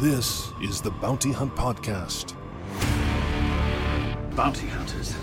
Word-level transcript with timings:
This 0.00 0.50
is 0.62 0.80
the 0.80 0.92
Bounty 0.92 1.30
Hunt 1.30 1.54
Podcast. 1.54 2.32
Bounty 4.34 4.66
hunters. 4.66 5.14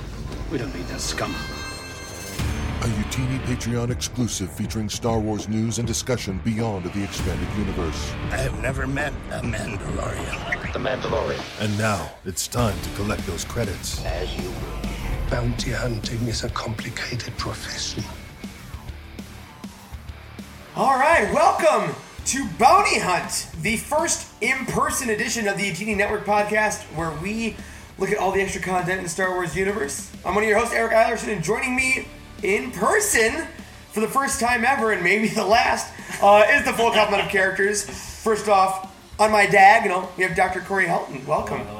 We 0.52 0.60
don't 0.60 0.72
need 0.76 0.86
that 0.90 1.02
scum. 1.02 1.32
A 1.32 2.86
Utini 2.86 3.40
Patreon 3.46 3.90
exclusive 3.90 4.52
featuring 4.52 4.88
Star 4.88 5.20
Wars 5.20 5.50
news 5.50 5.80
and 5.80 5.88
discussion 5.88 6.40
beyond 6.46 6.86
the 6.94 7.04
expanded 7.04 7.48
universe. 7.58 8.12
I 8.30 8.38
have 8.38 8.62
never 8.62 8.86
met 8.86 9.14
a 9.32 9.42
Mandalorian. 9.42 10.74
The 10.74 10.78
Mandalorian. 10.78 11.42
And 11.60 11.76
now 11.80 12.12
it's 12.24 12.48
time 12.48 12.80
to 12.80 12.90
collect 12.92 13.26
those 13.26 13.46
credits. 13.46 14.06
As 14.06 14.32
you 14.38 14.48
will. 14.48 15.32
Bounty 15.32 15.72
hunting 15.72 16.20
is 16.28 16.44
a 16.44 16.50
complicated 16.50 17.36
profession. 17.40 18.04
All 20.76 21.00
right, 21.00 21.34
welcome 21.34 21.96
to 22.28 22.46
Bounty 22.60 23.00
Hunt, 23.00 23.48
the 23.62 23.78
first 23.78 24.28
in-person 24.42 25.10
edition 25.10 25.48
of 25.48 25.58
the 25.58 25.64
Utini 25.64 25.96
Network 25.96 26.26
podcast, 26.26 26.82
where 26.94 27.12
we 27.22 27.56
look 27.98 28.12
at 28.12 28.18
all 28.18 28.34
the 28.34 28.42
extra 28.42 28.62
content 28.62 28.98
in 28.98 29.04
the 29.06 29.10
Star 29.10 29.32
Wars 29.32 29.56
universe. 29.56 30.12
I'm 30.26 30.36
one 30.36 30.44
of 30.44 30.50
your 30.50 30.60
hosts, 30.60 30.74
Eric 30.74 30.92
Eilerson, 30.92 31.32
and 31.34 31.42
joining 31.42 31.74
me 31.74 32.06
in 32.44 32.72
person 32.72 33.48
for 33.94 34.02
the 34.02 34.10
first 34.10 34.42
time 34.42 34.66
ever, 34.66 34.92
and 34.92 35.02
maybe 35.02 35.30
the 35.30 35.46
last, 35.46 35.94
uh, 36.22 36.46
is 36.52 36.66
the 36.66 36.74
full 36.74 36.92
complement 36.92 37.24
of 37.24 37.32
characters. 37.32 37.86
First 37.86 38.50
off, 38.50 38.94
on 39.20 39.32
my 39.32 39.46
diagonal, 39.46 40.12
we 40.18 40.26
have 40.26 40.36
Dr. 40.36 40.60
Corey 40.60 40.86
Helton. 40.86 41.26
Welcome. 41.26 41.77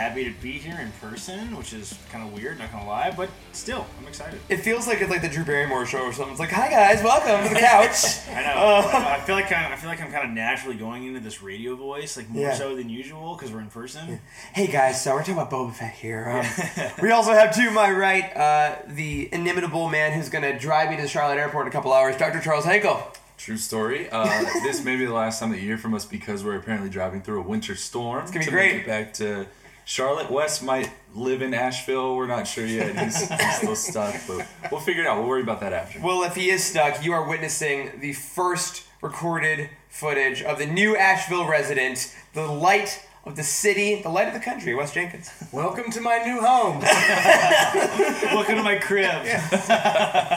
Hello, 0.00 0.08
hello. 0.08 0.08
Happy 0.08 0.24
to 0.24 0.40
be 0.40 0.52
here 0.52 0.78
in 0.80 0.90
person, 0.92 1.56
which 1.56 1.72
is 1.74 1.98
kind 2.10 2.26
of 2.26 2.32
weird, 2.32 2.58
not 2.58 2.72
gonna 2.72 2.86
lie, 2.86 3.10
but 3.10 3.28
still, 3.52 3.86
I'm 4.00 4.06
excited. 4.08 4.40
It 4.48 4.58
feels 4.58 4.86
like 4.86 5.00
it's 5.02 5.10
like 5.10 5.20
the 5.20 5.28
Drew 5.28 5.44
Barrymore 5.44 5.84
show 5.84 6.00
or 6.00 6.12
something. 6.12 6.32
It's 6.32 6.40
like, 6.40 6.50
hi 6.50 6.70
guys, 6.70 7.02
welcome 7.02 7.46
to 7.46 7.54
the 7.54 7.60
couch. 7.60 8.26
I 8.30 8.42
know. 8.42 8.88
I 8.92 9.20
feel 9.20 9.34
like 9.34 9.52
I'm, 9.52 9.72
I 9.72 9.76
feel 9.76 9.90
like 9.90 10.00
I'm 10.00 10.10
kind 10.10 10.24
of 10.24 10.30
naturally 10.30 10.76
going 10.76 11.04
into 11.06 11.20
this 11.20 11.42
radio 11.42 11.76
voice, 11.76 12.16
like 12.16 12.30
more 12.30 12.42
Yeah. 12.44 12.54
so 12.54 12.74
than 12.74 12.88
usual, 12.88 13.34
because 13.36 13.52
we're 13.52 13.60
in 13.60 13.68
person. 13.68 14.20
Hey 14.54 14.66
guys, 14.68 15.02
so 15.02 15.12
we're 15.12 15.20
talking 15.20 15.34
about 15.34 15.50
Boba 15.50 15.74
Fett 15.74 15.92
here. 15.94 16.28
Um, 16.30 16.90
we 17.02 17.10
also 17.10 17.32
have 17.32 17.54
to 17.56 17.70
my 17.70 17.90
right 17.90 18.34
uh, 18.36 18.76
the 18.88 19.28
inimitable 19.32 19.88
man 19.90 20.12
who's 20.12 20.28
going 20.30 20.44
to 20.44 20.58
drive 20.58 20.88
me 20.90 20.96
to 20.96 21.02
the 21.02 21.08
Charlotte 21.08 21.38
airport 21.38 21.66
in 21.66 21.68
a 21.68 21.72
couple 21.72 21.92
hours, 21.92 22.16
Dr. 22.16 22.40
Charles 22.40 22.64
Hankel. 22.64 23.02
True 23.36 23.56
story. 23.56 24.08
Uh, 24.10 24.24
this 24.62 24.84
may 24.84 24.96
be 24.96 25.06
the 25.06 25.14
last 25.14 25.40
time 25.40 25.50
that 25.50 25.56
you 25.60 25.66
hear 25.66 25.78
from 25.78 25.94
us 25.94 26.04
because 26.04 26.44
we're 26.44 26.56
apparently 26.56 26.90
driving 26.90 27.22
through 27.22 27.40
a 27.40 27.42
winter 27.42 27.74
storm. 27.74 28.22
It's 28.22 28.30
gonna 28.30 28.40
be 28.40 28.44
to 28.46 28.50
great. 28.50 28.72
Make 28.76 28.82
it 28.82 28.86
back 28.86 29.12
to 29.14 29.46
Charlotte. 29.90 30.30
West 30.30 30.62
might 30.62 30.88
live 31.16 31.42
in 31.42 31.52
Asheville. 31.52 32.14
We're 32.14 32.28
not 32.28 32.46
sure 32.46 32.64
yet. 32.64 32.96
He's, 32.96 33.28
he's 33.28 33.56
still 33.56 33.74
stuck, 33.74 34.14
but 34.28 34.46
we'll 34.70 34.80
figure 34.80 35.02
it 35.02 35.06
out. 35.08 35.18
We'll 35.18 35.26
worry 35.26 35.42
about 35.42 35.58
that 35.62 35.72
after. 35.72 35.98
Well, 36.00 36.22
if 36.22 36.36
he 36.36 36.50
is 36.50 36.62
stuck, 36.62 37.04
you 37.04 37.12
are 37.12 37.28
witnessing 37.28 37.98
the 37.98 38.12
first 38.12 38.84
recorded 39.02 39.68
footage 39.88 40.42
of 40.42 40.58
the 40.58 40.66
new 40.66 40.96
Asheville 40.96 41.48
resident, 41.48 42.14
the 42.34 42.46
light 42.46 43.04
of 43.26 43.36
the 43.36 43.42
city, 43.42 44.00
the 44.02 44.08
light 44.08 44.28
of 44.28 44.34
the 44.34 44.40
country, 44.40 44.74
Wes 44.74 44.94
Jenkins. 44.94 45.30
Welcome 45.52 45.90
to 45.92 46.00
my 46.00 46.18
new 46.18 46.40
home. 46.40 46.80
Welcome 48.34 48.56
to 48.56 48.62
my 48.62 48.76
crib. 48.76 49.10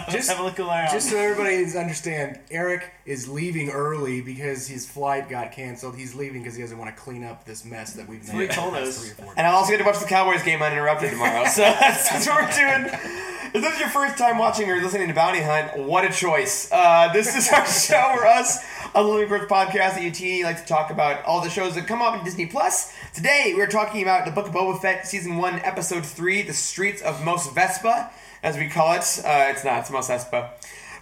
Just, 0.09 0.29
Have 0.29 0.39
a 0.39 0.43
look 0.43 0.59
around. 0.59 0.91
just 0.91 1.09
so 1.09 1.17
everybody 1.17 1.55
understand, 1.77 2.39
Eric 2.51 2.91
is 3.05 3.27
leaving 3.29 3.69
early 3.69 4.21
because 4.21 4.67
his 4.67 4.85
flight 4.87 5.29
got 5.29 5.53
canceled. 5.53 5.95
He's 5.95 6.13
leaving 6.13 6.41
because 6.43 6.55
he 6.55 6.61
doesn't 6.61 6.77
want 6.77 6.95
to 6.95 7.01
clean 7.01 7.23
up 7.23 7.45
this 7.45 7.63
mess 7.65 7.93
that 7.93 8.07
we've 8.07 8.27
made. 8.27 8.33
what 8.33 8.41
he 8.41 8.47
told 8.49 8.73
us. 8.75 8.99
three 8.99 9.11
or 9.11 9.13
four 9.13 9.33
And 9.37 9.47
I'm 9.47 9.55
also 9.55 9.69
going 9.69 9.79
to 9.79 9.85
watch 9.85 9.99
the 9.99 10.05
Cowboys 10.05 10.43
game 10.43 10.61
uninterrupted 10.61 11.11
tomorrow. 11.11 11.45
So 11.45 11.61
that's, 11.61 12.09
that's 12.09 12.27
what 12.27 12.43
we're 12.43 12.51
doing. 12.51 12.93
If 13.55 13.61
this 13.61 13.73
is 13.75 13.79
your 13.79 13.89
first 13.89 14.17
time 14.17 14.37
watching 14.37 14.69
or 14.69 14.81
listening 14.81 15.07
to 15.07 15.13
Bounty 15.13 15.41
Hunt, 15.41 15.77
what 15.87 16.03
a 16.03 16.09
choice. 16.11 16.71
Uh, 16.71 17.11
this 17.13 17.35
is 17.35 17.49
our 17.51 17.65
show 17.65 18.13
where 18.15 18.25
us 18.27 18.59
on 18.95 19.07
the 19.07 19.11
Living 19.11 19.27
Growth 19.27 19.49
podcast 19.49 19.97
at 19.97 20.03
UT 20.03 20.43
like 20.43 20.61
to 20.61 20.65
talk 20.67 20.91
about 20.91 21.25
all 21.25 21.41
the 21.41 21.49
shows 21.49 21.73
that 21.73 21.87
come 21.87 22.01
up 22.03 22.15
in 22.15 22.23
Disney 22.23 22.45
Plus. 22.45 22.93
Today 23.11 23.53
we're 23.55 23.65
talking 23.65 24.03
about 24.03 24.23
the 24.23 24.29
Book 24.29 24.47
of 24.47 24.53
Boba 24.53 24.79
Fett, 24.79 25.07
Season 25.07 25.37
1, 25.37 25.61
Episode 25.61 26.05
3, 26.05 26.43
The 26.43 26.53
Streets 26.53 27.01
of 27.01 27.25
Mos 27.25 27.51
Vespa, 27.53 28.11
as 28.43 28.55
we 28.55 28.69
call 28.69 28.93
it. 28.93 28.99
Uh, 29.25 29.47
it's 29.49 29.63
not, 29.65 29.79
it's 29.79 29.89
Mos 29.89 30.09
Espa. 30.09 30.49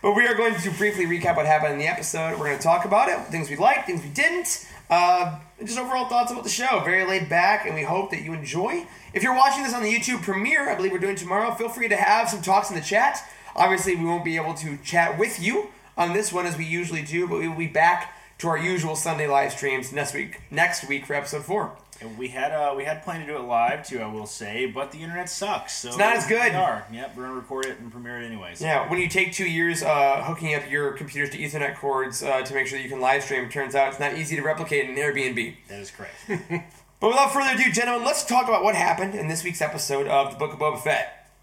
But 0.02 0.16
we 0.16 0.26
are 0.26 0.34
going 0.34 0.56
to 0.56 0.72
briefly 0.72 1.06
recap 1.06 1.36
what 1.36 1.46
happened 1.46 1.74
in 1.74 1.80
the 1.80 1.88
episode. 1.88 2.40
We're 2.40 2.46
going 2.46 2.58
to 2.58 2.64
talk 2.64 2.86
about 2.86 3.10
it, 3.10 3.20
things 3.26 3.50
we 3.50 3.58
liked, 3.58 3.88
things 3.88 4.02
we 4.02 4.10
didn't, 4.10 4.66
uh, 4.90 5.40
just 5.60 5.78
overall 5.78 6.08
thoughts 6.08 6.32
about 6.32 6.46
the 6.46 6.50
show. 6.50 6.80
Very 6.86 7.06
laid 7.06 7.28
back, 7.28 7.66
and 7.66 7.76
we 7.76 7.84
hope 7.84 8.10
that 8.12 8.22
you 8.22 8.34
enjoy. 8.34 8.88
If 9.14 9.22
you're 9.22 9.36
watching 9.36 9.64
this 9.64 9.74
on 9.74 9.84
the 9.84 9.94
YouTube 9.94 10.22
premiere, 10.22 10.70
I 10.70 10.76
believe 10.76 10.94
we're 10.94 11.00
doing 11.00 11.18
tomorrow, 11.18 11.54
feel 11.56 11.68
free 11.68 11.90
to 11.90 11.98
have 11.98 12.30
some 12.30 12.42
talks 12.42 12.70
in 12.70 12.78
the 12.78 12.82
chat. 12.82 13.22
Obviously, 13.54 13.98
we 13.98 14.06
won't 14.06 14.24
be 14.24 14.38
able 14.38 14.54
to 14.54 14.78
chat 14.78 15.20
with 15.20 15.42
you 15.42 15.68
on 16.02 16.14
this 16.14 16.34
one 16.34 16.46
as 16.46 16.58
we 16.58 16.66
usually 16.66 17.04
do, 17.04 17.28
but 17.28 17.40
we 17.40 17.48
will 17.48 17.58
be 17.58 17.68
back 17.68 18.18
to 18.40 18.48
our 18.48 18.58
usual 18.58 18.96
Sunday 18.96 19.28
live 19.28 19.52
streams 19.52 19.94
next 19.94 20.14
week. 20.16 20.42
Next 20.50 20.88
week 20.88 21.06
for 21.06 21.14
episode 21.14 21.46
four. 21.46 21.78
And 22.02 22.18
we 22.18 22.30
had 22.30 22.52
uh, 22.52 22.74
we 22.76 22.84
had 22.84 23.04
planned 23.04 23.28
to 23.28 23.32
do 23.32 23.38
it 23.38 23.44
live 23.44 23.88
too, 23.88 24.00
I 24.00 24.08
will 24.08 24.26
say, 24.26 24.66
but 24.66 24.92
the 24.92 24.98
internet 24.98 25.30
sucks. 25.30 25.74
So 25.74 25.90
it's 25.90 25.98
not 26.00 26.16
as 26.16 26.26
good. 26.26 26.52
We 26.52 26.58
are. 26.58 26.84
Yep, 26.92 27.16
we're 27.16 27.24
gonna 27.24 27.36
record 27.36 27.68
it 27.68 27.80
and 27.80 27.92
premiere 27.92 28.20
it 28.20 28.26
anyways. 28.26 28.60
Yeah, 28.60 28.90
when 28.90 29.00
you 29.00 29.08
take 29.08 29.34
two 29.34 29.46
years 29.46 29.84
uh, 29.84 30.24
hooking 30.24 30.56
up 30.56 30.68
your 30.68 30.94
computers 30.94 31.30
to 31.30 31.38
Ethernet 31.38 31.78
cords 31.78 32.24
uh, 32.24 32.42
to 32.42 32.54
make 32.56 32.66
sure 32.66 32.80
that 32.80 32.84
you 32.84 32.90
can 32.90 33.00
live 33.00 33.24
stream, 33.24 33.46
it 33.46 33.52
turns 33.52 33.76
out 33.76 33.90
it's 33.90 34.00
not 34.00 34.18
easy 34.18 34.36
to 34.36 34.42
replicate 34.42 34.90
in 34.90 34.96
Airbnb. 34.96 35.56
That 35.68 35.80
is 35.80 35.92
correct. 35.92 36.16
But 37.02 37.08
without 37.08 37.34
further 37.34 37.60
ado, 37.60 37.72
gentlemen, 37.72 38.06
let's 38.06 38.24
talk 38.24 38.48
about 38.48 38.64
what 38.64 38.76
happened 38.76 39.16
in 39.16 39.28
this 39.28 39.44
week's 39.44 39.60
episode 39.60 40.06
of 40.06 40.34
the 40.34 40.38
Book 40.38 40.54
of 40.54 40.60
Boba 40.60 40.80
Fett. 40.80 41.34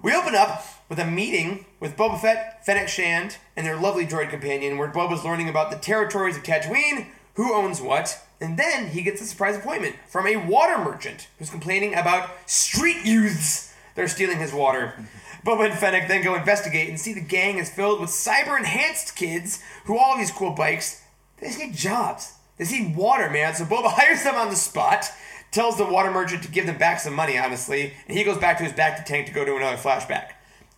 We 0.00 0.14
open 0.14 0.36
up 0.36 0.64
with 0.92 0.98
a 0.98 1.10
meeting 1.10 1.64
with 1.80 1.96
Boba 1.96 2.20
Fett, 2.20 2.66
Fennec 2.66 2.86
Shand, 2.86 3.38
and 3.56 3.66
their 3.66 3.80
lovely 3.80 4.06
droid 4.06 4.28
companion, 4.28 4.76
where 4.76 4.92
Boba's 4.92 5.24
learning 5.24 5.48
about 5.48 5.70
the 5.70 5.78
territories 5.78 6.36
of 6.36 6.42
Tatooine, 6.42 7.06
who 7.36 7.54
owns 7.54 7.80
what, 7.80 8.22
and 8.42 8.58
then 8.58 8.88
he 8.88 9.00
gets 9.00 9.22
a 9.22 9.24
surprise 9.24 9.56
appointment 9.56 9.96
from 10.06 10.26
a 10.26 10.36
water 10.36 10.76
merchant 10.76 11.28
who's 11.38 11.48
complaining 11.48 11.94
about 11.94 12.28
street 12.44 13.06
youths. 13.06 13.74
They're 13.94 14.06
stealing 14.06 14.38
his 14.38 14.52
water. 14.52 14.92
Boba 15.46 15.70
and 15.70 15.78
Fennec 15.78 16.08
then 16.08 16.22
go 16.22 16.34
investigate 16.34 16.90
and 16.90 17.00
see 17.00 17.14
the 17.14 17.22
gang 17.22 17.56
is 17.56 17.70
filled 17.70 17.98
with 17.98 18.10
cyber 18.10 18.58
enhanced 18.58 19.16
kids 19.16 19.62
who 19.86 19.96
all 19.96 20.10
have 20.10 20.18
these 20.18 20.30
cool 20.30 20.50
bikes. 20.50 21.02
They 21.38 21.46
just 21.46 21.58
need 21.58 21.74
jobs. 21.74 22.34
They 22.58 22.64
just 22.64 22.76
need 22.78 22.96
water, 22.96 23.30
man. 23.30 23.54
So 23.54 23.64
Boba 23.64 23.86
hires 23.92 24.24
them 24.24 24.34
on 24.34 24.50
the 24.50 24.56
spot, 24.56 25.10
tells 25.52 25.78
the 25.78 25.86
water 25.86 26.10
merchant 26.10 26.42
to 26.42 26.50
give 26.50 26.66
them 26.66 26.76
back 26.76 27.00
some 27.00 27.14
money, 27.14 27.38
honestly, 27.38 27.94
and 28.06 28.18
he 28.18 28.24
goes 28.24 28.36
back 28.36 28.58
to 28.58 28.64
his 28.64 28.74
bacta 28.74 29.06
tank 29.06 29.26
to 29.28 29.32
go 29.32 29.42
to 29.46 29.56
another 29.56 29.78
flashback. 29.78 30.32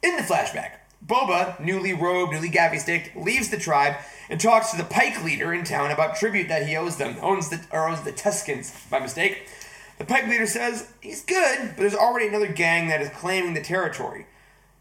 In 0.04 0.16
the 0.16 0.22
flashback, 0.22 0.72
Boba, 1.06 1.58
newly 1.58 1.94
robed, 1.94 2.30
newly 2.30 2.50
gaffi 2.50 2.78
sticked, 2.78 3.16
leaves 3.16 3.48
the 3.48 3.56
tribe 3.56 3.96
and 4.28 4.38
talks 4.38 4.70
to 4.70 4.76
the 4.76 4.84
Pyke 4.84 5.24
leader 5.24 5.54
in 5.54 5.64
town 5.64 5.90
about 5.90 6.16
tribute 6.16 6.48
that 6.48 6.66
he 6.66 6.76
owes 6.76 6.98
them, 6.98 7.16
owns 7.22 7.48
the 7.48 7.64
or 7.70 7.88
owes 7.88 8.02
the 8.02 8.12
Tuskens 8.12 8.90
by 8.90 8.98
mistake. 8.98 9.48
The 9.96 10.04
Pyke 10.04 10.26
leader 10.28 10.46
says 10.46 10.92
he's 11.00 11.24
good, 11.24 11.68
but 11.68 11.78
there's 11.78 11.94
already 11.94 12.28
another 12.28 12.52
gang 12.52 12.88
that 12.88 13.00
is 13.00 13.08
claiming 13.08 13.54
the 13.54 13.62
territory. 13.62 14.26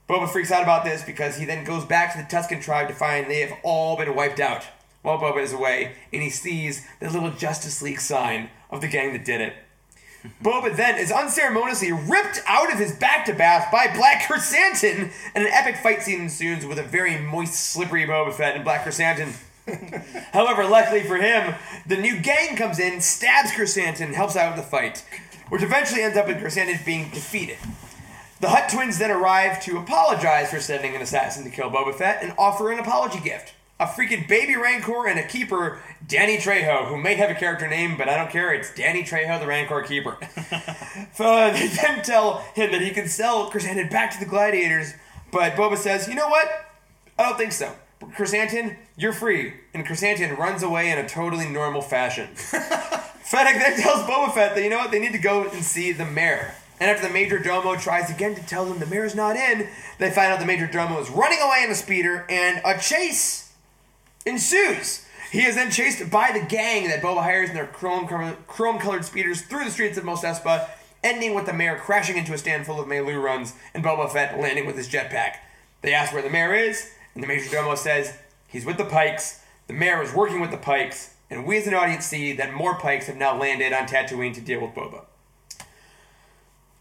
Boba 0.10 0.28
freaks 0.28 0.52
out 0.52 0.64
about 0.64 0.84
this 0.84 1.06
because 1.06 1.38
he 1.38 1.46
then 1.46 1.64
goes 1.64 1.86
back 1.86 2.12
to 2.12 2.18
the 2.18 2.26
Tusken 2.26 2.62
tribe 2.62 2.90
to 2.90 2.94
find 2.94 3.32
they 3.32 3.40
have 3.40 3.58
all 3.64 3.96
been 3.96 4.14
wiped 4.14 4.42
out 4.42 4.66
while 5.04 5.18
Boba 5.18 5.42
is 5.42 5.54
away, 5.54 5.96
and 6.12 6.22
he 6.22 6.30
sees 6.30 6.86
the 7.00 7.10
little 7.10 7.32
Justice 7.32 7.82
League 7.82 8.02
sign 8.02 8.50
of 8.70 8.82
the 8.82 8.90
gang 8.90 9.14
that 9.14 9.24
did 9.24 9.40
it. 9.40 9.56
Boba 10.42 10.76
then 10.76 10.98
is 10.98 11.12
unceremoniously 11.12 11.92
ripped 11.92 12.42
out 12.48 12.72
of 12.72 12.80
his 12.80 12.94
bacta 12.94 13.38
bath 13.38 13.70
by 13.72 13.94
Black 13.94 14.24
Krrsantan, 14.24 15.12
and 15.36 15.46
an 15.46 15.52
epic 15.52 15.78
fight 15.78 16.02
scene 16.02 16.22
ensues 16.22 16.66
with 16.66 16.80
a 16.80 16.84
very 16.84 17.18
moist, 17.18 17.56
slippery 17.56 18.06
Boba 18.06 18.34
Fett 18.34 18.56
and 18.56 18.64
Black 18.64 18.86
Krrsantan. 18.86 19.34
However, 20.32 20.66
luckily 20.66 21.04
for 21.04 21.18
him, 21.18 21.56
the 21.86 21.98
new 21.98 22.20
gang 22.20 22.56
comes 22.56 22.80
in, 22.80 23.02
stabs 23.02 23.52
Krrsantan, 23.52 24.02
and 24.02 24.16
helps 24.16 24.36
out 24.38 24.56
with 24.56 24.64
the 24.64 24.70
fight, 24.70 25.04
which 25.50 25.62
eventually 25.64 26.02
ends 26.02 26.18
up 26.18 26.28
with 26.28 26.38
Krrsantan 26.38 26.86
being 26.86 27.10
defeated. 27.10 27.58
The 28.40 28.50
Hutt 28.50 28.70
twins 28.70 29.00
then 29.00 29.12
arrive 29.12 29.62
to 29.64 29.78
apologize 29.78 30.52
for 30.52 30.60
sending 30.60 30.96
an 30.96 31.02
assassin 31.02 31.44
to 31.44 31.50
kill 31.50 31.70
Boba 31.70 31.96
Fett 31.96 32.24
and 32.24 32.34
offer 32.38 32.72
an 32.72 32.80
apology 32.80 33.20
gift. 33.20 33.54
A 33.84 33.86
freaking 33.86 34.30
baby 34.30 34.56
Rancor 34.56 35.08
and 35.08 35.20
a 35.20 35.28
keeper, 35.28 35.82
Danny 36.08 36.38
Trejo, 36.38 36.88
who 36.88 36.96
may 36.96 37.16
have 37.16 37.30
a 37.30 37.36
character 37.36 37.68
name, 37.68 37.98
but 37.98 38.08
I 38.08 38.16
don't 38.16 38.30
care. 38.30 38.54
It's 38.54 38.74
Danny 38.74 39.04
Trejo, 39.04 39.42
the 39.42 39.46
Rancor 39.46 39.82
keeper. 39.84 40.18
so 41.14 41.52
they 41.54 41.68
then 41.68 42.02
tell 42.02 42.38
him 42.56 42.72
that 42.72 42.80
he 42.80 42.92
can 42.92 43.10
sell 43.10 43.52
Krrsantan 43.52 43.92
back 43.92 44.14
to 44.14 44.20
the 44.22 44.26
gladiators, 44.26 44.94
but 45.34 45.56
Boba 45.56 45.76
says, 45.76 46.08
you 46.08 46.16
know 46.16 46.30
what? 46.30 46.48
I 47.20 47.24
don't 47.24 47.38
think 47.38 47.52
so. 47.52 47.76
Krrsantan, 48.02 48.78
you're 48.96 49.12
free. 49.12 49.56
And 49.74 49.86
Krrsantan 49.86 50.38
runs 50.38 50.64
away 50.64 50.90
in 50.90 50.98
a 50.98 51.06
totally 51.06 51.50
normal 51.50 51.82
fashion. 51.82 52.30
Fennec 52.36 53.56
then 53.56 53.78
tells 53.82 54.04
Boba 54.04 54.34
Fett 54.34 54.56
that, 54.56 54.64
you 54.64 54.70
know 54.70 54.78
what, 54.78 54.92
they 54.92 55.00
need 55.00 55.12
to 55.12 55.20
go 55.20 55.44
and 55.44 55.62
see 55.62 55.92
the 55.92 56.06
mayor. 56.06 56.56
And 56.80 56.90
after 56.90 57.06
the 57.06 57.14
Major 57.14 57.38
Domo 57.38 57.76
tries 57.76 58.10
again 58.10 58.34
to 58.36 58.46
tell 58.46 58.64
them 58.64 58.80
the 58.80 58.86
mayor's 58.86 59.14
not 59.14 59.36
in, 59.36 59.68
they 60.00 60.10
find 60.10 60.32
out 60.32 60.40
the 60.40 60.46
Major 60.46 60.68
Domo 60.68 61.02
is 61.02 61.10
running 61.10 61.40
away 61.42 61.64
in 61.66 61.70
a 61.70 61.76
speeder, 61.76 62.26
and 62.30 62.62
a 62.64 62.80
chase 62.80 63.53
ensues. 64.26 65.06
He 65.32 65.44
is 65.44 65.56
then 65.56 65.72
chased 65.72 66.12
by 66.12 66.32
the 66.32 66.46
gang 66.46 66.88
that 66.90 67.02
Boba 67.02 67.24
hires 67.24 67.50
in 67.50 67.56
their 67.56 67.66
chrome 67.66 68.08
chrome 68.48 68.80
colored 68.80 69.04
speeders 69.04 69.42
through 69.42 69.66
the 69.66 69.72
streets 69.72 69.98
of 69.98 70.06
Mos 70.06 70.24
Espa, 70.24 70.70
ending 71.04 71.34
with 71.34 71.46
the 71.46 71.54
mayor 71.54 71.76
crashing 71.78 72.18
into 72.18 72.34
a 72.34 72.38
stand 72.38 72.66
full 72.66 72.80
of 72.80 72.88
meilooruns 72.88 73.54
and 73.74 73.84
Boba 73.84 74.12
Fett 74.12 74.40
landing 74.40 74.66
with 74.66 74.78
his 74.78 74.88
jetpack. 74.88 75.38
They 75.82 75.94
ask 75.94 76.14
where 76.14 76.22
the 76.22 76.30
mayor 76.30 76.54
is, 76.54 76.92
and 77.14 77.24
the 77.24 77.28
Major 77.28 77.50
Domo 77.50 77.76
says 77.76 78.14
he's 78.48 78.66
with 78.66 78.78
the 78.78 78.86
Pykes. 78.86 79.42
The 79.68 79.74
mayor 79.74 80.02
is 80.02 80.14
working 80.14 80.40
with 80.40 80.52
the 80.52 80.58
Pykes, 80.58 81.16
and 81.30 81.46
we 81.46 81.58
as 81.58 81.68
an 81.68 81.74
audience 81.74 82.06
see 82.06 82.34
that 82.34 82.54
more 82.54 82.76
Pykes 82.76 83.08
have 83.08 83.18
now 83.18 83.38
landed 83.38 83.74
on 83.74 83.88
Tatooine 83.88 84.34
to 84.36 84.42
deal 84.42 84.62
with 84.62 84.76
Boba. 84.76 85.06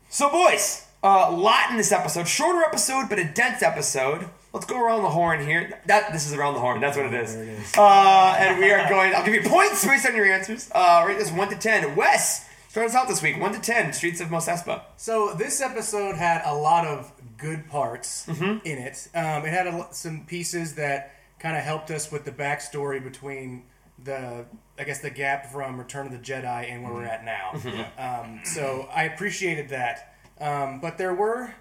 So, 0.08 0.28
boys, 0.28 0.86
a 1.02 1.30
lot 1.30 1.70
in 1.70 1.78
this 1.78 1.90
episode. 1.90 2.28
Shorter 2.28 2.62
episode, 2.62 3.08
but 3.08 3.18
a 3.18 3.24
dense 3.24 3.62
episode. 3.62 4.28
Let's 4.52 4.66
go 4.66 4.84
around 4.84 5.02
the 5.02 5.08
horn 5.10 5.40
here. 5.46 5.80
That 5.86 6.12
this 6.12 6.26
is 6.26 6.34
around 6.34 6.54
the 6.54 6.60
horn. 6.60 6.80
That's 6.80 6.96
what 6.96 7.06
it 7.06 7.14
is. 7.14 7.34
Uh, 7.76 8.36
and 8.38 8.58
we 8.58 8.70
are 8.70 8.86
going. 8.88 9.14
I'll 9.14 9.24
give 9.24 9.34
you 9.34 9.48
points 9.48 9.84
based 9.86 10.06
on 10.06 10.14
your 10.14 10.26
answers. 10.26 10.70
Uh, 10.74 11.04
rate 11.06 11.18
this 11.18 11.30
one 11.32 11.48
to 11.48 11.56
ten. 11.56 11.96
Wes, 11.96 12.46
start 12.68 12.86
us 12.88 12.94
out 12.94 13.08
this 13.08 13.22
week. 13.22 13.40
One 13.40 13.52
to 13.54 13.60
ten. 13.60 13.92
Streets 13.94 14.20
of 14.20 14.30
Mos 14.30 14.48
Espa. 14.48 14.82
So 14.98 15.32
this 15.34 15.60
episode 15.62 16.16
had 16.16 16.42
a 16.44 16.54
lot 16.54 16.86
of 16.86 17.10
good 17.38 17.68
parts 17.68 18.26
Mm-hmm. 18.26 18.66
in 18.66 18.78
it. 18.78 19.08
Um, 19.14 19.46
it 19.46 19.50
had 19.50 19.66
a, 19.66 19.88
some 19.90 20.26
pieces 20.26 20.74
that 20.74 21.12
kind 21.38 21.56
of 21.56 21.64
helped 21.64 21.90
us 21.90 22.12
with 22.12 22.24
the 22.24 22.30
backstory 22.30 23.02
between 23.02 23.64
the, 24.04 24.44
I 24.78 24.84
guess, 24.84 25.00
the 25.00 25.10
gap 25.10 25.46
from 25.50 25.78
Return 25.78 26.06
of 26.06 26.12
the 26.12 26.18
Jedi 26.18 26.70
and 26.70 26.84
where 26.84 26.92
we're 26.92 27.04
at 27.04 27.24
now. 27.24 27.52
Um, 27.98 28.40
so 28.44 28.86
I 28.94 29.04
appreciated 29.04 29.70
that. 29.70 30.14
Um, 30.40 30.78
but 30.80 30.98
there 30.98 31.14
were 31.14 31.54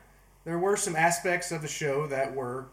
there 0.44 0.60
were 0.60 0.76
some 0.76 0.96
aspects 0.96 1.52
of 1.52 1.62
the 1.62 1.68
show 1.68 2.06
that 2.08 2.34
were 2.36 2.66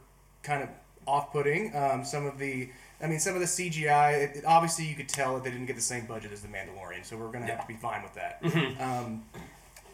kind 0.42 0.62
of 0.62 0.68
off-putting. 1.06 1.74
Um, 1.74 2.04
some 2.04 2.26
of 2.26 2.38
the, 2.38 2.68
I 3.02 3.06
mean, 3.06 3.18
some 3.20 3.34
of 3.34 3.40
the 3.40 3.46
CGI. 3.46 4.22
It, 4.22 4.36
it- 4.38 4.44
obviously, 4.44 4.86
you 4.86 4.94
could 4.94 5.08
tell 5.08 5.34
that 5.34 5.44
they 5.44 5.50
didn't 5.50 5.66
get 5.66 5.76
the 5.76 5.82
same 5.82 6.06
budget 6.06 6.32
as 6.32 6.42
the 6.42 6.48
Mandalorian, 6.48 7.04
so 7.04 7.16
we're 7.16 7.30
gonna 7.32 7.46
have 7.46 7.62
to 7.62 7.66
be 7.68 7.74
fine 7.74 8.02
with 8.02 8.14
that. 8.14 8.40
Um, 8.80 9.24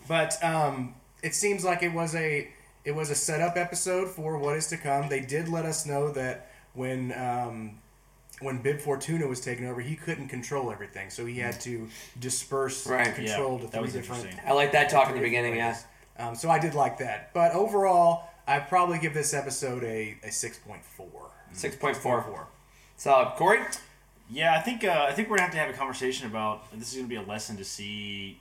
but 0.09 0.43
um, 0.45 0.95
it 1.23 1.35
seems 1.35 1.65
like 1.65 1.83
it 1.83 1.93
was 1.93 2.15
a 2.15 2.49
it 2.85 2.95
was 2.95 3.09
a 3.11 3.15
setup 3.15 3.57
episode 3.57 4.09
for 4.09 4.37
what 4.39 4.57
is 4.57 4.67
to 4.69 4.77
come. 4.77 5.09
They 5.09 5.21
did 5.21 5.49
let 5.49 5.65
us 5.65 5.87
know 5.87 6.11
that 6.13 6.51
when 6.75 7.13
um, 7.19 7.79
when 8.41 8.59
Bib 8.61 8.81
Fortuna 8.81 9.27
was 9.27 9.41
taken 9.41 9.67
over, 9.67 9.81
he 9.81 9.95
couldn't 9.97 10.29
control 10.29 10.71
everything, 10.71 11.09
so 11.09 11.25
he 11.25 11.39
had 11.39 11.61
to 11.63 11.89
disperse 12.19 12.87
Right. 12.87 13.15
control 13.15 13.53
Yeah, 13.55 13.59
to 13.59 13.65
that 13.65 13.73
three 13.73 13.81
was 13.83 13.93
different. 13.93 14.27
I 14.47 14.53
like 14.53 14.73
that 14.73 14.91
talk 14.91 15.09
in 15.09 15.15
the 15.15 15.21
beginning. 15.23 15.57
Yeah. 15.57 15.77
Um, 16.19 16.35
so 16.35 16.51
I 16.51 16.59
did 16.59 16.75
like 16.75 16.99
that, 16.99 17.33
but 17.33 17.53
overall, 17.53 18.29
I 18.47 18.59
probably 18.59 18.99
give 18.99 19.15
this 19.15 19.33
episode 19.35 19.85
a, 19.85 20.17
a 20.23 20.31
six 20.31 20.59
point 20.59 20.85
four. 20.85 21.31
Six 21.53 21.77
point 21.77 21.97
four. 21.97 22.49
Solid. 22.97 23.35
Corey. 23.37 23.61
Yeah, 24.31 24.55
I 24.55 24.61
think 24.61 24.85
uh, 24.85 25.07
I 25.09 25.13
think 25.13 25.29
we're 25.29 25.37
gonna 25.37 25.47
have 25.47 25.53
to 25.55 25.59
have 25.59 25.71
a 25.71 25.79
conversation 25.79 26.27
about 26.27 26.71
this 26.73 26.91
is 26.91 26.97
gonna 26.97 27.09
be 27.09 27.17
a 27.17 27.23
lesson 27.23 27.57
to 27.59 27.65
see, 27.65 28.41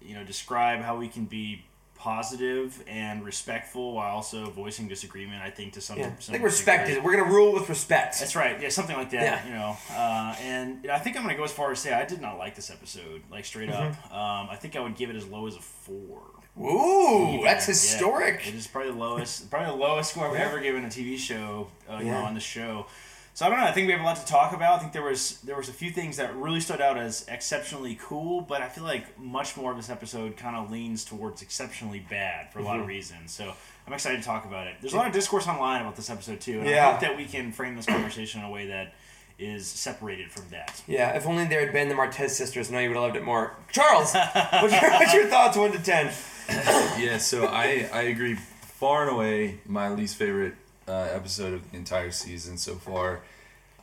you 0.00 0.14
know, 0.14 0.24
describe 0.24 0.80
how 0.80 0.96
we 0.96 1.08
can 1.08 1.24
be 1.26 1.64
positive 1.96 2.82
and 2.88 3.22
respectful 3.22 3.92
while 3.92 4.14
also 4.16 4.48
voicing 4.50 4.88
disagreement. 4.88 5.42
I 5.42 5.50
think 5.50 5.74
to 5.74 5.82
some, 5.82 5.98
Yeah. 5.98 6.06
I 6.06 6.10
think 6.10 6.42
respect 6.42 6.86
degree. 6.86 6.98
is. 6.98 7.04
We're 7.04 7.16
gonna 7.18 7.30
rule 7.30 7.52
with 7.52 7.68
respect. 7.68 8.18
That's 8.18 8.34
right. 8.34 8.58
Yeah, 8.60 8.70
something 8.70 8.96
like 8.96 9.10
that. 9.10 9.22
Yeah. 9.22 9.46
You 9.46 9.52
know, 9.52 9.76
uh, 9.92 10.34
and 10.40 10.90
I 10.90 10.98
think 10.98 11.16
I'm 11.16 11.22
gonna 11.22 11.36
go 11.36 11.44
as 11.44 11.52
far 11.52 11.70
as 11.70 11.78
say 11.78 11.92
I 11.92 12.06
did 12.06 12.22
not 12.22 12.38
like 12.38 12.54
this 12.54 12.70
episode, 12.70 13.22
like 13.30 13.44
straight 13.44 13.70
up. 13.70 13.92
Mm-hmm. 13.92 14.14
Um, 14.14 14.48
I 14.50 14.56
think 14.56 14.76
I 14.76 14.80
would 14.80 14.96
give 14.96 15.10
it 15.10 15.16
as 15.16 15.26
low 15.26 15.46
as 15.46 15.56
a 15.56 15.60
four. 15.60 16.22
Ooh, 16.58 17.40
that's 17.42 17.66
Yeah. 17.66 17.72
historic. 17.74 18.46
It 18.46 18.54
is 18.54 18.66
probably 18.66 18.92
the 18.92 18.98
lowest, 18.98 19.50
probably 19.50 19.68
the 19.70 19.76
lowest 19.76 20.10
score 20.10 20.28
I've 20.28 20.34
Yeah. 20.34 20.46
ever 20.46 20.60
given 20.60 20.84
a 20.84 20.90
TV 20.90 21.16
show. 21.16 21.68
Uh, 21.88 21.98
you 21.98 22.06
Yeah. 22.06 22.12
know, 22.20 22.24
on 22.26 22.34
the 22.34 22.40
show. 22.40 22.86
So 23.32 23.46
I 23.46 23.48
don't 23.48 23.58
know. 23.60 23.66
I 23.66 23.72
think 23.72 23.86
we 23.86 23.92
have 23.92 24.02
a 24.02 24.04
lot 24.04 24.16
to 24.16 24.26
talk 24.26 24.52
about. 24.52 24.74
I 24.74 24.78
think 24.80 24.92
there 24.92 25.02
was 25.04 25.38
there 25.42 25.56
was 25.56 25.68
a 25.68 25.72
few 25.72 25.90
things 25.90 26.16
that 26.16 26.34
really 26.34 26.60
stood 26.60 26.80
out 26.80 26.98
as 26.98 27.24
exceptionally 27.28 27.94
cool, 28.02 28.40
but 28.42 28.60
I 28.60 28.68
feel 28.68 28.84
like 28.84 29.18
much 29.18 29.56
more 29.56 29.70
of 29.70 29.76
this 29.76 29.88
episode 29.88 30.36
kind 30.36 30.56
of 30.56 30.70
leans 30.70 31.04
towards 31.04 31.40
exceptionally 31.40 32.00
bad 32.00 32.52
for 32.52 32.58
a 32.58 32.62
Mm-hmm. 32.62 32.70
lot 32.70 32.80
of 32.80 32.86
reasons. 32.86 33.30
So 33.32 33.54
I'm 33.86 33.92
excited 33.92 34.18
to 34.18 34.24
talk 34.24 34.44
about 34.44 34.66
it. 34.66 34.74
There's 34.80 34.92
a 34.92 34.96
lot 34.96 35.06
of 35.06 35.12
discourse 35.12 35.46
online 35.46 35.80
about 35.80 35.96
this 35.96 36.10
episode 36.10 36.40
too, 36.40 36.58
and 36.60 36.68
Yeah. 36.68 36.88
I 36.88 36.90
hope 36.92 37.00
that 37.00 37.16
we 37.16 37.24
can 37.24 37.52
frame 37.52 37.76
this 37.76 37.86
conversation 37.86 38.40
in 38.40 38.46
a 38.46 38.50
way 38.50 38.66
that 38.66 38.92
is 39.38 39.66
separated 39.66 40.30
from 40.30 40.44
that. 40.50 40.82
Yeah, 40.86 41.10
if 41.16 41.26
only 41.26 41.46
there 41.46 41.60
had 41.60 41.72
been 41.72 41.88
the 41.88 41.94
Martez 41.94 42.30
sisters, 42.30 42.68
I 42.68 42.74
know 42.74 42.78
you 42.80 42.88
would 42.90 42.96
have 42.96 43.04
loved 43.04 43.16
it 43.16 43.24
more. 43.24 43.54
Charles, 43.72 44.12
what's 44.14 44.72
your, 44.82 44.90
what's 44.90 45.14
your 45.14 45.26
thoughts, 45.28 45.56
one 45.56 45.72
to 45.72 45.78
ten? 45.78 46.12
Yeah, 47.00 47.18
so 47.18 47.46
I 47.46 47.88
I 47.92 48.02
agree. 48.02 48.34
Far 48.34 49.02
and 49.02 49.12
away, 49.16 49.58
my 49.66 49.88
least 49.90 50.16
favorite 50.16 50.54
uh, 50.88 51.08
episode 51.12 51.52
of 51.54 51.70
the 51.70 51.76
entire 51.76 52.10
season 52.10 52.56
so 52.58 52.74
far. 52.74 53.20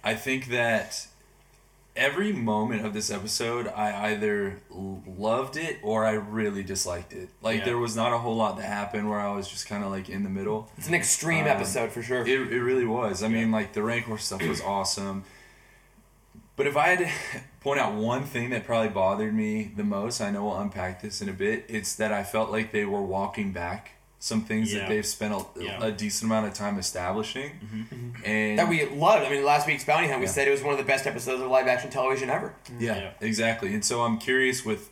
I 0.03 0.15
think 0.15 0.47
that 0.47 1.07
every 1.95 2.31
moment 2.33 2.85
of 2.85 2.93
this 2.93 3.09
episode, 3.11 3.67
I 3.67 4.11
either 4.11 4.59
loved 4.71 5.57
it 5.57 5.77
or 5.83 6.05
I 6.05 6.13
really 6.13 6.63
disliked 6.63 7.13
it. 7.13 7.29
Like 7.41 7.59
Yeah. 7.59 7.65
there 7.65 7.77
was 7.77 7.95
not 7.95 8.13
a 8.13 8.17
whole 8.19 8.35
lot 8.35 8.57
that 8.57 8.65
happened 8.65 9.09
where 9.09 9.19
I 9.19 9.31
was 9.33 9.47
just 9.47 9.67
kind 9.67 9.83
of 9.83 9.89
like 9.91 10.09
in 10.09 10.23
the 10.23 10.29
middle. 10.29 10.69
It's 10.77 10.87
an 10.87 10.93
extreme 10.93 11.43
Um, 11.45 11.49
episode 11.51 11.91
for 11.91 12.01
sure. 12.03 12.21
It, 12.21 12.51
it 12.51 12.61
really 12.61 12.85
was. 12.85 13.23
I 13.23 13.27
mean, 13.29 13.51
like 13.51 13.73
the 13.73 13.81
Rancor 13.83 14.17
stuff 14.17 14.41
was 14.47 14.61
awesome. 14.61 15.23
But 16.55 16.65
if 16.67 16.75
I 16.77 16.87
had 16.87 16.99
to 16.99 17.09
point 17.67 17.79
out 17.81 17.93
one 17.95 18.23
thing 18.23 18.49
that 18.51 18.65
probably 18.65 18.87
bothered 18.87 19.33
me 19.33 19.71
the 19.75 19.83
most, 19.83 20.21
I 20.21 20.31
know 20.31 20.45
we'll 20.45 20.57
unpack 20.57 21.01
this 21.01 21.21
in 21.21 21.27
a 21.27 21.33
bit. 21.33 21.65
It's 21.67 21.95
that 21.95 22.13
I 22.13 22.23
felt 22.23 22.49
like 22.49 22.71
they 22.71 22.85
were 22.85 23.01
walking 23.01 23.51
back 23.51 23.91
some 24.19 24.41
things 24.41 24.71
Yeah. 24.73 24.79
that 24.79 24.89
they've 24.89 25.05
spent 25.05 25.33
a, 25.33 25.45
Yeah. 25.61 25.83
a 25.83 25.91
decent 25.91 26.31
amount 26.31 26.47
of 26.47 26.53
time 26.53 26.79
establishing, 26.79 27.51
and 28.23 28.57
that 28.57 28.69
we 28.69 28.85
loved. 28.85 29.25
I 29.25 29.29
mean, 29.29 29.43
last 29.43 29.67
week's 29.67 29.83
Bounty 29.83 30.07
Hunt, 30.07 30.19
we 30.21 30.25
Yeah. 30.27 30.31
said 30.31 30.47
it 30.47 30.51
was 30.51 30.63
one 30.63 30.71
of 30.71 30.77
the 30.79 30.85
best 30.85 31.05
episodes 31.05 31.41
of 31.41 31.49
live 31.51 31.67
action 31.67 31.89
television 31.89 32.29
ever. 32.29 32.53
Yeah, 32.79 32.95
Yeah. 32.97 33.09
exactly. 33.19 33.73
And 33.73 33.83
so 33.83 34.01
I'm 34.03 34.17
curious 34.17 34.63
with 34.63 34.89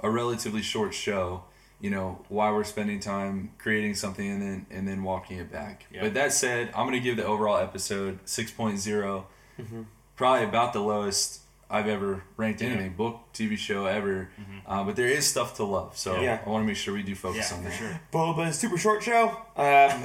a 0.00 0.10
relatively 0.10 0.60
short 0.62 0.92
show, 0.94 1.44
you 1.80 1.88
know, 1.90 2.24
why 2.28 2.50
we're 2.52 2.62
spending 2.64 3.00
time 3.00 3.52
creating 3.56 3.94
something 3.94 4.28
and 4.30 4.42
then 4.42 4.66
and 4.70 4.86
then 4.86 5.02
walking 5.02 5.38
it 5.38 5.50
back. 5.50 5.86
Yeah. 5.90 6.02
But 6.02 6.12
that 6.14 6.32
said, 6.34 6.68
I'm 6.76 6.84
gonna 6.86 7.00
give 7.00 7.16
the 7.16 7.24
overall 7.26 7.56
episode 7.56 8.18
6.0, 8.26 9.24
Mm-hmm. 9.58 9.82
probably 10.14 10.44
about 10.44 10.72
the 10.74 10.80
lowest 10.80 11.40
I've 11.70 11.86
ever 11.86 12.22
ranked 12.38 12.62
Yeah. 12.62 12.68
anything, 12.70 12.94
book, 12.94 13.20
TV 13.34 13.56
show 13.58 13.84
ever. 13.86 14.30
Uh, 14.66 14.84
but 14.84 14.96
there 14.96 15.06
is 15.06 15.26
stuff 15.26 15.56
to 15.56 15.64
love, 15.64 15.96
so 15.98 16.14
Yeah. 16.16 16.22
Yeah. 16.22 16.38
I 16.46 16.48
want 16.48 16.62
to 16.62 16.66
make 16.66 16.76
sure 16.76 16.94
we 16.94 17.02
do 17.02 17.14
focus 17.14 17.50
Yeah, 17.50 17.56
on 17.58 17.62
for 17.64 17.68
that. 17.70 17.78
sure. 17.78 18.00
Boba's 18.12 18.58
super 18.58 18.78
short 18.78 19.02
show. 19.02 19.36
Um, 19.58 20.02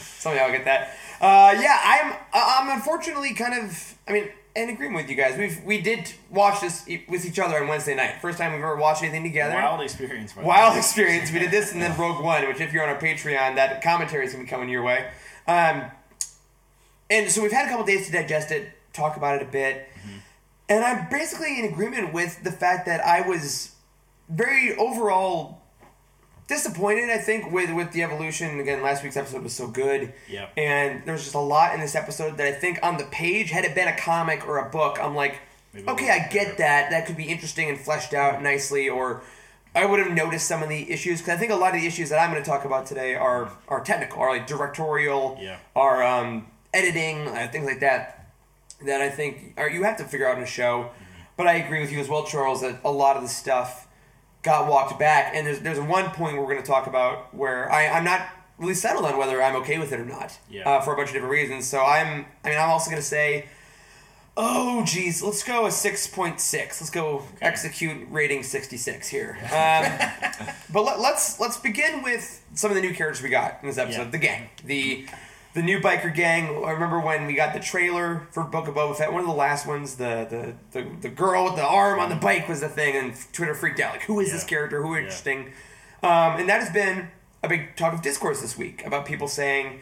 somehow 0.00 0.44
I 0.46 0.50
get 0.50 0.64
that. 0.66 0.96
Uh, 1.20 1.54
yeah, 1.60 1.80
I'm. 1.82 2.12
I- 2.32 2.60
I'm 2.60 2.76
unfortunately 2.76 3.32
kind 3.34 3.54
of. 3.54 3.94
I 4.06 4.12
mean, 4.12 4.28
in 4.54 4.68
agreement 4.68 4.96
with 4.96 5.10
you 5.10 5.16
guys. 5.16 5.36
We 5.38 5.58
we 5.64 5.80
did 5.80 6.12
watch 6.30 6.60
this 6.60 6.86
e- 6.88 7.04
with 7.08 7.24
each 7.24 7.38
other 7.38 7.56
on 7.60 7.68
Wednesday 7.68 7.94
night. 7.94 8.16
First 8.20 8.38
time 8.38 8.52
we've 8.52 8.60
ever 8.62 8.76
watched 8.76 9.02
anything 9.02 9.22
together. 9.24 9.54
Wild 9.54 9.80
experience. 9.80 10.32
by 10.34 10.42
Wild 10.42 10.76
experience. 10.76 11.32
We 11.32 11.38
did 11.38 11.50
this 11.50 11.72
and 11.72 11.80
then 11.82 11.96
Rogue 11.98 12.22
One, 12.22 12.46
which 12.46 12.60
if 12.60 12.72
you're 12.72 12.82
on 12.82 12.90
our 12.90 13.00
Patreon, 13.00 13.54
that 13.56 13.82
commentary 13.82 14.26
is 14.26 14.32
gonna 14.32 14.44
be 14.44 14.50
coming 14.50 14.68
your 14.68 14.82
way. 14.82 15.10
Um, 15.48 15.84
and 17.10 17.30
so 17.30 17.42
we've 17.42 17.50
had 17.52 17.66
a 17.66 17.68
couple 17.70 17.84
days 17.86 18.06
to 18.06 18.12
digest 18.12 18.50
it, 18.50 18.70
talk 18.92 19.16
about 19.16 19.36
it 19.36 19.42
a 19.42 19.50
bit, 19.50 19.88
and 20.68 20.84
I'm 20.84 21.08
basically 21.10 21.58
in 21.58 21.66
agreement 21.66 22.12
with 22.12 22.42
the 22.42 22.52
fact 22.52 22.86
that 22.86 23.04
I 23.04 23.26
was 23.26 23.72
very 24.28 24.74
overall 24.76 25.60
disappointed. 26.48 27.10
I 27.10 27.18
think 27.18 27.50
with 27.52 27.72
with 27.72 27.92
the 27.92 28.02
evolution. 28.02 28.60
Again, 28.60 28.82
last 28.82 29.02
week's 29.02 29.16
episode 29.16 29.42
was 29.42 29.54
so 29.54 29.66
good. 29.68 30.12
Yep. 30.28 30.52
And 30.56 31.04
there 31.04 31.12
was 31.12 31.22
just 31.22 31.34
a 31.34 31.38
lot 31.40 31.74
in 31.74 31.80
this 31.80 31.94
episode 31.94 32.36
that 32.38 32.46
I 32.46 32.52
think 32.52 32.78
on 32.82 32.96
the 32.96 33.04
page, 33.04 33.50
had 33.50 33.64
it 33.64 33.74
been 33.74 33.88
a 33.88 33.96
comic 33.96 34.46
or 34.46 34.58
a 34.58 34.70
book, 34.70 34.98
I'm 35.00 35.14
like, 35.14 35.40
Maybe 35.72 35.88
okay, 35.88 36.10
I 36.10 36.28
get 36.28 36.58
that. 36.58 36.90
That 36.90 37.06
could 37.06 37.16
be 37.16 37.24
interesting 37.24 37.68
and 37.68 37.78
fleshed 37.78 38.14
out 38.14 38.40
nicely, 38.42 38.88
or 38.88 39.22
I 39.74 39.84
would 39.86 39.98
have 39.98 40.12
noticed 40.12 40.46
some 40.46 40.62
of 40.62 40.68
the 40.68 40.88
issues 40.90 41.20
because 41.20 41.34
I 41.34 41.36
think 41.38 41.50
a 41.50 41.56
lot 41.56 41.74
of 41.74 41.80
the 41.80 41.86
issues 41.86 42.10
that 42.10 42.18
I'm 42.18 42.30
going 42.30 42.42
to 42.42 42.48
talk 42.48 42.64
about 42.64 42.86
today 42.86 43.14
are 43.16 43.50
are 43.68 43.82
technical, 43.82 44.20
are 44.20 44.30
like 44.30 44.46
directorial, 44.46 45.36
Yeah. 45.40 45.58
are 45.74 46.02
um, 46.04 46.46
editing, 46.72 47.26
uh, 47.28 47.48
things 47.50 47.66
like 47.66 47.80
that. 47.80 48.23
That 48.84 49.00
I 49.00 49.08
think 49.08 49.54
are 49.56 49.68
you 49.68 49.84
have 49.84 49.96
to 49.98 50.04
figure 50.04 50.28
out 50.28 50.36
in 50.36 50.42
a 50.42 50.46
show. 50.46 50.90
But 51.36 51.48
I 51.48 51.54
agree 51.54 51.80
with 51.80 51.90
you 51.90 51.98
as 51.98 52.08
well, 52.08 52.24
Charles, 52.24 52.60
that 52.60 52.80
a 52.84 52.92
lot 52.92 53.16
of 53.16 53.22
the 53.22 53.28
stuff 53.28 53.88
got 54.42 54.70
walked 54.70 54.98
back, 54.98 55.32
and 55.34 55.46
there's 55.46 55.60
there's 55.60 55.80
one 55.80 56.10
point 56.10 56.36
we're 56.36 56.44
going 56.44 56.62
to 56.62 56.66
talk 56.66 56.86
about 56.86 57.34
where 57.34 57.70
I 57.72 57.88
I'm 57.88 58.04
not 58.04 58.28
really 58.58 58.74
settled 58.74 59.04
on 59.04 59.18
whether 59.18 59.42
I'm 59.42 59.56
okay 59.56 59.78
with 59.78 59.92
it 59.92 59.98
or 59.98 60.04
not. 60.04 60.38
Yeah. 60.48 60.68
Uh, 60.68 60.80
for 60.80 60.92
a 60.92 60.96
bunch 60.96 61.08
of 61.08 61.14
different 61.14 61.32
reasons. 61.32 61.66
So 61.66 61.82
I'm 61.82 62.26
I 62.44 62.50
mean 62.50 62.58
I'm 62.58 62.70
also 62.70 62.90
going 62.90 63.02
to 63.02 63.08
say. 63.08 63.46
Oh 64.36 64.84
geez, 64.84 65.22
let's 65.22 65.44
go 65.44 65.66
a 65.66 65.70
six 65.70 66.08
point 66.08 66.40
six. 66.40 66.80
Let's 66.80 66.90
go 66.90 67.22
execute 67.40 68.08
rating 68.10 68.42
sixty 68.42 68.76
six 68.76 69.06
here. 69.06 69.38
Um, 69.44 70.44
but 70.72 70.82
let, 70.82 70.98
let's 70.98 71.38
let's 71.38 71.56
begin 71.56 72.02
with 72.02 72.44
some 72.52 72.68
of 72.68 72.74
the 72.74 72.80
new 72.80 72.92
characters 72.92 73.22
we 73.22 73.28
got 73.28 73.60
in 73.62 73.68
this 73.68 73.78
episode. 73.78 74.06
Yeah. 74.06 74.10
The 74.10 74.18
gang, 74.18 74.50
the 74.64 75.06
the 75.54 75.62
new 75.62 75.80
biker 75.80 76.14
gang. 76.14 76.64
I 76.64 76.72
remember 76.72 77.00
when 77.00 77.26
we 77.26 77.34
got 77.34 77.54
the 77.54 77.60
trailer 77.60 78.26
for 78.30 78.44
Book 78.44 78.68
of 78.68 78.74
Boba 78.74 78.96
Fett. 78.96 79.12
One 79.12 79.22
of 79.22 79.28
the 79.28 79.34
last 79.34 79.66
ones. 79.66 79.96
The 79.96 80.26
the 80.28 80.80
the, 80.80 80.88
the 81.00 81.08
girl 81.08 81.44
with 81.44 81.56
the 81.56 81.64
arm 81.64 81.98
on 82.00 82.10
the 82.10 82.16
bike 82.16 82.48
was 82.48 82.60
the 82.60 82.68
thing, 82.68 82.96
and 82.96 83.14
Twitter 83.32 83.54
freaked 83.54 83.80
out. 83.80 83.92
Like, 83.92 84.02
who 84.02 84.20
is 84.20 84.32
this 84.32 84.44
character? 84.44 84.82
Who 84.82 84.96
interesting? 84.96 85.52
Um, 86.02 86.38
and 86.38 86.48
that 86.48 86.60
has 86.60 86.70
been 86.70 87.08
a 87.42 87.48
big 87.48 87.76
talk 87.76 87.94
of 87.94 88.02
discourse 88.02 88.40
this 88.40 88.58
week 88.58 88.84
about 88.84 89.06
people 89.06 89.28
saying, 89.28 89.80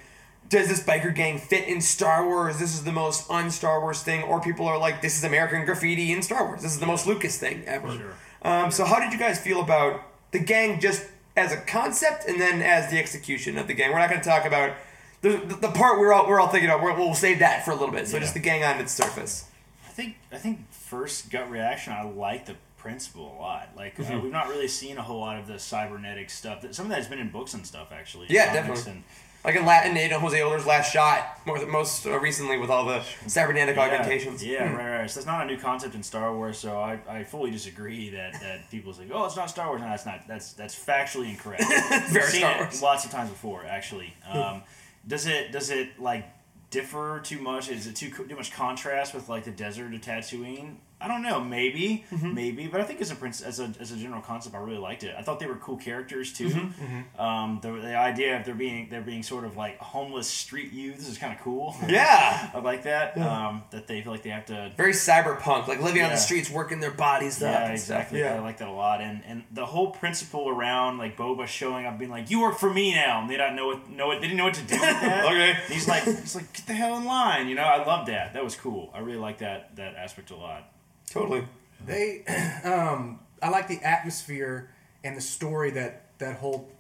does 0.49 0.69
this 0.69 0.83
biker 0.83 1.14
gang 1.14 1.38
fit 1.38 1.67
in 1.67 1.81
Star 1.81 2.26
Wars? 2.26 2.59
This 2.59 2.75
is 2.75 2.85
the 2.85 2.93
most 2.93 3.31
un-Star 3.31 3.81
Wars 3.81 4.02
thing. 4.02 4.23
Or 4.23 4.41
people 4.41 4.67
are 4.67 4.79
like, 4.79 5.00
this 5.00 5.17
is 5.17 5.25
American 5.25 5.64
graffiti 5.64 6.12
in 6.12 6.23
Star 6.23 6.47
Wars. 6.47 6.62
This 6.62 6.73
is 6.73 6.81
the 6.81 6.87
most 6.87 7.07
Lucas 7.07 7.38
thing 7.38 7.64
ever. 7.67 7.91
Sure. 7.91 8.14
Um, 8.43 8.71
so 8.71 8.85
how 8.85 9.00
did 9.00 9.12
you 9.12 9.19
guys 9.19 9.41
feel 9.41 9.61
about 9.61 10.02
the 10.33 10.38
gang 10.38 10.81
just 10.81 11.07
as 11.37 11.52
a 11.52 11.57
concept 11.57 12.29
and 12.29 12.41
then 12.41 12.61
as 12.61 12.91
the 12.91 12.99
execution 12.99 13.57
of 13.57 13.67
the 13.67 13.75
gang? 13.75 13.93
We're 13.93 13.99
not 13.99 14.11
going 14.11 14.21
to 14.21 14.29
talk 14.29 14.45
about 14.45 14.75
the, 15.23 15.31
the, 15.38 15.55
the 15.57 15.69
part 15.71 15.99
we're 15.99 16.12
all, 16.12 16.29
we're 16.29 16.41
all 16.41 16.49
thinking 16.49 16.71
of. 16.71 16.81
We're, 16.83 16.95
we'll 16.97 17.14
save 17.14 17.38
that 17.41 17.64
for 17.64 17.71
a 17.71 17.75
little 17.75 17.93
bit. 17.95 18.07
So 18.09 18.19
just 18.19 18.35
the 18.35 18.41
gang 18.41 18.62
on 18.64 18.81
its 18.81 18.93
surface. 18.93 19.49
I 19.87 19.91
think 19.91 20.17
I 20.33 20.37
think 20.37 20.71
first 20.71 21.31
gut 21.31 21.50
reaction, 21.50 21.93
I 21.93 22.02
like 22.02 22.47
the 22.47 22.55
principle 22.79 23.37
a 23.38 23.41
lot. 23.41 23.69
Like 23.76 23.99
uh, 23.99 24.02
Mm-hmm. 24.05 24.23
we've 24.23 24.33
not 24.33 24.49
really 24.49 24.69
seen 24.69 24.99
a 24.99 25.02
whole 25.02 25.21
lot 25.21 25.38
of 25.38 25.47
the 25.47 25.59
cybernetic 25.59 26.31
stuff. 26.31 26.62
That 26.62 26.75
some 26.75 26.87
of 26.87 26.91
that's 26.93 27.07
been 27.09 27.19
in 27.21 27.31
books 27.31 27.55
and 27.55 27.67
stuff 27.67 27.88
actually. 27.93 28.26
Yeah, 28.29 28.47
comics 28.47 28.81
definitely. 28.85 28.93
And, 28.93 29.02
Like 29.45 29.57
in 29.57 29.67
Latin, 29.67 29.95
Nate 29.95 30.12
Jose 30.12 30.41
Older's 30.41 30.67
last 30.67 30.93
shot, 30.93 31.41
more, 31.45 31.64
most 31.67 32.07
uh, 32.07 32.19
recently 32.21 32.59
with 32.59 32.71
all 32.71 32.85
the 32.87 33.02
cybernetic 33.26 33.76
augmentations. 33.76 34.43
Yeah, 34.45 34.73
right, 34.75 35.00
right. 35.00 35.11
So 35.11 35.21
that's 35.21 35.26
not 35.26 35.43
a 35.43 35.47
new 35.47 35.59
concept 35.59 35.95
in 35.97 36.02
Star 36.02 36.35
Wars. 36.35 36.59
So 36.59 36.79
I, 36.79 36.99
I 37.09 37.25
fully 37.25 37.50
disagree 37.50 38.09
that, 38.11 38.41
that 38.41 38.71
people 38.71 38.93
say, 38.93 39.05
oh, 39.12 39.26
it's 39.26 39.37
not 39.37 39.50
Star 39.50 39.67
Wars. 39.69 39.81
No, 39.83 39.88
that's 39.88 40.07
not. 40.07 40.26
That's 40.26 40.52
that's 40.55 40.75
factually 40.75 41.29
incorrect. 41.31 41.64
Very 42.09 42.25
I've 42.25 42.31
seen 42.31 42.41
Star 42.41 42.55
it 42.55 42.59
Wars. 42.61 42.83
lots 42.83 43.05
of 43.05 43.11
times 43.11 43.31
before, 43.31 43.64
actually. 43.67 44.14
Um, 44.31 44.62
does 45.07 45.27
it 45.27 45.53
does 45.53 45.71
it 45.71 46.01
like 46.01 46.27
differ 46.71 47.21
too 47.23 47.39
much? 47.39 47.69
Is 47.69 47.87
it 47.87 47.97
too 47.97 48.11
too 48.11 48.37
much 48.37 48.53
contrast 48.53 49.15
with 49.15 49.29
like 49.29 49.45
the 49.45 49.51
desert 49.51 49.95
of 49.95 50.01
Tatooine? 50.01 50.77
I 51.03 51.09
don't 51.09 51.23
know. 51.23 51.41
Maybe, 51.41 52.05
Mm-hmm. 52.13 52.35
maybe, 52.35 52.67
but 52.69 52.81
I 52.81 52.85
think 52.85 53.01
as 53.01 53.11
a 53.11 53.15
prince, 53.17 53.41
as 53.41 53.59
a 53.61 53.73
as 53.81 53.91
a 53.93 53.97
general 53.97 54.21
concept, 54.23 54.55
I 54.55 54.59
really 54.59 54.79
liked 54.79 55.03
it. 55.03 55.15
I 55.19 55.23
thought 55.23 55.41
they 55.41 55.47
were 55.47 55.57
cool 55.57 55.77
characters 55.77 56.33
too. 56.33 56.49
Mm-hmm. 56.49 57.21
Um, 57.21 57.59
the, 57.63 57.73
the 57.73 57.97
idea 57.97 58.39
of 58.39 58.45
there 58.45 58.55
being 58.55 58.89
there 58.91 59.01
being 59.01 59.23
sort 59.23 59.45
of 59.45 59.57
like 59.57 59.79
homeless 59.79 60.29
street 60.29 60.73
youths 60.73 61.09
is 61.09 61.19
kind 61.19 61.33
of 61.37 61.41
cool. 61.41 61.75
Yeah. 61.89 62.51
I 62.55 62.59
like 62.61 62.85
that. 62.85 63.17
Um, 63.19 63.63
that 63.71 63.87
they 63.87 64.03
feel 64.03 64.13
like 64.13 64.23
they 64.23 64.31
have 64.31 64.47
to. 64.47 64.73
Very 64.77 64.93
cyberpunk, 64.93 65.69
like 65.69 65.81
living 65.81 66.03
on 66.03 66.11
the 66.11 66.17
streets, 66.17 66.51
working 66.51 66.81
their 66.81 66.91
bodies 66.93 67.43
up. 67.43 67.51
Yeah, 67.53 67.71
and 67.71 67.81
stuff. 67.81 67.97
exactly. 68.13 68.25
I 68.25 68.39
like 68.41 68.59
that 68.59 68.69
a 68.69 68.73
lot, 68.73 69.01
and 69.01 69.23
and 69.27 69.43
the 69.53 69.67
whole 69.67 69.91
principle 69.91 70.49
around 70.49 70.99
like 70.99 71.17
Boba 71.17 71.47
showing 71.47 71.87
up, 71.87 71.99
being 71.99 72.11
like, 72.11 72.31
"You 72.31 72.41
work 72.43 72.59
for 72.59 72.73
me 72.73 72.95
now," 72.95 73.21
and 73.23 73.31
they 73.31 73.37
don't 73.37 73.57
know 73.57 73.67
what 73.69 73.89
know 73.91 74.07
what 74.07 74.21
they 74.21 74.27
didn't 74.29 74.37
know 74.39 74.45
what 74.45 74.55
to 74.55 74.63
do 74.63 74.75
with 74.75 75.01
that. 75.01 75.25
Okay. 75.33 75.57
he's 75.69 75.89
like, 75.89 76.05
he's 76.05 76.35
like, 76.35 76.53
"Get 76.53 76.67
the 76.67 76.75
hell 76.75 76.97
in 76.99 77.05
line," 77.05 77.49
you 77.49 77.55
know. 77.55 77.63
I 77.63 77.85
love 77.85 78.07
that. 78.07 78.35
That 78.35 78.45
was 78.45 78.55
cool. 78.57 78.91
I 78.95 78.99
really 79.01 79.19
like 79.19 79.39
that 79.39 79.75
that 79.77 79.95
aspect 79.97 80.31
a 80.31 80.37
lot. 80.37 80.69
Totally. 81.12 81.47
They, 81.87 82.25
um, 82.64 83.21
I 83.42 83.49
like 83.50 83.69
the 83.69 83.81
atmosphere 83.83 84.71
and 85.04 85.16
the 85.16 85.21
story 85.21 85.71
that 85.73 86.19
that 86.19 86.37
whole 86.38 86.71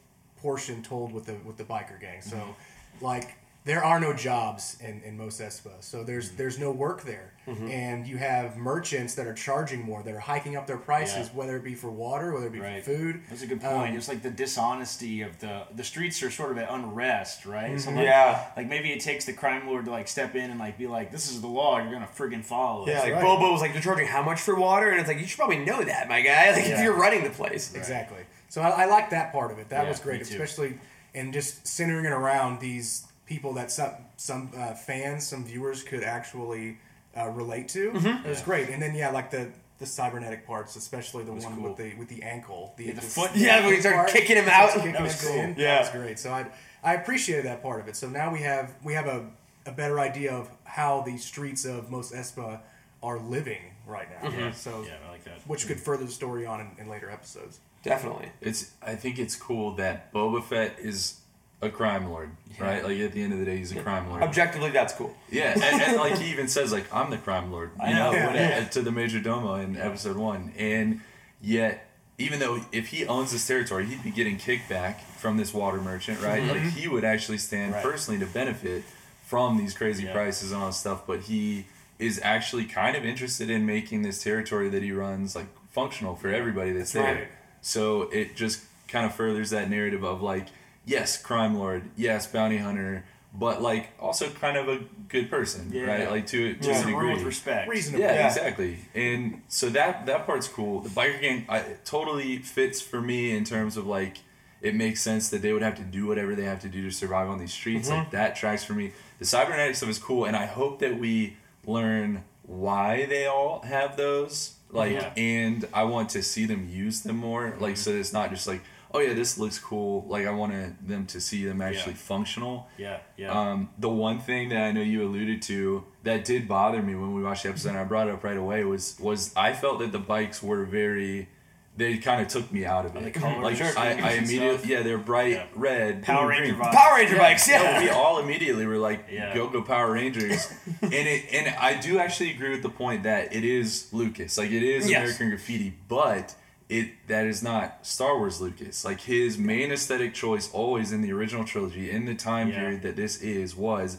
portion 0.40 0.82
told 0.82 1.12
with 1.12 1.26
the 1.26 1.34
with 1.44 1.56
the 1.56 1.64
biker 1.64 2.00
gang. 2.00 2.22
So, 2.22 2.36
Mm-hmm. 2.36 3.04
like, 3.04 3.36
there 3.64 3.84
are 3.84 4.00
no 4.00 4.12
jobs 4.12 4.76
in, 4.80 5.00
in 5.02 5.16
Mos 5.16 5.40
Espa, 5.40 5.70
so 5.80 6.02
there's 6.02 6.28
Mm-hmm. 6.28 6.36
there's 6.36 6.58
no 6.58 6.70
work 6.72 7.02
there, 7.02 7.32
and 7.46 8.06
you 8.06 8.16
have 8.18 8.56
merchants 8.56 9.14
that 9.14 9.26
are 9.26 9.34
charging 9.34 9.82
more, 9.82 10.02
that 10.02 10.14
are 10.14 10.18
hiking 10.20 10.56
up 10.56 10.66
their 10.66 10.76
prices, 10.78 11.28
Yeah. 11.28 11.34
whether 11.38 11.56
it 11.56 11.64
be 11.64 11.74
for 11.74 11.90
water, 11.90 12.32
whether 12.32 12.46
it 12.46 12.52
be 12.52 12.60
Right. 12.60 12.84
for 12.84 12.90
food. 12.90 13.20
That's 13.28 13.42
a 13.42 13.46
good 13.46 13.62
Um, 13.64 13.74
point. 13.80 13.96
it's 13.96 14.08
like 14.08 14.22
the 14.22 14.30
dishonesty 14.30 15.22
of 15.22 15.38
the 15.38 15.62
the 15.74 15.84
streets 15.84 16.22
are 16.22 16.30
sort 16.30 16.50
of 16.52 16.58
at 16.58 16.70
unrest, 16.70 17.46
right? 17.46 17.80
So 17.80 17.90
like, 17.90 18.04
Yeah. 18.04 18.44
like 18.56 18.68
maybe 18.68 18.92
it 18.92 19.00
takes 19.00 19.24
the 19.26 19.32
crime 19.32 19.66
lord 19.68 19.84
to 19.86 19.90
like 19.90 20.08
step 20.08 20.34
in 20.34 20.50
and 20.50 20.58
like 20.58 20.76
be 20.78 20.86
like, 20.86 21.10
"This 21.12 21.30
is 21.30 21.40
the 21.40 21.46
law. 21.48 21.78
You're 21.78 21.92
gonna 21.92 22.08
friggin' 22.16 22.44
follow 22.44 22.86
it." 22.86 22.90
Yeah, 22.90 23.00
like 23.00 23.12
right. 23.14 23.22
Bobo 23.22 23.52
was 23.52 23.60
like, 23.60 23.72
"You're 23.74 23.82
charging 23.82 24.06
how 24.08 24.22
much 24.22 24.40
for 24.40 24.54
water?" 24.54 24.90
And 24.90 24.98
it's 25.00 25.08
like, 25.08 25.18
you 25.20 25.26
should 25.26 25.38
probably 25.38 25.58
know 25.58 25.82
that, 25.84 26.08
my 26.08 26.20
guy. 26.20 26.50
Like, 26.52 26.66
if 26.66 26.80
you're 26.80 26.96
running 26.96 27.22
the 27.24 27.30
place. 27.30 27.74
Exactly. 27.74 28.18
So 28.48 28.60
I, 28.60 28.82
I 28.82 28.84
like 28.86 29.10
that 29.10 29.32
part 29.32 29.50
of 29.52 29.58
it. 29.58 29.68
That 29.70 29.84
Yeah, 29.84 29.88
was 29.88 30.00
great, 30.00 30.20
especially 30.20 30.78
and 31.14 31.32
just 31.32 31.66
centering 31.66 32.04
it 32.06 32.12
around 32.12 32.60
these 32.60 33.04
people 33.32 33.54
that 33.54 33.70
some 33.70 33.92
some 34.16 34.50
uh, 34.56 34.74
fans, 34.74 35.26
some 35.26 35.44
viewers 35.44 35.82
could 35.82 36.02
actually 36.02 36.78
uh, 37.16 37.28
relate 37.28 37.68
to. 37.68 37.90
Mm-hmm. 37.92 38.26
It 38.26 38.28
was 38.28 38.42
great. 38.42 38.68
And 38.68 38.80
then 38.82 38.94
yeah, 38.94 39.10
like 39.10 39.30
the 39.30 39.48
the 39.78 39.86
cybernetic 39.86 40.46
parts, 40.46 40.76
especially 40.76 41.24
the 41.24 41.32
one 41.32 41.54
cool. 41.56 41.68
with 41.70 41.76
the 41.76 41.94
with 41.94 42.08
the 42.08 42.22
ankle, 42.22 42.74
the, 42.76 42.88
the 42.88 42.92
the 42.94 43.00
foot- 43.00 43.30
Yeah, 43.34 43.64
when 43.64 43.74
he 43.74 43.80
started 43.80 44.12
kicking 44.12 44.36
him 44.36 44.48
out. 44.48 44.70
Kicking 44.74 44.92
That 44.92 45.02
was 45.02 45.24
cool. 45.24 45.32
in. 45.34 45.54
Yeah. 45.56 45.74
that 45.74 45.80
was 45.80 45.90
great. 46.02 46.18
So 46.18 46.32
I 46.32 46.46
I 46.84 46.94
appreciated 46.94 47.46
that 47.46 47.62
part 47.62 47.80
of 47.80 47.88
it. 47.88 47.96
So 47.96 48.08
now 48.08 48.32
we 48.32 48.40
have 48.40 48.74
we 48.84 48.92
have 48.94 49.06
a, 49.06 49.26
a 49.66 49.72
better 49.72 49.98
idea 49.98 50.32
of 50.32 50.50
how 50.64 51.00
the 51.02 51.16
streets 51.16 51.64
of 51.64 51.90
Mos 51.90 52.12
Espa 52.12 52.60
are 53.02 53.18
living 53.18 53.62
right 53.86 54.08
now. 54.22 54.28
Mm-hmm. 54.28 54.52
So 54.52 54.84
yeah, 54.86 54.94
I 55.06 55.10
like 55.10 55.24
that. 55.24 55.40
which 55.46 55.66
could 55.66 55.80
further 55.80 56.04
the 56.04 56.12
story 56.12 56.44
on 56.46 56.60
in, 56.60 56.68
in 56.82 56.88
later 56.88 57.10
episodes. 57.10 57.60
Definitely. 57.82 58.28
It's 58.40 58.72
I 58.82 58.94
think 58.94 59.18
it's 59.18 59.34
cool 59.36 59.74
that 59.76 60.12
Boba 60.12 60.44
Fett 60.44 60.78
is 60.78 61.18
a 61.62 61.70
crime 61.70 62.10
lord, 62.10 62.30
right? 62.58 62.84
Like 62.84 62.98
at 62.98 63.12
the 63.12 63.22
end 63.22 63.32
of 63.32 63.38
the 63.38 63.44
day, 63.44 63.56
he's 63.56 63.72
a 63.72 63.80
crime 63.80 64.08
lord. 64.10 64.22
Objectively, 64.22 64.70
that's 64.70 64.92
cool. 64.92 65.14
Yeah, 65.30 65.52
and, 65.54 65.62
and 65.82 65.96
like 66.06 66.18
he 66.18 66.30
even 66.30 66.48
says, 66.48 66.72
like 66.72 66.92
I'm 66.92 67.10
the 67.10 67.18
crime 67.18 67.50
lord, 67.50 67.70
you 67.80 67.86
I 67.86 67.92
know, 67.92 68.10
know, 68.12 68.18
yeah. 68.34 68.64
to 68.64 68.82
the 68.82 68.90
major 68.92 69.20
domo 69.20 69.54
in 69.54 69.76
episode 69.76 70.16
one, 70.16 70.52
and 70.58 71.00
yet 71.40 71.88
even 72.18 72.38
though 72.40 72.60
if 72.72 72.88
he 72.88 73.06
owns 73.06 73.32
this 73.32 73.46
territory, 73.46 73.86
he'd 73.86 74.02
be 74.04 74.10
getting 74.10 74.36
kickback 74.36 75.00
from 75.18 75.36
this 75.38 75.54
water 75.54 75.80
merchant, 75.80 76.20
right? 76.20 76.42
Mm-hmm. 76.42 76.50
Like 76.50 76.72
he 76.74 76.86
would 76.86 77.04
actually 77.04 77.38
stand 77.38 77.72
Right. 77.72 77.82
personally 77.82 78.20
to 78.20 78.26
benefit 78.26 78.84
from 79.24 79.56
these 79.56 79.72
crazy 79.74 80.04
Yeah. 80.04 80.12
prices 80.12 80.52
and 80.52 80.60
all 80.60 80.66
this 80.68 80.76
stuff, 80.76 81.06
but 81.06 81.20
he 81.22 81.66
is 81.98 82.20
actually 82.22 82.64
kind 82.64 82.96
of 82.96 83.04
interested 83.04 83.48
in 83.48 83.64
making 83.64 84.02
this 84.02 84.22
territory 84.22 84.68
that 84.68 84.82
he 84.82 84.92
runs 84.92 85.34
like 85.34 85.46
functional 85.70 86.14
for 86.16 86.28
everybody 86.28 86.72
that's 86.72 86.92
there. 86.92 87.14
right. 87.14 87.28
So 87.60 88.02
it 88.10 88.36
just 88.36 88.62
kind 88.88 89.06
of 89.06 89.14
furthers 89.14 89.50
that 89.50 89.70
narrative 89.70 90.04
of 90.04 90.20
like, 90.22 90.48
yes, 90.84 91.20
crime 91.20 91.54
lord, 91.54 91.82
yes, 91.96 92.26
bounty 92.26 92.58
hunter, 92.58 93.04
but 93.34 93.62
like 93.62 93.90
also 93.98 94.28
kind 94.28 94.56
of 94.56 94.68
a 94.68 94.80
good 95.08 95.30
person, 95.30 95.70
Yeah. 95.72 95.84
right? 95.84 96.10
Like 96.10 96.26
to 96.28 96.54
to 96.54 96.68
Yeah. 96.68 96.82
a 96.82 96.86
rule 96.86 96.96
with 97.08 97.08
degree. 97.18 97.24
respect. 97.24 97.68
Reasonable. 97.68 98.04
Yeah, 98.04 98.14
Yeah. 98.14 98.26
exactly. 98.28 98.78
And 98.94 99.42
so 99.48 99.68
that 99.70 100.06
that 100.06 100.26
part's 100.26 100.48
cool. 100.48 100.80
The 100.80 100.90
biker 100.90 101.20
gang 101.20 101.46
I, 101.48 101.64
totally 101.84 102.38
fits 102.38 102.80
for 102.80 103.00
me 103.00 103.30
in 103.36 103.44
terms 103.44 103.76
of 103.76 103.86
like 103.86 104.18
it 104.60 104.74
makes 104.76 105.00
sense 105.02 105.28
that 105.30 105.42
they 105.42 105.52
would 105.52 105.62
have 105.62 105.74
to 105.76 105.82
do 105.82 106.06
whatever 106.06 106.36
they 106.36 106.44
have 106.44 106.60
to 106.60 106.68
do 106.68 106.82
to 106.82 106.90
survive 106.90 107.28
on 107.28 107.38
these 107.38 107.52
streets. 107.52 107.88
Mm-hmm. 107.88 107.98
Like 107.98 108.10
that 108.12 108.36
tracks 108.36 108.62
for 108.64 108.74
me. 108.74 108.92
The 109.18 109.24
cybernetic 109.24 109.74
stuff 109.76 109.88
is 109.88 109.98
cool, 109.98 110.24
and 110.24 110.36
I 110.36 110.46
hope 110.46 110.78
that 110.80 110.98
we 111.00 111.36
learn 111.66 112.22
why 112.42 113.06
they 113.06 113.26
all 113.26 113.62
have 113.62 113.96
those. 113.96 114.54
Like, 114.70 114.92
Yeah. 114.92 115.12
and 115.16 115.68
I 115.74 115.84
want 115.84 116.10
to 116.10 116.22
see 116.22 116.46
them 116.46 116.68
use 116.70 117.00
them 117.02 117.16
more. 117.16 117.54
Like, 117.58 117.74
mm-hmm. 117.74 117.82
so 117.82 117.90
it's 117.90 118.12
not 118.12 118.30
just 118.30 118.46
like, 118.46 118.62
oh 118.94 119.00
yeah, 119.00 119.14
this 119.14 119.38
looks 119.38 119.58
cool. 119.58 120.04
Like, 120.08 120.26
I 120.26 120.30
want 120.30 120.52
to, 120.52 120.74
them 120.86 121.06
to 121.06 121.20
see 121.20 121.44
them 121.44 121.60
actually 121.62 121.92
Yeah. 121.92 121.98
functional. 121.98 122.68
Yeah, 122.78 122.98
yeah. 123.16 123.30
Um, 123.38 123.70
the 123.78 123.88
one 123.88 124.18
thing 124.20 124.50
that 124.50 124.62
I 124.62 124.72
know 124.72 124.82
you 124.82 125.02
alluded 125.04 125.42
to 125.42 125.84
that 126.04 126.24
did 126.24 126.46
bother 126.48 126.82
me 126.82 126.94
when 126.94 127.14
we 127.14 127.22
watched 127.22 127.42
the 127.44 127.48
episode, 127.50 127.70
and 127.70 127.78
I 127.78 127.84
brought 127.84 128.08
it 128.08 128.14
up 128.14 128.22
right 128.24 128.36
away, 128.36 128.64
was 128.64 128.96
was 129.00 129.32
I 129.36 129.52
felt 129.52 129.78
that 129.80 129.92
the 129.92 129.98
bikes 129.98 130.42
were 130.42 130.64
very, 130.64 131.28
they 131.76 131.96
kind 131.96 132.20
of 132.20 132.28
took 132.28 132.52
me 132.52 132.66
out 132.66 132.84
of 132.84 132.94
it. 132.96 133.02
the 133.04 133.10
colors 133.18 133.42
like 133.42 133.78
I, 133.78 134.10
I 134.10 134.12
immediately, 134.14 134.68
yeah, 134.70 134.82
they're 134.82 134.98
bright 134.98 135.32
Yeah. 135.32 135.46
red, 135.54 136.02
Power 136.02 136.28
Ranger 136.28 136.52
green. 136.54 136.70
Power 136.70 136.96
Ranger 136.96 137.16
bikes, 137.16 137.48
No, 137.48 137.54
yeah. 137.54 137.80
we 137.82 137.88
all 137.88 138.18
immediately 138.18 138.66
were 138.66 138.76
like, 138.78 139.06
Yeah. 139.10 139.34
"Go 139.34 139.48
go 139.48 139.62
Power 139.62 139.92
Rangers," 139.92 140.52
and 140.82 140.92
it 140.92 141.24
and 141.32 141.48
I 141.56 141.80
do 141.80 141.98
actually 141.98 142.30
agree 142.32 142.50
with 142.50 142.62
the 142.62 142.68
point 142.68 143.04
that 143.04 143.34
it 143.34 143.44
is 143.44 143.88
Lucas, 143.92 144.36
like 144.36 144.50
it 144.50 144.62
is 144.62 144.90
Yes. 144.90 144.98
American 145.02 145.30
Graffiti, 145.30 145.72
but 145.88 146.34
it 146.72 147.06
that 147.08 147.26
is 147.26 147.42
not 147.42 147.86
Star 147.86 148.16
Wars 148.18 148.40
Lucas. 148.40 148.84
Like 148.84 149.02
his 149.02 149.36
main 149.36 149.70
aesthetic 149.72 150.14
choice, 150.14 150.50
always 150.52 150.90
in 150.92 151.02
the 151.02 151.12
original 151.12 151.44
trilogy, 151.44 151.90
in 151.90 152.06
the 152.06 152.14
time 152.14 152.48
Yeah. 152.48 152.60
period 152.60 152.82
that 152.82 152.96
this 152.96 153.20
is, 153.20 153.54
was 153.54 153.98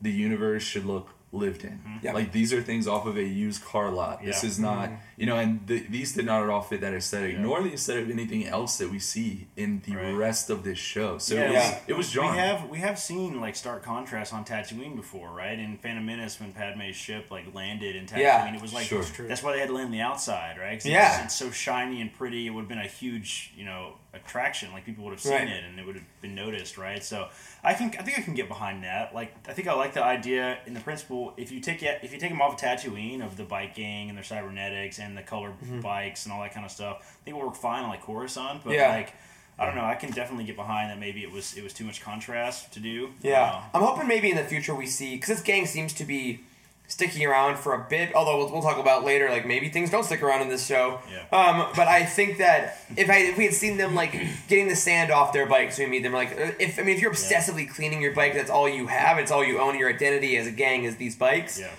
the 0.00 0.12
universe 0.12 0.62
should 0.62 0.84
look 0.84 1.08
lived 1.32 1.64
in. 1.64 1.70
Mm-hmm. 1.72 2.04
Yep. 2.06 2.14
Like 2.14 2.32
these 2.32 2.52
are 2.52 2.62
things 2.62 2.86
off 2.86 3.06
of 3.06 3.16
a 3.16 3.24
used 3.24 3.64
car 3.64 3.90
lot. 3.90 4.24
This 4.24 4.44
is 4.44 4.58
not, 4.58 4.88
mm-hmm. 4.88 5.15
You 5.16 5.26
know, 5.26 5.36
and 5.36 5.66
th- 5.66 5.86
these 5.88 6.12
did 6.14 6.26
not 6.26 6.42
at 6.42 6.50
all 6.50 6.60
fit 6.62 6.80
that 6.82 6.92
aesthetic, 6.94 7.32
Yeah. 7.34 7.40
nor 7.40 7.62
the 7.62 7.72
aesthetic 7.72 8.04
of 8.04 8.10
anything 8.10 8.46
else 8.46 8.78
that 8.78 8.90
we 8.90 8.98
see 8.98 9.46
in 9.56 9.80
the 9.86 9.96
Right. 9.96 10.12
rest 10.12 10.50
of 10.50 10.62
this 10.62 10.78
show. 10.78 11.18
So 11.18 11.34
Yeah. 11.34 11.40
it 11.40 11.46
was, 11.52 11.54
Yeah. 11.64 11.78
it 11.88 11.96
was 11.96 12.10
jarring. 12.12 12.30
We 12.32 12.36
have 12.38 12.68
we 12.70 12.78
have 12.78 12.98
seen 12.98 13.40
like 13.40 13.56
stark 13.56 13.82
contrast 13.82 14.32
on 14.34 14.44
Tatooine 14.44 14.94
before, 14.96 15.30
right? 15.30 15.58
In 15.58 15.78
Phantom 15.78 16.04
Menace, 16.04 16.38
when 16.40 16.52
Padme's 16.52 16.96
ship 16.96 17.30
like 17.30 17.54
landed 17.54 17.96
in 17.96 18.06
Tatooine, 18.06 18.18
Yeah. 18.18 18.54
it 18.54 18.60
was 18.62 18.72
like 18.74 18.86
Sure. 18.86 19.02
that's 19.26 19.42
why 19.42 19.52
they 19.52 19.58
had 19.60 19.68
to 19.68 19.74
land 19.74 19.86
on 19.86 19.92
the 19.92 20.00
outside, 20.02 20.58
right? 20.58 20.74
'Cause 20.78 20.86
Yeah. 20.86 21.16
it's, 21.16 21.24
it's 21.26 21.36
so 21.36 21.50
shiny 21.50 22.00
and 22.00 22.12
pretty. 22.12 22.46
It 22.46 22.50
would 22.50 22.62
have 22.62 22.68
been 22.68 22.78
a 22.78 22.86
huge, 22.86 23.52
you 23.56 23.64
know, 23.64 23.94
attraction. 24.12 24.72
Like 24.72 24.84
people 24.86 25.04
would 25.04 25.12
have 25.12 25.20
seen 25.20 25.32
Right. 25.32 25.48
it 25.48 25.64
and 25.64 25.78
it 25.78 25.84
would 25.86 25.94
have 25.96 26.04
been 26.22 26.34
noticed, 26.34 26.78
right? 26.78 27.02
So 27.04 27.28
I 27.62 27.74
can 27.74 27.88
I 27.98 28.02
think 28.02 28.18
I 28.18 28.22
can 28.22 28.34
get 28.34 28.48
behind 28.48 28.82
that. 28.84 29.14
Like 29.14 29.34
I 29.48 29.52
think 29.52 29.68
I 29.68 29.74
like 29.74 29.92
the 29.92 30.02
idea 30.02 30.58
in 30.66 30.72
the 30.74 30.80
principle. 30.80 31.34
If 31.36 31.52
you 31.52 31.60
take 31.60 31.82
if 31.82 32.12
you 32.12 32.18
take 32.18 32.30
them 32.30 32.40
off 32.40 32.54
of 32.54 32.58
Tatooine 32.60 33.22
of 33.24 33.36
the 33.36 33.44
bike 33.44 33.74
gang 33.74 34.08
and 34.08 34.16
their 34.16 34.24
cybernetics 34.24 34.98
and 34.98 35.05
the 35.14 35.22
color 35.22 35.50
Mm-hmm. 35.50 35.80
bikes 35.80 36.24
and 36.24 36.32
all 36.32 36.42
that 36.42 36.52
kind 36.52 36.66
of 36.66 36.72
stuff, 36.72 36.98
I 37.00 37.24
think 37.24 37.36
would 37.36 37.46
work 37.46 37.56
fine 37.56 37.84
on 37.84 37.90
like 37.90 38.02
Coruscant. 38.02 38.64
But 38.64 38.74
Yeah. 38.74 38.90
like. 38.90 39.12
I 39.58 39.64
don't 39.64 39.74
know. 39.74 39.86
I 39.86 39.94
can 39.94 40.10
definitely 40.10 40.44
get 40.44 40.54
behind 40.54 40.90
that. 40.90 40.98
Maybe 40.98 41.22
it 41.22 41.32
was 41.32 41.56
it 41.56 41.64
was 41.64 41.72
too 41.72 41.84
much 41.84 42.02
contrast 42.02 42.74
to 42.74 42.78
do. 42.80 43.08
Yeah, 43.22 43.42
Uh, 43.72 43.78
I'm 43.78 43.82
hoping 43.82 44.06
maybe 44.06 44.28
in 44.30 44.36
the 44.36 44.44
future 44.44 44.74
we 44.74 44.86
see 44.86 45.14
because 45.14 45.28
this 45.30 45.40
gang 45.40 45.64
seems 45.64 45.94
to 45.94 46.04
be 46.04 46.40
sticking 46.88 47.26
around 47.26 47.56
for 47.58 47.72
a 47.72 47.78
bit. 47.88 48.14
Although 48.14 48.36
we'll, 48.36 48.52
we'll 48.52 48.60
talk 48.62 48.76
about 48.78 49.02
later, 49.02 49.30
like 49.30 49.46
maybe 49.46 49.70
things 49.70 49.88
don't 49.90 50.04
stick 50.04 50.22
around 50.22 50.42
in 50.42 50.50
this 50.50 50.66
show. 50.66 51.00
Yeah. 51.10 51.22
Um, 51.36 51.72
but 51.74 51.88
I 51.88 52.04
think 52.04 52.36
that 52.36 52.76
if 52.98 53.08
I 53.08 53.16
if 53.16 53.38
we 53.38 53.44
had 53.46 53.54
seen 53.54 53.78
them 53.78 53.94
like 53.94 54.12
getting 54.46 54.68
the 54.68 54.76
sand 54.76 55.10
off 55.10 55.32
their 55.32 55.46
bikes, 55.46 55.78
we 55.78 55.86
meet 55.86 56.02
them 56.02 56.12
like 56.12 56.32
uh, 56.32 56.52
if 56.60 56.78
I 56.78 56.82
mean 56.82 56.94
if 56.96 57.00
you're 57.00 57.12
obsessively 57.12 57.66
cleaning 57.66 58.02
your 58.02 58.12
bike, 58.12 58.34
that's 58.34 58.50
all 58.50 58.68
you 58.68 58.88
have, 58.88 59.18
it's 59.18 59.30
all 59.30 59.42
you 59.42 59.58
own. 59.58 59.78
Your 59.78 59.88
identity 59.88 60.36
as 60.36 60.46
a 60.46 60.52
gang 60.52 60.84
is 60.84 60.96
these 60.96 61.16
bikes. 61.16 61.58
yeah. 61.58 61.70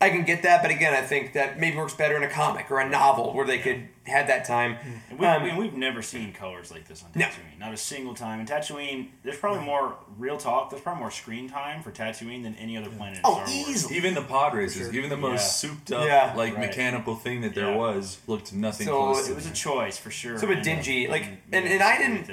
I 0.00 0.10
can 0.10 0.24
get 0.24 0.42
that, 0.42 0.60
but 0.60 0.70
again, 0.70 0.92
I 0.92 1.00
think 1.00 1.32
that 1.32 1.58
maybe 1.58 1.76
works 1.76 1.94
better 1.94 2.16
in 2.16 2.22
a 2.24 2.28
comic 2.28 2.70
or 2.70 2.78
a 2.80 2.88
novel 2.88 3.32
where 3.32 3.46
they 3.46 3.58
could 3.58 3.88
have 4.06 4.26
that 4.26 4.44
time. 4.44 4.76
And 5.08 5.18
we've, 5.18 5.26
Um, 5.28 5.44
and 5.44 5.56
we've 5.56 5.72
never 5.72 6.02
seen 6.02 6.32
colors 6.34 6.70
like 6.70 6.86
this 6.88 7.02
on 7.02 7.08
No. 7.14 7.24
Tatooine. 7.24 7.58
Not 7.58 7.72
a 7.72 7.76
single 7.76 8.12
time. 8.14 8.40
And 8.40 8.46
Tatooine, 8.48 9.08
there's 9.22 9.38
probably 9.38 9.64
more 9.64 9.96
real 10.18 10.36
talk. 10.36 10.68
There's 10.68 10.82
probably 10.82 11.00
more 11.00 11.10
screen 11.10 11.48
time 11.48 11.82
for 11.82 11.90
Tatooine 11.90 12.42
than 12.42 12.54
any 12.56 12.76
other 12.76 12.90
planet 12.90 13.18
in 13.18 13.20
Oh, 13.24 13.34
Star 13.34 13.46
Wars. 13.46 13.50
easily. 13.68 13.96
Even 13.96 14.14
the 14.14 14.22
pod 14.22 14.52
races, 14.54 14.92
even 14.92 15.08
the 15.08 15.16
most 15.16 15.40
Yeah. 15.64 15.70
souped 15.70 15.92
up, 15.92 16.06
Yeah. 16.06 16.34
like 16.36 16.54
Right. 16.56 16.66
mechanical 16.66 17.14
thing 17.16 17.40
that 17.42 17.54
there 17.54 17.70
Yeah. 17.70 17.76
was, 17.76 18.18
looked 18.26 18.52
nothing 18.52 18.86
So 18.86 18.98
close 19.12 19.26
to 19.26 19.32
It 19.32 19.36
was 19.36 19.46
a 19.46 19.52
choice 19.54 19.96
for 19.96 20.10
sure. 20.10 20.36
So 20.38 20.44
a 20.44 20.48
bit 20.48 20.56
and- 20.56 20.64
dingy, 20.64 21.08
like, 21.08 21.22
and- 21.50 21.64
yeah, 21.64 21.72
and 21.72 21.82
I 21.82 21.96
didn't- 21.96 22.28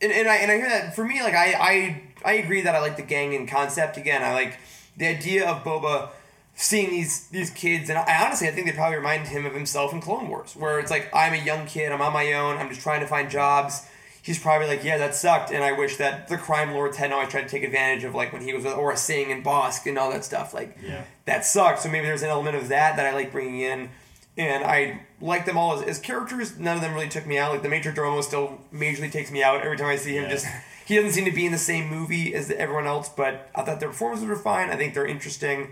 and, 0.00 0.12
and 0.12 0.28
I 0.28 0.36
and 0.36 0.52
I 0.52 0.56
hear 0.56 0.68
that 0.68 0.94
for 0.94 1.04
me, 1.04 1.22
like 1.22 1.34
I 1.34 1.54
I 1.58 2.02
I 2.24 2.32
agree 2.34 2.60
that 2.60 2.74
I 2.74 2.80
like 2.80 2.96
the 2.96 3.02
gang 3.02 3.32
in 3.32 3.46
concept. 3.48 3.96
Again, 3.96 4.22
I 4.22 4.32
like 4.34 4.58
the 4.96 5.08
idea 5.08 5.48
of 5.48 5.64
Boba 5.64 6.10
seeing 6.54 6.90
these 6.90 7.28
these 7.28 7.50
kids, 7.50 7.88
and 7.90 7.98
I 7.98 8.24
honestly 8.24 8.48
I 8.48 8.52
think 8.52 8.66
they 8.66 8.72
probably 8.72 8.96
reminded 8.96 9.28
him 9.28 9.44
of 9.46 9.54
himself 9.54 9.92
in 9.92 10.00
Clone 10.00 10.28
Wars, 10.28 10.54
where 10.54 10.78
it's 10.78 10.90
like 10.90 11.08
I'm 11.14 11.32
a 11.32 11.42
young 11.44 11.66
kid, 11.66 11.92
I'm 11.92 12.00
on 12.00 12.12
my 12.12 12.32
own, 12.32 12.56
I'm 12.58 12.68
just 12.68 12.80
trying 12.80 13.00
to 13.00 13.06
find 13.06 13.30
jobs. 13.30 13.86
He's 14.22 14.38
probably 14.38 14.68
like, 14.68 14.82
yeah, 14.82 14.96
that 14.96 15.14
sucked, 15.14 15.50
and 15.50 15.62
I 15.62 15.72
wish 15.72 15.98
that 15.98 16.28
the 16.28 16.38
crime 16.38 16.72
lords 16.72 16.96
hadn't 16.96 17.12
always 17.12 17.28
tried 17.28 17.42
to 17.42 17.48
take 17.48 17.62
advantage 17.62 18.04
of 18.04 18.14
like 18.14 18.32
when 18.32 18.40
he 18.40 18.54
was 18.54 18.64
with 18.64 18.72
Aurra 18.72 18.96
Sing 18.96 19.30
and 19.30 19.44
Bossk 19.44 19.84
and 19.86 19.98
all 19.98 20.10
that 20.12 20.24
stuff. 20.24 20.54
Like, 20.54 20.78
Yeah. 20.82 21.04
that 21.26 21.44
sucked. 21.44 21.80
So 21.80 21.90
maybe 21.90 22.06
there's 22.06 22.22
an 22.22 22.30
element 22.30 22.56
of 22.56 22.68
that 22.68 22.96
that 22.96 23.04
I 23.04 23.12
like 23.12 23.32
bringing 23.32 23.60
in. 23.60 23.90
And 24.38 24.64
I 24.64 25.02
like 25.20 25.44
them 25.44 25.56
all 25.58 25.74
as, 25.78 25.82
as 25.82 25.98
characters. 26.00 26.58
None 26.58 26.74
of 26.74 26.82
them 26.82 26.92
really 26.94 27.08
took 27.10 27.24
me 27.26 27.38
out. 27.38 27.52
Like 27.52 27.62
the 27.62 27.68
Major 27.68 27.92
Domo 27.92 28.20
still 28.22 28.58
majorly 28.72 29.12
takes 29.12 29.30
me 29.30 29.42
out 29.44 29.60
every 29.62 29.76
time 29.76 29.86
I 29.88 29.96
see 29.96 30.16
him. 30.16 30.24
Yeah. 30.24 30.30
Just 30.30 30.46
he 30.86 30.96
doesn't 30.96 31.12
seem 31.12 31.24
to 31.26 31.30
be 31.30 31.46
in 31.46 31.52
the 31.52 31.58
same 31.58 31.88
movie 31.88 32.34
as 32.34 32.50
everyone 32.50 32.86
else. 32.86 33.08
But 33.10 33.48
I 33.54 33.62
thought 33.62 33.78
their 33.78 33.90
performances 33.90 34.26
were 34.26 34.34
fine. 34.36 34.70
I 34.70 34.76
think 34.76 34.94
they're 34.94 35.06
interesting. 35.06 35.68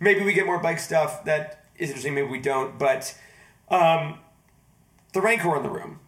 Maybe 0.00 0.22
we 0.24 0.32
get 0.32 0.46
more 0.46 0.58
bike 0.58 0.78
stuff 0.78 1.24
that 1.24 1.64
is 1.78 1.90
interesting. 1.90 2.14
Maybe 2.14 2.28
we 2.28 2.40
don't. 2.40 2.78
But 2.78 3.16
um, 3.68 4.18
the 5.12 5.20
Rancor 5.20 5.56
in 5.56 5.62
the 5.62 5.70
room 5.70 6.00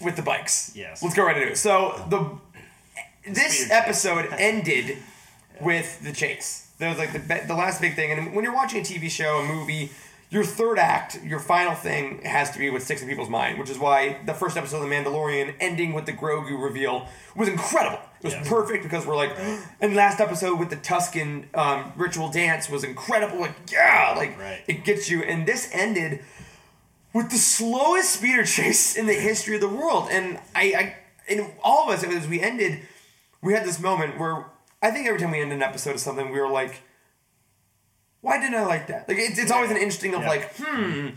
with 0.00 0.16
the 0.16 0.22
bikes. 0.22 0.74
Yes. 0.74 1.02
Let's 1.02 1.14
go 1.14 1.24
right 1.24 1.36
into 1.36 1.52
it. 1.52 1.56
So 1.58 2.04
the 2.08 2.38
this 3.32 3.70
episode 3.70 4.28
ended 4.38 4.98
with 5.60 6.02
the 6.02 6.12
chase. 6.12 6.70
That 6.78 6.90
was 6.90 6.98
like 6.98 7.12
the 7.12 7.46
the 7.46 7.54
last 7.54 7.80
big 7.80 7.94
thing. 7.94 8.12
And 8.12 8.34
when 8.34 8.44
you're 8.44 8.54
watching 8.54 8.80
a 8.80 8.84
TV 8.84 9.10
show, 9.10 9.38
a 9.38 9.46
movie, 9.46 9.90
your 10.30 10.44
third 10.44 10.78
act, 10.78 11.22
your 11.24 11.38
final 11.38 11.74
thing 11.74 12.20
has 12.22 12.50
to 12.50 12.58
be 12.58 12.68
what 12.68 12.82
sticks 12.82 13.02
in 13.02 13.08
people's 13.08 13.30
mind, 13.30 13.58
which 13.58 13.70
is 13.70 13.78
why 13.78 14.18
the 14.26 14.34
first 14.34 14.56
episode 14.56 14.82
of 14.82 14.88
The 14.88 14.94
Mandalorian 14.94 15.54
ending 15.60 15.92
with 15.92 16.06
the 16.06 16.12
Grogu 16.12 16.62
reveal 16.62 17.08
was 17.34 17.48
incredible. 17.48 18.00
It 18.32 18.36
was 18.38 18.46
Yeah. 18.46 18.50
perfect 18.50 18.82
because 18.82 19.06
we're 19.06 19.16
like, 19.16 19.32
and 19.80 19.94
last 19.94 20.20
episode 20.20 20.58
with 20.58 20.70
the 20.70 20.76
Tusken 20.76 21.46
um, 21.56 21.92
ritual 21.96 22.28
dance 22.28 22.68
was 22.68 22.84
incredible. 22.84 23.38
Like, 23.40 23.54
yeah, 23.70 24.14
like 24.16 24.38
Right. 24.38 24.62
it 24.66 24.84
gets 24.84 25.08
you. 25.10 25.22
And 25.22 25.46
this 25.46 25.68
ended 25.72 26.22
with 27.12 27.30
the 27.30 27.38
slowest 27.38 28.10
speeder 28.14 28.44
chase 28.56 28.96
in 28.96 29.06
the 29.06 29.14
history 29.14 29.54
of 29.54 29.60
the 29.60 29.68
world. 29.68 30.08
And 30.10 30.38
I, 30.54 30.62
I 30.74 30.96
and 31.28 31.52
all 31.62 31.88
of 31.90 31.94
us, 31.96 32.04
as 32.04 32.26
we 32.28 32.40
ended, 32.40 32.80
we 33.42 33.52
had 33.52 33.64
this 33.64 33.80
moment 33.80 34.18
where 34.18 34.46
I 34.82 34.90
think 34.90 35.06
every 35.06 35.20
time 35.20 35.30
we 35.32 35.40
end 35.40 35.52
an 35.52 35.62
episode 35.62 35.94
of 35.94 36.00
something, 36.00 36.30
we 36.30 36.40
were 36.40 36.48
like, 36.50 36.82
why 38.20 38.38
didn't 38.40 38.54
I 38.56 38.64
like 38.66 38.88
that? 38.88 39.08
Like 39.08 39.18
it's, 39.18 39.38
it's 39.38 39.50
always 39.50 39.70
an 39.70 39.76
interesting 39.76 40.14
of 40.14 40.22
Yeah. 40.22 40.28
like, 40.28 40.56
hmm. 40.56 41.08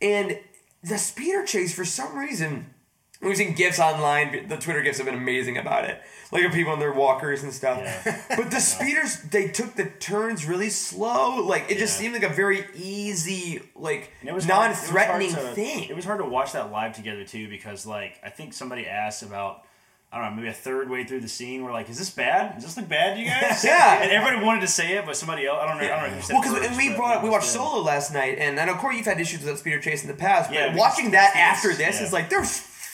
And 0.00 0.38
the 0.82 0.98
speeder 0.98 1.44
chase 1.44 1.74
for 1.74 1.84
some 1.84 2.16
reason, 2.16 2.72
we've 3.20 3.36
seen 3.36 3.54
gifs 3.54 3.78
online. 3.78 4.48
The 4.48 4.56
Twitter 4.56 4.82
gifs 4.82 4.98
have 4.98 5.06
been 5.06 5.14
amazing 5.16 5.58
about 5.58 5.84
it, 5.84 6.00
like 6.32 6.44
of 6.44 6.52
people 6.52 6.72
on 6.72 6.78
their 6.78 6.92
walkers 6.92 7.42
and 7.42 7.52
stuff. 7.52 7.78
Yeah. 7.82 8.22
But 8.36 8.50
the 8.50 8.60
speeders, 8.60 9.20
they 9.22 9.48
took 9.48 9.74
the 9.74 9.86
turns 9.86 10.46
really 10.46 10.70
slow. 10.70 11.36
Like 11.44 11.70
it 11.70 11.78
just 11.78 11.96
seemed 11.96 12.14
like 12.14 12.22
a 12.22 12.28
very 12.28 12.64
easy, 12.76 13.60
like 13.74 14.12
was 14.24 14.44
hard- 14.44 14.70
it 14.70 14.74
non-threatening 14.74 15.30
to- 15.30 15.36
thing. 15.54 15.84
It 15.88 15.96
was 15.96 16.04
hard 16.04 16.18
to 16.20 16.24
watch 16.26 16.52
that 16.52 16.70
live 16.70 16.94
together 16.94 17.24
too 17.24 17.48
because 17.48 17.86
like 17.86 18.20
I 18.24 18.30
think 18.30 18.52
somebody 18.52 18.86
asked 18.86 19.22
about 19.22 19.64
I 20.10 20.16
don't 20.22 20.30
know 20.30 20.36
maybe 20.36 20.48
a 20.48 20.54
third 20.54 20.88
way 20.88 21.04
through 21.04 21.20
the 21.20 21.28
scene 21.28 21.62
we're 21.64 21.72
like 21.72 21.90
is 21.90 21.98
this 21.98 22.08
bad? 22.10 22.54
Does 22.54 22.64
this 22.64 22.76
look 22.78 22.88
bad 22.88 23.14
to 23.16 23.20
you 23.20 23.26
guys? 23.26 23.62
Yeah. 23.64 24.00
And 24.02 24.10
everybody 24.12 24.42
wanted 24.44 24.60
to 24.62 24.66
say 24.68 24.96
it, 24.96 25.04
but 25.04 25.16
somebody 25.16 25.46
else 25.46 25.58
I 25.60 25.66
don't 25.68 25.78
know. 25.82 25.84
I 25.92 26.00
don't 26.00 26.10
know 26.10 26.16
who 26.16 26.22
said 26.22 26.34
Well, 26.34 26.42
because 26.42 26.76
we 26.78 26.94
brought 26.94 27.22
we 27.22 27.28
watched. 27.28 27.46
Solo 27.48 27.82
last 27.82 28.12
night, 28.14 28.38
and 28.38 28.58
I 28.60 28.64
know 28.64 28.74
Corey, 28.74 28.96
you've 28.98 29.06
had 29.06 29.20
issues 29.20 29.40
with 29.40 29.48
that 29.48 29.58
speeder 29.58 29.80
chase 29.80 30.02
in 30.02 30.08
the 30.08 30.14
past, 30.14 30.48
but 30.50 30.54
Yeah, 30.56 30.76
watching 30.76 31.10
that 31.10 31.34
after 31.36 31.68
this 31.74 31.98
yeah. 32.00 32.06
is 32.06 32.12
like 32.12 32.30
they're 32.30 32.44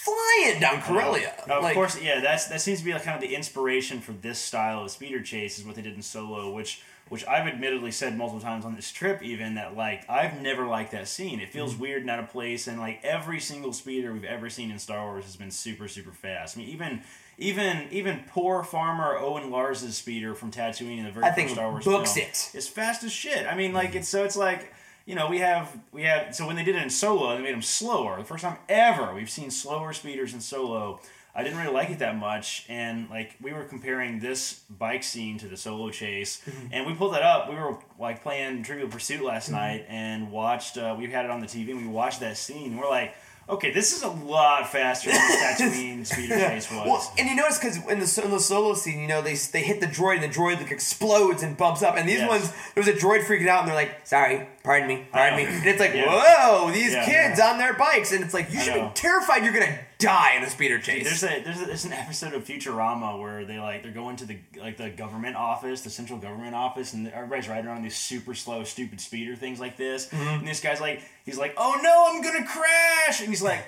flying 0.05 0.61
down 0.61 0.77
uh-huh. 0.77 0.93
Corellia. 0.93 1.35
Of 1.49 1.63
like, 1.63 1.75
course, 1.75 2.01
yeah. 2.01 2.21
That's 2.21 2.47
that 2.49 2.61
seems 2.61 2.81
to 2.81 2.85
be 2.85 2.93
like 2.93 3.05
kind 3.05 3.15
of 3.15 3.21
the 3.21 3.35
inspiration 3.35 4.01
for 4.01 4.13
this 4.13 4.39
style 4.39 4.85
of 4.85 4.91
speeder 4.91 5.23
chase 5.23 5.59
is 5.59 5.65
what 5.65 5.77
they 5.77 5.83
did 5.83 5.95
in 5.95 6.03
Solo, 6.03 6.51
which 6.51 6.83
which 7.09 7.27
I've 7.27 7.47
admittedly 7.47 7.91
said 7.91 8.17
multiple 8.17 8.41
times 8.41 8.65
on 8.65 8.75
this 8.75 8.91
trip, 8.91 9.23
even 9.23 9.55
that 9.55 9.77
like 9.77 10.09
I've 10.09 10.41
never 10.41 10.67
liked 10.67 10.93
that 10.93 11.09
scene. 11.09 11.41
It 11.41 11.53
feels 11.53 11.73
mm-hmm. 11.73 11.83
weird 11.83 12.01
and 12.03 12.11
out 12.11 12.19
of 12.19 12.31
place, 12.31 12.67
and 12.67 12.79
like 12.79 13.01
every 13.03 13.41
single 13.41 13.73
speeder 13.73 14.13
we've 14.13 14.25
ever 14.25 14.51
seen 14.51 14.71
in 14.71 14.79
Star 14.79 15.05
Wars 15.07 15.25
has 15.25 15.37
been 15.37 15.51
super 15.51 15.89
super 15.89 16.13
fast. 16.13 16.57
I 16.57 16.61
mean, 16.61 16.69
even. 16.69 17.03
Even 17.37 17.89
even 17.91 18.23
poor 18.29 18.63
farmer 18.63 19.17
Owen 19.17 19.51
Lars's 19.51 19.97
speeder 19.97 20.37
from 20.37 20.53
Tatooine 20.53 20.99
in 20.99 21.05
the 21.05 21.11
very 21.11 21.27
I 21.27 21.31
first 21.31 21.37
think 21.37 21.51
Star 21.51 21.69
Wars 21.69 21.85
books 21.85 22.15
film 22.15 22.29
it. 22.29 22.51
is 22.55 22.69
fast 22.69 23.03
as 23.03 23.11
shit. 23.11 23.45
I 23.45 23.57
mean, 23.57 23.73
like 23.73 23.89
mm-hmm. 23.89 23.99
it's 23.99 24.09
so 24.09 24.23
it's 24.23 24.37
like 24.37 24.73
you 25.07 25.15
know 25.15 25.29
we 25.29 25.39
have 25.39 25.77
we 25.93 26.03
have 26.05 26.35
so 26.35 26.47
when 26.47 26.57
they 26.57 26.65
did 26.65 26.77
it 26.77 26.83
in 26.83 26.91
Solo, 26.91 27.37
they 27.37 27.43
made 27.43 27.55
them 27.55 27.63
slower. 27.63 28.19
The 28.19 28.25
first 28.25 28.43
time 28.45 28.57
ever 28.69 29.15
we've 29.15 29.31
seen 29.31 29.51
slower 29.51 29.93
speeders 29.93 30.35
in 30.35 30.41
Solo. 30.41 31.01
I 31.37 31.43
didn't 31.43 31.59
really 31.59 31.73
like 31.75 31.91
it 31.91 31.99
that 31.99 32.17
much, 32.17 32.65
and 32.69 33.11
like 33.11 33.35
we 33.43 33.53
were 33.53 33.65
comparing 33.65 34.21
this 34.21 34.61
bike 34.71 35.03
scene 35.03 35.37
to 35.39 35.49
the 35.49 35.57
Solo 35.57 35.91
chase, 35.91 36.41
Mm-hmm. 36.49 36.67
and 36.73 36.87
we 36.87 36.95
pulled 36.95 37.13
that 37.15 37.23
up. 37.23 37.49
We 37.49 37.57
were 37.57 37.77
like 37.99 38.23
playing 38.23 38.63
Trivial 38.63 38.87
Pursuit 38.89 39.21
last 39.21 39.51
night 39.51 39.85
and 39.89 40.31
watched. 40.31 40.79
Uh, 40.79 40.95
we 40.97 41.11
had 41.11 41.25
it 41.25 41.33
on 41.33 41.41
the 41.41 41.49
TV, 41.49 41.71
and 41.71 41.81
we 41.83 41.89
watched 41.89 42.21
that 42.21 42.37
scene. 42.37 42.73
And 42.73 42.79
we're 42.81 42.89
like. 42.89 43.15
Okay, 43.47 43.73
this 43.75 43.95
is 43.95 44.03
a 44.03 44.09
lot 44.09 44.73
faster 44.73 45.11
than 45.11 45.19
the 45.21 45.37
Tatooine 45.65 46.07
speeder 46.07 46.35
chase 46.39 46.71
was. 46.71 46.87
Well, 46.87 47.13
and 47.19 47.29
you 47.29 47.37
notice 47.37 47.59
because 47.59 47.77
in 47.77 48.01
the 48.01 48.23
in 48.25 48.31
the 48.31 48.41
solo 48.41 48.73
scene, 48.73 49.01
you 49.01 49.07
know, 49.07 49.21
they 49.21 49.35
they 49.35 49.61
hit 49.63 49.83
the 49.83 49.87
droid 49.87 50.15
and 50.15 50.33
the 50.33 50.35
droid 50.35 50.57
like 50.63 50.71
explodes 50.71 51.43
and 51.43 51.55
bumps 51.55 51.83
up, 51.83 51.95
and 51.99 52.09
these 52.09 52.21
Yes. 52.21 52.29
ones 52.31 52.51
there 52.75 52.83
was 52.83 52.89
a 52.89 52.95
droid 52.97 53.23
freaking 53.25 53.47
out 53.49 53.59
and 53.59 53.69
they're 53.69 53.75
like, 53.75 54.07
"Sorry, 54.07 54.49
pardon 54.65 54.89
me, 54.89 55.07
pardon 55.13 55.37
me," 55.37 55.45
and 55.45 55.65
it's 55.67 55.79
like, 55.79 55.95
Yeah. 55.95 56.07
"Whoa, 56.07 56.71
these 56.73 56.93
Yeah. 56.93 57.05
kids 57.05 57.39
on 57.39 57.59
their 57.59 57.75
bikes," 57.75 58.11
and 58.13 58.25
it's 58.25 58.35
like 58.35 58.53
you 58.53 58.59
should 58.61 58.75
be 58.75 58.89
terrified 58.95 59.45
you're 59.45 59.53
gonna 59.53 59.79
die 59.99 60.35
in 60.37 60.43
a 60.43 60.51
speeder 60.51 60.79
chase. 60.81 61.05
There's 61.05 61.23
a 61.23 61.43
there's 61.45 61.61
a, 61.61 61.67
there's 61.67 61.85
an 61.85 61.93
episode 61.93 62.35
of 62.35 62.45
Futurama 62.45 63.21
where 63.21 63.45
they 63.45 63.59
like 63.59 63.83
they're 63.83 63.93
going 63.93 64.17
to 64.17 64.25
the 64.25 64.39
like 64.59 64.77
the 64.77 64.91
government 64.91 65.37
office, 65.37 65.83
the 65.83 65.91
central 65.91 66.19
government 66.19 66.55
office, 66.57 66.93
and 66.95 67.07
everybody's 67.09 67.49
riding 67.49 67.67
around 67.67 67.83
these 67.83 67.97
super 67.97 68.35
slow, 68.35 68.65
stupid 68.65 69.01
speeder 69.01 69.37
things 69.37 69.61
like 69.61 69.77
this. 69.77 70.07
Mm-hmm. 70.07 70.29
And 70.41 70.49
this 70.49 70.61
guy's 70.61 70.81
like, 70.81 71.03
he's 71.25 71.39
like, 71.39 71.55
"Oh 71.57 71.79
no, 71.83 72.07
I'm 72.11 72.23
gonna 72.23 72.47
crash!" 72.47 73.21
And 73.21 73.29
he's 73.29 73.43
like. 73.43 73.63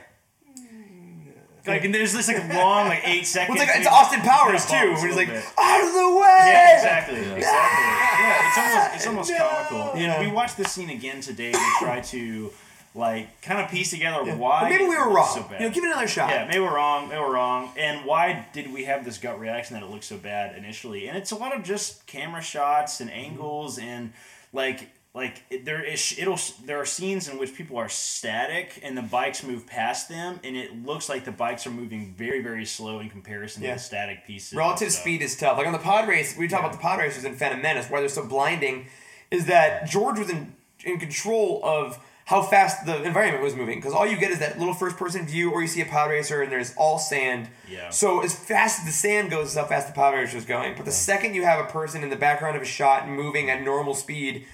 Like 1.67 1.85
and 1.85 1.95
there's 1.95 2.13
this 2.13 2.29
like 2.29 2.39
long 2.55 2.89
like 2.89 3.03
eight 3.07 3.27
seconds. 3.27 3.59
Well, 3.59 3.63
it's 3.63 3.71
like 3.71 3.81
it's 3.81 3.89
Austin 3.89 4.21
Powers 4.21 4.65
too, 4.67 4.73
bumps 4.73 5.01
a 5.01 5.03
when 5.03 5.07
he's 5.09 5.17
like, 5.17 5.29
bit. 5.29 5.45
"Out 5.59 5.87
of 5.87 5.93
the 5.93 6.17
way!" 6.17 6.43
Yeah, 6.47 6.77
exactly, 6.77 7.19
exactly. 7.21 7.43
Yeah, 8.17 8.49
it's 8.49 8.59
almost 8.59 8.95
it's 8.95 9.07
almost 9.07 9.31
No. 9.31 9.39
comical. 9.39 10.01
Yeah. 10.01 10.15
And 10.21 10.27
we 10.29 10.33
watched 10.35 10.57
this 10.57 10.73
scene 10.73 10.91
again 10.91 11.21
today 11.21 11.53
to 11.53 11.71
try 11.81 12.01
to 12.13 12.53
like 12.95 13.41
kind 13.43 13.61
of 13.61 13.71
piece 13.71 13.91
together 13.91 14.25
why. 14.37 14.63
But 14.63 14.71
maybe 14.71 14.85
we 14.85 14.97
were 14.97 15.11
wrong. 15.13 15.29
So 15.35 15.43
bad. 15.43 15.61
you 15.61 15.69
know, 15.69 15.75
give 15.75 15.85
it 15.85 15.89
another 15.89 16.09
shot. 16.09 16.31
Yeah, 16.31 16.47
maybe 16.47 16.61
we're 16.61 16.75
wrong. 16.75 17.09
Maybe 17.09 17.21
we're 17.21 17.35
wrong. 17.35 17.71
And 17.77 18.05
why 18.07 18.47
did 18.55 18.73
we 18.73 18.85
have 18.85 19.05
this 19.05 19.19
gut 19.19 19.39
reaction 19.39 19.75
that 19.75 19.83
it 19.83 19.91
looked 19.91 20.05
so 20.05 20.17
bad 20.17 20.57
initially? 20.57 21.07
And 21.09 21.17
it's 21.19 21.31
a 21.31 21.37
lot 21.37 21.55
of 21.55 21.63
just 21.63 22.07
camera 22.07 22.41
shots 22.41 23.01
and 23.01 23.11
angles 23.11 23.79
and 23.79 24.13
like 24.53 24.89
like 25.17 25.43
there 25.65 25.83
is 25.83 26.15
it'll 26.19 26.39
there 26.67 26.79
are 26.79 26.85
scenes 26.85 27.27
in 27.29 27.39
which 27.39 27.55
people 27.55 27.79
are 27.79 27.89
static 27.89 28.79
and 28.83 28.97
the 28.97 29.03
bikes 29.03 29.43
move 29.43 29.67
past 29.67 30.09
them 30.11 30.39
and 30.45 30.57
it 30.57 30.85
looks 30.85 31.09
like 31.09 31.25
the 31.25 31.33
bikes 31.33 31.67
are 31.67 31.71
moving 31.71 32.15
very 32.17 32.43
very 32.43 32.67
slow 32.67 33.01
in 33.01 33.09
comparison 33.09 33.63
Yeah. 33.63 33.71
to 33.71 33.75
the 33.77 33.81
static 33.83 34.27
pieces. 34.27 34.53
Relative 34.55 34.93
speed 34.93 35.23
is 35.23 35.35
tough. 35.37 35.57
Like 35.57 35.67
on 35.67 35.73
the 35.73 35.79
pod 35.79 36.07
race, 36.07 36.37
we 36.37 36.47
talk 36.47 36.61
about 36.61 36.73
the 36.73 36.79
pod 36.79 36.99
racers 37.01 37.25
in 37.25 37.35
Phantom 37.35 37.61
Menace, 37.63 37.89
why 37.89 38.01
they're 38.01 38.09
so 38.11 38.27
blinding, 38.27 38.87
is 39.31 39.47
that 39.47 39.89
George 39.89 40.19
was 40.19 40.29
in 40.31 40.55
in 40.85 41.01
control 41.01 41.61
of 41.65 41.99
how 42.27 42.43
fast 42.43 42.85
the 42.87 43.03
environment 43.05 43.43
was 43.43 43.55
moving. 43.55 43.79
Because 43.79 43.95
all 43.95 44.05
you 44.07 44.17
get 44.17 44.33
is 44.33 44.41
that 44.41 44.59
little 44.59 44.75
first 44.75 44.97
person 44.97 45.27
view, 45.27 45.51
or 45.53 45.63
you 45.63 45.69
see 45.69 45.81
a 45.81 45.87
pod 45.87 46.11
racer 46.11 46.43
and 46.43 46.51
there's 46.51 46.75
all 46.77 46.99
sand. 46.99 47.49
Yeah. 47.71 47.89
So 47.91 48.21
as 48.21 48.35
fast 48.35 48.81
as 48.81 48.85
the 48.87 48.93
sand 48.93 49.31
goes, 49.31 49.51
is 49.51 49.55
how 49.55 49.65
fast 49.65 49.87
the 49.87 49.95
pod 49.95 50.13
racer 50.15 50.37
is 50.37 50.45
going. 50.45 50.75
But 50.77 50.85
the 50.85 50.93
second 50.93 51.35
you 51.35 51.45
have 51.45 51.65
a 51.65 51.69
person 51.71 52.03
in 52.03 52.11
the 52.11 52.17
background 52.17 52.57
of 52.57 52.63
a 52.63 52.67
shot 52.67 53.09
moving 53.09 53.49
at 53.49 53.63
normal 53.63 53.95
speed, 53.95 54.45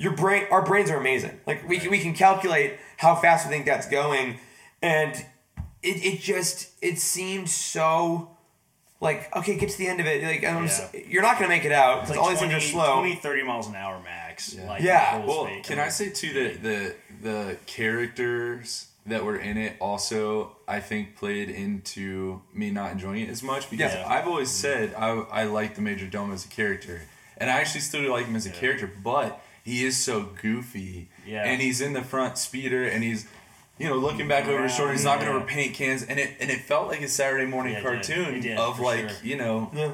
your 0.00 0.12
brain, 0.12 0.46
our 0.50 0.64
brains 0.64 0.90
are 0.90 0.96
amazing. 0.96 1.38
Like 1.46 1.68
we 1.68 1.78
can, 1.78 1.90
we 1.90 1.98
can 2.00 2.14
calculate 2.14 2.78
how 2.96 3.14
fast 3.14 3.46
we 3.46 3.52
think 3.52 3.66
that's 3.66 3.86
going, 3.86 4.38
and 4.80 5.14
it, 5.82 6.02
it 6.04 6.20
just 6.20 6.70
it 6.80 6.98
seemed 6.98 7.50
so 7.50 8.30
like 8.98 9.34
okay, 9.36 9.58
get 9.58 9.68
to 9.68 9.76
the 9.76 9.88
end 9.88 10.00
of 10.00 10.06
it. 10.06 10.22
Like 10.24 10.42
I'm 10.42 10.64
s- 10.64 10.88
Yeah. 10.94 11.00
you're 11.06 11.22
not 11.22 11.36
gonna 11.36 11.50
make 11.50 11.66
it 11.66 11.72
out 11.72 11.96
because 11.96 12.16
Like 12.16 12.18
all 12.18 12.30
these 12.30 12.38
things 12.40 12.54
are 12.54 12.58
20 12.60 12.72
slow. 12.72 13.00
20, 13.00 13.14
30 13.16 13.42
miles 13.42 13.68
an 13.68 13.74
hour 13.74 14.00
max. 14.02 14.56
Like, 14.56 14.80
Yeah. 14.80 15.22
Well, 15.22 15.44
speed. 15.44 15.64
can 15.64 15.78
I 15.78 15.90
say 15.90 16.08
too 16.08 16.32
that 16.32 16.62
the 16.62 16.94
the 17.20 17.56
characters 17.66 18.86
that 19.04 19.22
were 19.22 19.36
in 19.36 19.58
it 19.58 19.76
also 19.80 20.56
I 20.66 20.80
think 20.80 21.14
played 21.16 21.50
into 21.50 22.40
me 22.54 22.70
not 22.70 22.92
enjoying 22.92 23.20
it 23.20 23.28
as 23.28 23.42
much 23.42 23.68
because 23.68 23.92
Yeah. 23.92 24.08
I've 24.08 24.26
always 24.26 24.48
mm-hmm. 24.48 24.62
said 24.62 24.94
I 24.96 25.08
I 25.40 25.44
like 25.44 25.74
the 25.74 25.82
Major 25.82 26.06
Domo 26.06 26.32
as 26.32 26.46
a 26.46 26.48
character 26.48 27.02
and 27.36 27.50
I 27.50 27.60
actually 27.60 27.82
still 27.82 28.10
like 28.10 28.24
him 28.26 28.36
as 28.36 28.46
a 28.46 28.50
character, 28.50 28.90
but 29.02 29.42
he 29.64 29.84
is 29.84 29.96
so 30.02 30.28
goofy. 30.40 31.08
Yeah. 31.26 31.44
And 31.44 31.60
he's 31.60 31.80
in 31.80 31.92
the 31.92 32.02
front 32.02 32.38
speeder 32.38 32.84
and 32.84 33.02
he's 33.04 33.26
you 33.78 33.88
know, 33.88 33.96
looking 33.96 34.28
back 34.28 34.46
over 34.46 34.62
his 34.64 34.74
shoulder, 34.74 34.92
he's 34.92 35.04
knocking 35.04 35.26
Yeah. 35.26 35.34
over 35.36 35.46
paint 35.46 35.72
cans, 35.74 36.02
and 36.02 36.18
it 36.20 36.36
and 36.38 36.50
it 36.50 36.60
felt 36.60 36.88
like 36.88 37.00
a 37.00 37.08
Saturday 37.08 37.46
morning 37.46 37.72
Yeah, 37.72 37.78
it 37.78 37.82
did. 37.82 38.16
cartoon 38.16 38.40
did, 38.42 38.58
of 38.58 38.78
like 38.78 39.08
sure. 39.08 39.18
you 39.22 39.36
know, 39.38 39.70
Yeah. 39.74 39.92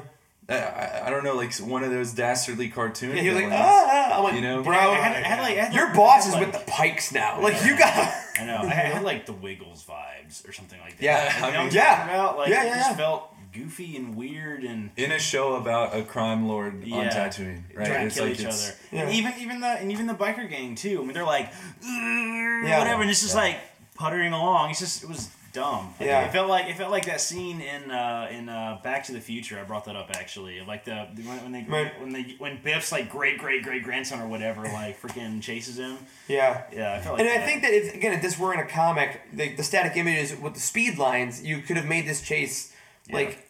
I, 0.49 0.55
I, 0.55 1.07
I 1.07 1.09
don't 1.09 1.23
know, 1.25 1.35
like 1.35 1.53
one 1.57 1.83
of 1.83 1.91
those 1.91 2.11
dastardly 2.13 2.69
cartoon. 2.69 3.15
Yeah, 3.15 3.21
he 3.21 3.29
was 3.29 3.35
like, 3.35 3.45
villains. 3.49 3.63
ah, 3.65 4.17
I'm 4.17 4.23
like, 4.23 4.35
You 4.35 4.41
know? 4.41 4.63
bro, 4.63 4.73
I 4.77 4.95
had, 4.95 5.23
I 5.23 5.27
had 5.27 5.39
like 5.41 5.57
I 5.57 5.61
had, 5.65 5.73
your 5.73 5.87
I 5.87 5.93
boss 5.95 6.25
is 6.27 6.33
like, 6.33 6.47
with 6.47 6.65
the 6.65 6.69
Pykes 6.71 7.13
now. 7.13 7.41
Like, 7.41 7.63
you 7.65 7.77
got. 7.77 7.93
I 8.39 8.45
know. 8.45 8.57
I 8.63 8.67
had 8.73 9.03
like 9.03 9.25
the 9.25 9.33
Wiggles 9.33 9.83
vibes 9.85 10.47
or 10.47 10.51
something 10.53 10.79
like 10.81 10.97
that. 10.97 11.03
Yeah, 11.03 11.23
Like, 11.41 11.51
you 11.51 11.53
know 11.53 11.59
I 11.59 11.63
mean- 11.65 11.73
yeah. 11.73 12.03
about? 12.09 12.37
Like, 12.37 12.49
Yeah, 12.49 12.63
it 12.63 12.67
yeah, 12.67 12.75
just 12.77 12.89
yeah. 12.91 12.95
felt 12.97 13.33
goofy 13.57 13.95
and 13.95 14.15
weird 14.15 14.63
and 14.63 14.91
in 14.97 15.11
a 15.11 15.19
show 15.19 15.55
about 15.55 15.95
a 15.95 16.03
crime 16.03 16.47
lord 16.47 16.73
on 16.75 16.87
Yeah. 16.87 17.09
Tatooine, 17.09 17.63
right? 17.73 17.87
trying 17.87 18.09
to 18.09 18.15
kill 18.15 18.25
like 18.25 18.39
each 18.39 18.45
other. 18.45 18.73
Yeah. 18.91 19.01
And 19.03 19.13
even 19.13 19.33
even 19.39 19.59
the 19.61 19.67
and 19.67 19.91
even 19.91 20.07
the 20.07 20.13
biker 20.13 20.49
gang 20.49 20.75
too. 20.75 21.01
I 21.01 21.03
mean, 21.05 21.13
they're 21.13 21.23
like 21.25 21.51
Yeah. 21.83 22.79
whatever, 22.79 23.01
and 23.01 23.09
it's 23.11 23.21
just 23.21 23.35
like 23.35 23.57
puttering 23.95 24.33
along. 24.33 24.69
It's 24.71 24.79
just 24.79 25.03
it 25.03 25.09
was 25.09 25.29
dumb. 25.53 25.93
Like, 25.99 26.07
Yeah. 26.07 26.25
It 26.25 26.31
felt 26.31 26.49
like 26.49 26.67
it 26.69 26.77
felt 26.77 26.91
like 26.91 27.05
that 27.05 27.19
scene 27.21 27.61
in 27.61 27.89
uh, 27.89 28.27
in 28.31 28.47
uh, 28.49 28.79
Back 28.83 29.03
to 29.05 29.11
the 29.11 29.21
Future. 29.21 29.59
I 29.59 29.63
brought 29.63 29.85
that 29.85 29.95
up 29.95 30.09
actually. 30.11 30.61
Like 30.61 30.85
the 30.85 31.07
when, 31.23 31.37
when 31.43 31.51
they 31.51 31.63
Right. 31.67 31.99
when 31.99 32.11
they 32.13 32.35
when 32.37 32.59
Biff's 32.63 32.91
like 32.91 33.09
great 33.09 33.37
great 33.39 33.63
great 33.63 33.83
grandson 33.83 34.21
or 34.21 34.27
whatever 34.27 34.63
like 34.63 35.01
freaking 35.01 35.41
chases 35.41 35.79
him. 35.79 35.97
Yeah. 36.27 36.63
Yeah, 36.71 36.93
I 36.93 36.99
felt 37.01 37.17
like 37.17 37.27
And 37.27 37.41
I 37.41 37.45
think 37.45 37.61
that 37.63 37.73
if 37.73 37.93
again, 37.95 38.13
if 38.13 38.21
this 38.21 38.37
were 38.37 38.53
in 38.53 38.59
a 38.59 38.67
comic, 38.67 39.21
the, 39.33 39.53
the 39.55 39.63
static 39.63 39.95
images 39.97 40.35
with 40.39 40.53
the 40.53 40.59
speed 40.59 40.97
lines, 40.97 41.43
you 41.43 41.59
could 41.61 41.77
have 41.77 41.87
made 41.87 42.05
this 42.07 42.21
chase 42.21 42.73
like 43.09 43.46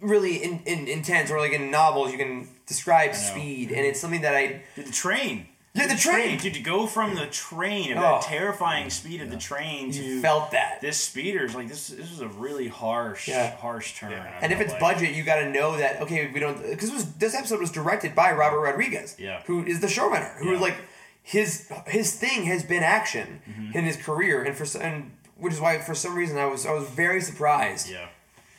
really 0.00 0.42
in, 0.42 0.60
in, 0.66 0.88
intense, 0.88 1.30
or 1.30 1.38
like 1.38 1.52
in 1.52 1.70
novels, 1.70 2.12
you 2.12 2.18
can 2.18 2.48
describe 2.66 3.14
speed, 3.14 3.70
and 3.72 3.80
it's 3.86 4.00
something 4.00 4.20
that 4.22 4.34
I 4.34 4.62
Dude, 4.74 4.86
the 4.86 4.92
train. 4.92 5.46
yeah, 5.74 5.86
the 5.86 5.94
train, 5.94 6.38
Dude, 6.38 6.54
to 6.54 6.60
go 6.60 6.86
from 6.86 7.14
the 7.14 7.26
train 7.26 7.92
of 7.92 7.98
Oh. 7.98 8.00
that 8.02 8.22
terrifying 8.22 8.90
speed 8.90 9.20
of 9.22 9.30
the 9.30 9.36
train 9.36 9.90
to 9.92 10.02
you 10.02 10.20
felt 10.20 10.50
that. 10.52 10.80
this 10.80 10.98
speeder's 10.98 11.54
like 11.54 11.68
this. 11.68 11.88
This 11.88 12.10
was 12.10 12.20
a 12.20 12.28
really 12.28 12.68
harsh, 12.68 13.28
Yeah. 13.28 13.56
harsh 13.56 13.98
turn. 13.98 14.12
I 14.12 14.38
And 14.42 14.52
if 14.52 14.60
it's 14.60 14.72
like. 14.72 14.80
budget, 14.80 15.10
you 15.14 15.22
got 15.22 15.36
to 15.40 15.48
know 15.50 15.76
that 15.76 16.00
okay, 16.02 16.30
we 16.32 16.40
don't 16.40 16.60
because 16.62 16.90
was 16.90 17.12
this 17.14 17.34
episode 17.34 17.60
was 17.60 17.70
directed 17.70 18.14
by 18.14 18.32
Robert 18.32 18.60
Rodriguez, 18.60 19.14
Yeah. 19.18 19.42
who 19.46 19.64
is 19.64 19.80
the 19.80 19.86
showrunner, 19.86 20.36
who 20.38 20.52
Yeah. 20.54 20.60
like 20.60 20.76
his 21.22 21.70
his 21.86 22.14
thing 22.14 22.44
has 22.44 22.62
been 22.62 22.82
action 22.82 23.40
Mm-hmm. 23.48 23.78
in 23.78 23.84
his 23.84 23.96
career, 23.96 24.42
and 24.44 24.56
for 24.56 24.66
and 24.78 25.12
which 25.38 25.52
is 25.54 25.60
why 25.60 25.78
for 25.78 25.94
some 25.94 26.14
reason 26.14 26.38
I 26.38 26.46
was 26.46 26.64
I 26.66 26.72
was 26.72 26.88
very 26.88 27.20
surprised. 27.20 27.88
Yeah. 27.90 28.06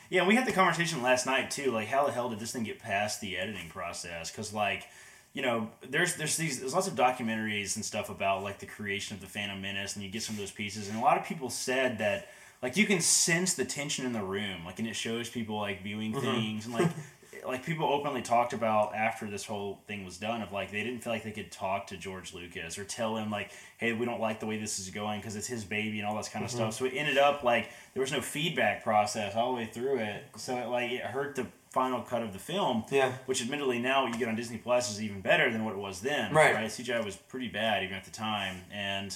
Yeah, 0.10 0.28
we 0.28 0.36
had 0.36 0.48
the 0.48 0.54
conversation 0.54 1.02
last 1.02 1.26
night 1.26 1.52
too. 1.52 1.72
Like, 1.72 1.88
how 1.88 2.06
the 2.06 2.12
hell 2.12 2.30
did 2.30 2.40
this 2.40 2.52
thing 2.52 2.64
get 2.64 2.80
past 2.80 3.22
the 3.22 3.38
editing 3.38 3.70
process? 3.70 4.32
Because, 4.32 4.54
like, 4.54 4.88
you 5.34 5.42
know, 5.42 5.70
there's 5.88 6.16
there's 6.16 6.38
these 6.38 6.60
there's 6.60 6.74
lots 6.74 6.88
of 6.88 6.96
documentaries 6.96 7.76
and 7.76 7.86
stuff 7.86 8.10
about 8.10 8.44
like 8.44 8.60
the 8.60 8.66
creation 8.66 9.16
of 9.16 9.22
the 9.22 9.28
Phantom 9.28 9.62
Menace, 9.62 9.96
and 9.96 10.04
you 10.04 10.10
get 10.10 10.24
some 10.24 10.36
of 10.36 10.40
those 10.40 10.52
pieces, 10.52 10.88
and 10.90 10.98
a 10.98 11.02
lot 11.02 11.18
of 11.18 11.26
people 11.26 11.50
said 11.50 11.98
that 12.00 12.30
like 12.64 12.78
you 12.78 12.86
can 12.86 13.02
sense 13.02 13.54
the 13.54 13.66
tension 13.66 14.06
in 14.06 14.14
the 14.14 14.24
room, 14.24 14.66
like, 14.66 14.80
and 14.80 14.88
it 14.88 14.96
shows 14.96 15.30
people 15.30 15.58
like 15.58 15.84
viewing 15.84 16.14
mm-hmm. 16.14 16.22
things, 16.22 16.66
and 16.66 16.74
like 16.74 16.90
like 17.48 17.66
people 17.66 17.86
openly 17.86 18.22
talked 18.22 18.54
about 18.54 18.94
after 18.94 19.30
this 19.30 19.46
whole 19.46 19.80
thing 19.88 20.06
was 20.06 20.18
done 20.18 20.42
of 20.42 20.52
like 20.52 20.72
they 20.72 20.84
didn't 20.84 21.00
feel 21.00 21.14
like 21.14 21.24
they 21.24 21.32
could 21.32 21.52
talk 21.52 21.88
to 21.88 21.98
George 21.98 22.34
Lucas 22.34 22.78
or 22.78 22.84
tell 22.84 23.16
him 23.16 23.32
like 23.32 23.52
hey 23.78 23.94
we 23.94 24.06
don't 24.06 24.20
like 24.20 24.40
the 24.40 24.46
way 24.46 24.58
this 24.58 24.80
is 24.80 24.90
going 24.90 25.20
because 25.20 25.36
it's 25.36 25.48
his 25.48 25.64
baby 25.64 26.00
and 26.00 26.08
all 26.08 26.16
this 26.18 26.30
kind 26.30 26.44
of 26.44 26.52
mm-hmm. 26.52 26.60
stuff. 26.60 26.74
So 26.74 26.86
it 26.86 26.94
ended 26.96 27.18
up 27.18 27.44
like 27.44 27.70
there 27.94 28.02
was 28.02 28.12
no 28.12 28.22
feedback 28.22 28.84
process 28.84 29.36
all 29.36 29.52
the 29.52 29.58
way 29.58 29.66
through 29.66 29.98
it. 30.00 30.24
So 30.36 30.56
it 30.58 30.68
like 30.68 30.92
it 30.92 31.02
hurt 31.02 31.36
the 31.36 31.48
final 31.70 32.02
cut 32.02 32.24
of 32.24 32.34
the 32.34 32.40
film 32.40 32.84
Yeah. 32.90 33.12
which 33.26 33.42
admittedly 33.42 33.80
now 33.80 34.04
what 34.04 34.14
you 34.14 34.20
get 34.20 34.28
on 34.28 34.36
Disney 34.36 34.58
Plus 34.58 34.92
is 34.92 35.02
even 35.02 35.22
better 35.22 35.52
than 35.52 35.64
what 35.64 35.74
it 35.74 35.80
was 35.80 36.02
then 36.02 36.34
Right. 36.34 36.56
right? 36.56 36.70
CGI 36.70 37.04
was 37.04 37.16
pretty 37.16 37.50
bad 37.50 37.84
even 37.84 37.96
at 37.96 38.06
the 38.06 38.12
time. 38.12 38.64
And 38.72 39.16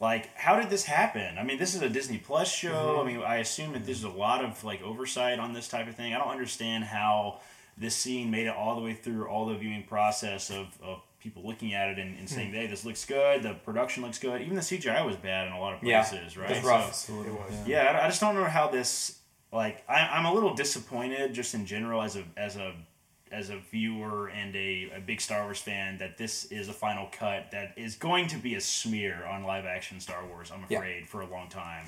like 0.00 0.34
how 0.36 0.60
did 0.60 0.68
this 0.68 0.84
happen? 0.84 1.38
I 1.38 1.42
mean 1.42 1.58
this 1.58 1.74
is 1.74 1.82
a 1.82 1.88
disney 1.88 2.18
plus 2.18 2.52
show. 2.52 2.98
Mm-hmm. 2.98 3.00
I 3.00 3.12
mean 3.12 3.22
i 3.22 3.36
assume 3.36 3.72
that 3.72 3.86
there's 3.86 4.04
a 4.04 4.10
lot 4.10 4.44
of 4.44 4.62
like 4.64 4.82
oversight 4.82 5.38
on 5.38 5.52
this 5.52 5.68
type 5.68 5.88
of 5.88 5.94
thing. 5.94 6.12
I 6.12 6.18
don't 6.18 6.28
understand 6.28 6.84
how 6.84 7.40
this 7.76 7.94
scene 7.96 8.30
made 8.30 8.46
it 8.46 8.54
all 8.54 8.74
the 8.76 8.82
way 8.82 8.94
through 8.94 9.26
all 9.26 9.46
the 9.46 9.54
viewing 9.54 9.82
process 9.84 10.50
of, 10.50 10.66
of 10.82 11.00
people 11.20 11.46
looking 11.46 11.72
at 11.72 11.88
it 11.88 11.98
and, 11.98 12.10
and 12.18 12.28
hmm. 12.28 12.34
saying 12.34 12.52
hey 12.52 12.66
this 12.66 12.84
looks 12.84 13.04
good 13.04 13.42
the 13.42 13.54
production 13.54 14.02
looks 14.02 14.18
good 14.18 14.40
even 14.42 14.54
the 14.56 14.60
cgi 14.60 15.06
was 15.06 15.16
bad 15.16 15.46
in 15.46 15.52
a 15.52 15.60
lot 15.60 15.72
of 15.74 15.82
Yeah, 15.82 16.02
places 16.04 16.36
right 16.36 16.50
it's 16.50 16.66
rough. 16.66 16.94
So- 16.94 17.24
yeah, 17.66 17.98
I, 18.00 18.04
I 18.04 18.08
just 18.08 18.20
don't 18.20 18.34
know 18.34 18.44
how 18.44 18.68
this. 18.68 19.18
Like, 19.52 19.84
I, 19.86 20.00
I'm 20.08 20.24
a 20.24 20.32
little 20.32 20.54
disappointed 20.54 21.34
just 21.34 21.54
in 21.54 21.66
general 21.66 22.00
as 22.02 22.16
a 22.16 22.24
as 22.36 22.56
a 22.56 22.74
as 23.30 23.50
a 23.50 23.58
viewer 23.70 24.28
and 24.28 24.54
a, 24.56 24.90
a 24.96 25.00
big 25.00 25.20
Star 25.20 25.44
Wars 25.44 25.58
fan 25.58 25.98
that 25.98 26.18
this 26.18 26.44
is 26.46 26.68
a 26.68 26.72
final 26.72 27.08
cut 27.12 27.50
that 27.52 27.72
is 27.76 27.94
going 27.96 28.26
to 28.28 28.36
be 28.36 28.54
a 28.56 28.60
smear 28.60 29.24
on 29.26 29.44
live 29.44 29.64
action 29.64 30.00
Star 30.00 30.24
Wars. 30.26 30.50
I'm 30.52 30.64
Yeah. 30.68 30.78
afraid 30.78 31.08
for 31.08 31.20
a 31.22 31.26
long 31.26 31.48
time, 31.48 31.86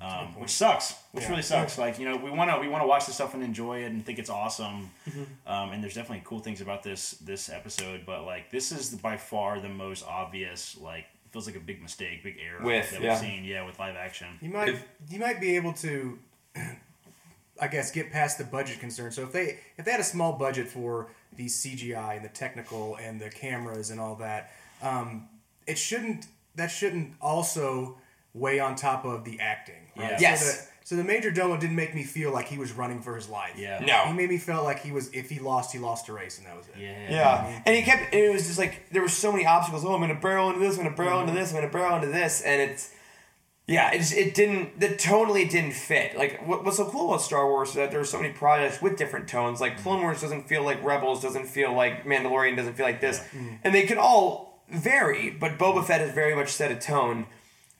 um, 0.00 0.38
which 0.38 0.50
sucks. 0.50 0.94
Which 1.12 1.28
really 1.28 1.42
sucks. 1.42 1.78
Like 1.78 1.98
you 1.98 2.08
know, 2.08 2.16
we 2.16 2.30
want 2.30 2.50
to 2.50 2.58
we 2.58 2.68
want 2.68 2.82
to 2.82 2.86
watch 2.86 3.06
this 3.06 3.14
stuff 3.16 3.34
and 3.34 3.42
enjoy 3.42 3.82
it 3.82 3.86
and 3.86 4.04
think 4.04 4.18
it's 4.18 4.30
awesome. 4.30 4.90
Um, 5.46 5.70
and 5.70 5.82
there's 5.82 5.94
definitely 5.94 6.22
cool 6.24 6.40
things 6.40 6.60
about 6.60 6.82
this 6.82 7.12
this 7.12 7.48
episode, 7.48 8.02
but 8.06 8.24
like 8.24 8.50
this 8.50 8.72
is 8.72 8.90
by 8.90 9.16
far 9.16 9.60
the 9.60 9.68
most 9.68 10.04
obvious. 10.06 10.76
Like 10.80 11.06
feels 11.30 11.46
like 11.46 11.56
a 11.56 11.60
big 11.60 11.80
mistake, 11.80 12.22
big 12.24 12.38
error 12.44 12.64
With, 12.64 12.90
that 12.90 13.00
yeah. 13.00 13.10
we've 13.10 13.18
seen. 13.20 13.44
Yeah, 13.44 13.64
with 13.66 13.78
live 13.78 13.96
action. 13.96 14.26
You 14.40 14.50
might 14.50 14.68
If- 14.70 14.84
you 15.08 15.18
might 15.20 15.40
be 15.40 15.56
able 15.56 15.72
to, 15.74 16.18
I 17.60 17.68
guess, 17.68 17.90
get 17.92 18.10
past 18.10 18.38
the 18.38 18.44
budget 18.44 18.80
concern. 18.80 19.12
So 19.12 19.22
if 19.22 19.32
they 19.32 19.58
if 19.76 19.84
they 19.84 19.90
had 19.90 20.00
a 20.00 20.04
small 20.04 20.32
budget 20.34 20.68
for 20.68 21.08
the 21.36 21.46
CGI 21.46 22.16
and 22.16 22.24
the 22.24 22.28
technical 22.30 22.96
and 22.96 23.20
the 23.20 23.30
cameras 23.30 23.90
and 23.90 24.00
all 24.00 24.16
that, 24.16 24.52
um, 24.82 25.28
it 25.66 25.78
shouldn't 25.78 26.26
that 26.56 26.68
shouldn't 26.68 27.14
also 27.20 27.98
weigh 28.34 28.60
on 28.60 28.76
top 28.76 29.04
of 29.04 29.24
the 29.24 29.40
acting. 29.40 29.90
Right? 29.96 30.12
Yeah. 30.12 30.18
Yes. 30.20 30.40
So 30.40 30.46
the, 30.46 30.68
so 30.84 30.96
the 30.96 31.04
major 31.04 31.30
domo 31.30 31.56
didn't 31.56 31.76
make 31.76 31.94
me 31.94 32.02
feel 32.02 32.32
like 32.32 32.48
he 32.48 32.58
was 32.58 32.72
running 32.72 33.00
for 33.00 33.14
his 33.14 33.28
life. 33.28 33.54
Yeah. 33.56 33.84
No. 33.84 34.06
He 34.06 34.12
made 34.12 34.30
me 34.30 34.38
feel 34.38 34.64
like 34.64 34.80
he 34.80 34.92
was. 34.92 35.10
If 35.12 35.30
he 35.30 35.38
lost, 35.38 35.72
he 35.72 35.78
lost 35.78 36.08
a 36.08 36.12
race, 36.12 36.38
and 36.38 36.46
that 36.46 36.56
was 36.56 36.66
it. 36.68 36.74
Yeah. 36.78 37.10
Yeah, 37.10 37.62
and 37.66 37.76
he 37.76 37.82
kept. 37.82 38.12
And 38.14 38.22
it 38.22 38.32
was 38.32 38.46
just 38.46 38.58
like 38.58 38.90
there 38.90 39.02
were 39.02 39.08
so 39.08 39.30
many 39.32 39.46
obstacles. 39.46 39.84
Oh, 39.84 39.94
I'm 39.94 40.00
gonna 40.00 40.18
barrel 40.18 40.48
into 40.48 40.60
this. 40.60 40.76
I'm 40.76 40.84
gonna 40.84 40.96
barrel 40.96 41.20
into 41.20 41.32
mm-hmm. 41.32 41.40
this. 41.40 41.50
I'm 41.50 41.56
gonna 41.56 41.72
barrel 41.72 41.96
into 41.96 42.08
this, 42.08 42.42
and 42.42 42.70
it's. 42.70 42.94
Yeah, 43.66 43.92
it 43.92 43.98
just, 43.98 44.14
it 44.14 44.34
didn't. 44.34 44.80
The 44.80 44.96
totally 44.96 45.44
didn't 45.44 45.74
fit. 45.74 46.18
Like 46.18 46.44
what, 46.44 46.64
what's 46.64 46.78
so 46.78 46.90
cool 46.90 47.10
about 47.10 47.22
Star 47.22 47.46
Wars 47.46 47.68
is 47.68 47.74
that 47.76 47.92
there 47.92 48.00
are 48.00 48.04
so 48.04 48.20
many 48.20 48.32
projects 48.32 48.82
with 48.82 48.96
different 48.96 49.28
tones. 49.28 49.60
Like 49.60 49.74
mm-hmm. 49.74 49.82
Clone 49.84 50.00
Wars 50.00 50.20
doesn't 50.20 50.48
feel 50.48 50.64
like 50.64 50.82
Rebels, 50.82 51.22
doesn't 51.22 51.46
feel 51.46 51.72
like 51.72 52.04
Mandalorian, 52.04 52.56
doesn't 52.56 52.74
feel 52.74 52.86
like 52.86 53.00
this, 53.00 53.20
mm-hmm. 53.20 53.56
and 53.62 53.72
they 53.72 53.82
can 53.82 53.96
all 53.96 54.64
vary. 54.68 55.30
But 55.30 55.56
Boba 55.56 55.84
Fett 55.84 56.00
has 56.00 56.10
very 56.12 56.34
much 56.34 56.48
set 56.48 56.72
a 56.72 56.74
tone, 56.74 57.26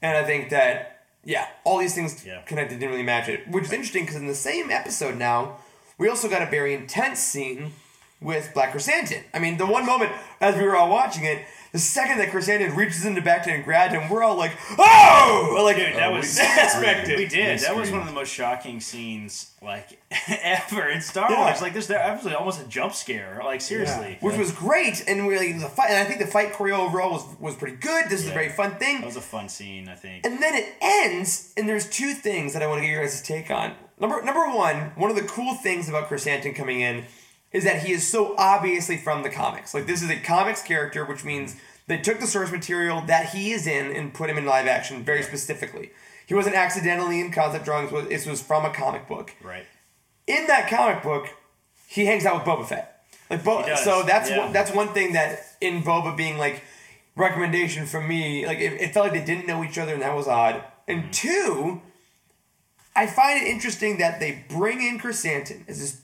and 0.02 0.16
I 0.16 0.24
think 0.24 0.50
that 0.50 1.04
yeah, 1.24 1.46
all 1.64 1.78
these 1.78 1.94
things 1.94 2.24
Yeah. 2.24 2.40
connected 2.42 2.78
didn't 2.80 2.92
really 2.92 3.02
match 3.04 3.28
it, 3.28 3.46
which 3.48 3.64
is 3.64 3.72
interesting 3.72 4.04
because 4.04 4.16
in 4.16 4.26
the 4.26 4.34
same 4.34 4.70
episode 4.70 5.16
now, 5.16 5.58
we 5.98 6.08
also 6.08 6.28
got 6.28 6.40
a 6.42 6.46
very 6.46 6.72
intense 6.74 7.18
scene 7.20 7.72
with 8.22 8.52
Black 8.54 8.72
Krrsantan. 8.72 9.24
I 9.34 9.38
mean, 9.38 9.58
the 9.58 9.66
one 9.66 9.84
moment 9.84 10.12
as 10.40 10.56
we 10.56 10.62
were 10.62 10.76
all 10.76 10.88
watching 10.88 11.24
it, 11.24 11.44
the 11.72 11.78
second 11.78 12.18
that 12.18 12.30
Chris 12.30 12.48
Krrsantan 12.48 12.74
reaches 12.76 13.04
into 13.04 13.22
back 13.22 13.46
and 13.46 13.64
grabbed 13.64 13.92
him, 13.94 14.08
we're 14.08 14.22
all 14.22 14.36
like, 14.36 14.52
"Oh!" 14.78 15.62
Like 15.64 15.76
Dude, 15.76 15.94
that 15.96 16.10
we- 16.12 16.18
was 16.18 16.38
unexpected. 16.38 17.18
We 17.18 17.26
did. 17.26 17.60
We 17.60 17.66
that 17.66 17.76
was 17.76 17.90
one 17.90 18.00
of 18.00 18.06
the 18.06 18.12
most 18.12 18.32
shocking 18.32 18.80
scenes 18.80 19.52
like 19.62 20.00
ever 20.42 20.88
in 20.88 21.00
Star 21.00 21.30
Yeah. 21.30 21.44
Wars. 21.44 21.60
Like 21.62 21.74
this, 21.74 21.86
there 21.86 22.18
was 22.22 22.32
almost 22.32 22.60
a 22.60 22.64
jump 22.68 22.94
scare. 22.94 23.40
Like 23.44 23.60
seriously, 23.60 24.18
which 24.20 24.36
was 24.36 24.52
great, 24.52 25.04
and 25.06 25.28
really 25.28 25.52
the 25.52 25.68
fight. 25.68 25.90
And 25.90 25.98
I 25.98 26.04
think 26.04 26.20
the 26.20 26.26
fight 26.26 26.52
choreo 26.52 26.78
overall 26.78 27.12
was 27.12 27.24
was 27.38 27.54
pretty 27.56 27.76
good. 27.76 28.06
This 28.08 28.22
is 28.22 28.28
a 28.28 28.32
very 28.32 28.48
fun 28.48 28.76
thing. 28.76 29.00
that 29.00 29.06
was 29.06 29.16
a 29.16 29.20
fun 29.20 29.48
scene. 29.48 29.88
I 29.88 29.94
think. 29.94 30.24
And 30.26 30.42
then 30.42 30.54
it 30.54 30.74
ends, 30.80 31.52
and 31.56 31.68
there's 31.68 31.88
two 31.88 32.14
things 32.14 32.52
that 32.54 32.62
I 32.62 32.66
want 32.66 32.78
to 32.78 32.82
get 32.86 32.90
your 32.92 33.02
guys' 33.02 33.22
take 33.22 33.50
on. 33.50 33.74
Number 33.98 34.22
number 34.22 34.48
one, 34.50 34.92
one 34.96 35.10
of 35.10 35.16
the 35.16 35.22
cool 35.22 35.54
things 35.54 35.88
about 35.88 36.08
Chris 36.08 36.24
Krrsantan 36.24 36.54
coming 36.56 36.80
in 36.80 37.04
is 37.52 37.64
that 37.64 37.82
he 37.82 37.92
is 37.92 38.06
so 38.06 38.34
obviously 38.38 38.96
from 38.96 39.22
the 39.22 39.30
comics. 39.30 39.74
Like 39.74 39.86
this 39.86 40.02
is 40.02 40.10
a 40.10 40.16
comics 40.16 40.62
character, 40.62 41.04
which 41.04 41.24
means 41.24 41.56
they 41.86 41.98
took 41.98 42.20
the 42.20 42.26
source 42.26 42.50
material 42.52 43.00
that 43.06 43.30
he 43.30 43.52
is 43.52 43.66
in 43.66 43.94
and 43.96 44.14
put 44.14 44.30
him 44.30 44.38
in 44.38 44.46
live 44.46 44.66
action 44.66 45.02
very 45.04 45.22
specifically. 45.22 45.90
He 46.26 46.34
wasn't 46.34 46.54
accidentally 46.54 47.20
in 47.20 47.32
concept 47.32 47.64
drawings. 47.64 47.90
but 47.90 48.08
This 48.08 48.24
was 48.26 48.40
from 48.40 48.64
a 48.64 48.70
comic 48.70 49.08
book. 49.08 49.34
right. 49.42 49.66
In 50.28 50.46
that 50.46 50.70
comic 50.70 51.02
book, 51.02 51.26
he 51.88 52.06
hangs 52.06 52.24
out 52.24 52.36
with 52.36 52.44
Boba 52.44 52.64
Fett. 52.66 53.02
Like 53.28 53.42
Bo- 53.42 53.74
so 53.74 54.04
that's 54.04 54.30
yeah. 54.30 54.38
one, 54.44 54.52
that's 54.52 54.72
one 54.72 54.88
thing 54.88 55.14
that 55.14 55.40
in 55.60 55.82
Boba 55.82 56.16
being 56.16 56.38
like 56.38 56.62
recommendation 57.16 57.84
from 57.86 58.06
me, 58.06 58.46
like 58.46 58.58
it, 58.58 58.80
it 58.80 58.94
felt 58.94 59.06
like 59.06 59.12
they 59.12 59.24
didn't 59.24 59.48
know 59.48 59.64
each 59.64 59.76
other 59.76 59.92
and 59.92 60.02
that 60.02 60.14
was 60.14 60.28
odd. 60.28 60.62
And 60.86 61.02
Mm-hmm. 61.04 61.10
two, 61.10 61.82
I 62.94 63.06
find 63.06 63.40
it 63.42 63.48
interesting 63.48 63.98
that 63.98 64.20
they 64.20 64.44
bring 64.48 64.80
in 64.82 64.98
Krrsantan 64.98 65.68
as 65.68 65.80
this 65.80 66.00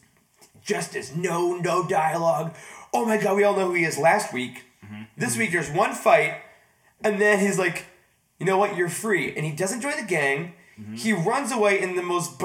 just 0.66 0.94
as 0.96 1.14
no 1.16 1.54
no 1.56 1.86
dialogue. 1.86 2.54
Oh 2.92 3.04
my 3.04 3.16
god, 3.16 3.36
we 3.36 3.44
all 3.44 3.56
know 3.56 3.68
who 3.68 3.74
he 3.74 3.84
is. 3.84 3.98
Last 3.98 4.32
week, 4.32 4.64
Mm-hmm. 4.84 5.02
this 5.16 5.36
week 5.36 5.50
there's 5.50 5.70
one 5.70 5.94
fight, 5.94 6.34
and 7.02 7.20
then 7.20 7.40
he's 7.40 7.58
like, 7.58 7.86
you 8.38 8.46
know 8.46 8.56
what, 8.58 8.76
you're 8.76 8.88
free, 8.88 9.34
and 9.34 9.44
he 9.44 9.50
doesn't 9.50 9.80
join 9.80 9.96
the 9.96 10.06
gang. 10.06 10.52
Mm-hmm. 10.78 10.94
He 10.94 11.12
runs 11.12 11.50
away 11.50 11.80
in 11.80 11.96
the 11.96 12.02
most 12.02 12.38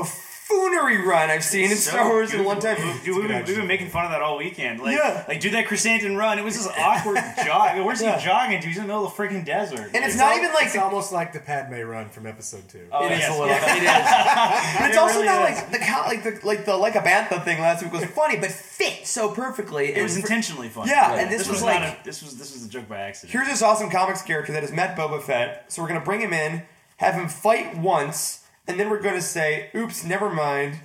buffoonery 0.51 1.05
run 1.05 1.29
I've 1.29 1.43
seen 1.43 1.71
in 1.71 1.77
So 1.77 1.91
Star 1.91 2.09
Wars 2.09 2.33
in 2.33 2.43
one 2.43 2.59
time. 2.59 2.77
Dude, 3.03 3.15
we've, 3.17 3.27
been, 3.27 3.45
we've 3.45 3.55
been 3.55 3.67
making 3.67 3.89
fun 3.89 4.05
of 4.05 4.11
that 4.11 4.21
all 4.21 4.37
weekend. 4.37 4.79
Like, 4.81 4.97
Yeah. 4.97 5.23
like 5.27 5.39
do 5.39 5.49
that 5.51 5.65
Krrsantan 5.67 6.17
run. 6.17 6.39
It 6.39 6.43
was 6.43 6.55
this 6.55 6.67
awkward 6.77 7.17
jog. 7.45 7.83
Where's 7.85 8.01
Yeah. 8.01 8.17
he 8.19 8.25
jogging 8.25 8.61
to? 8.61 8.67
He's 8.67 8.77
in 8.77 8.83
the 8.83 8.87
middle 8.87 9.05
of 9.05 9.15
the 9.15 9.21
freaking 9.23 9.45
desert. 9.45 9.91
And 9.93 10.03
it's 10.03 10.15
not 10.17 10.31
al- 10.33 10.37
even 10.37 10.53
like 10.53 10.65
it's 10.65 10.73
the- 10.73 10.83
almost 10.83 11.11
like 11.11 11.33
the 11.33 11.39
Padme 11.39 11.75
run 11.81 12.09
from 12.09 12.25
episode 12.27 12.67
two. 12.69 12.87
Oh, 12.91 13.05
It 13.05 13.13
is 13.13 13.19
yes, 13.19 13.29
a 13.29 13.39
little. 13.39 13.47
yes. 13.47 13.77
It 13.77 13.83
is. 13.83 13.91
But 14.81 14.87
it's 14.89 14.95
It 14.97 14.99
also 14.99 15.13
really 15.15 15.25
not 15.27 15.49
is. 15.49 15.57
like 15.57 15.71
the 15.71 15.77
count, 15.79 16.07
like 16.07 16.23
the 16.23 16.47
like 16.47 16.65
the 16.65 16.75
like 16.75 16.95
a 16.95 16.99
bantha 17.01 17.43
thing 17.43 17.59
last 17.61 17.83
week 17.83 17.93
was 17.93 18.05
funny, 18.05 18.37
but 18.37 18.51
fit 18.51 19.05
so 19.07 19.29
perfectly. 19.31 19.95
It 19.95 20.01
was 20.03 20.15
And 20.15 20.23
intentionally 20.23 20.69
funny. 20.69 20.91
Yeah, 20.91 21.15
and 21.15 21.31
this 21.31 21.47
was 21.49 21.61
not 21.61 21.67
like- 21.81 21.83
a, 21.83 22.03
this 22.03 22.21
was 22.21 22.37
this 22.37 22.53
was 22.53 22.65
a 22.65 22.69
joke 22.69 22.87
by 22.87 22.97
accident. 22.99 23.31
Here's 23.33 23.47
this 23.47 23.61
awesome 23.61 23.89
comics 23.89 24.21
character 24.21 24.51
that 24.53 24.61
has 24.61 24.71
met 24.71 24.95
Boba 24.97 25.21
Fett, 25.21 25.65
so 25.67 25.81
we're 25.81 25.87
gonna 25.87 25.99
bring 26.01 26.21
him 26.21 26.33
in, 26.33 26.63
have 26.97 27.15
him 27.15 27.27
fight 27.27 27.77
once, 27.77 28.40
and 28.67 28.79
then 28.79 28.89
we're 28.89 29.01
gonna 29.01 29.21
say, 29.21 29.69
"Oops, 29.75 30.03
never 30.03 30.29
mind, 30.29 30.79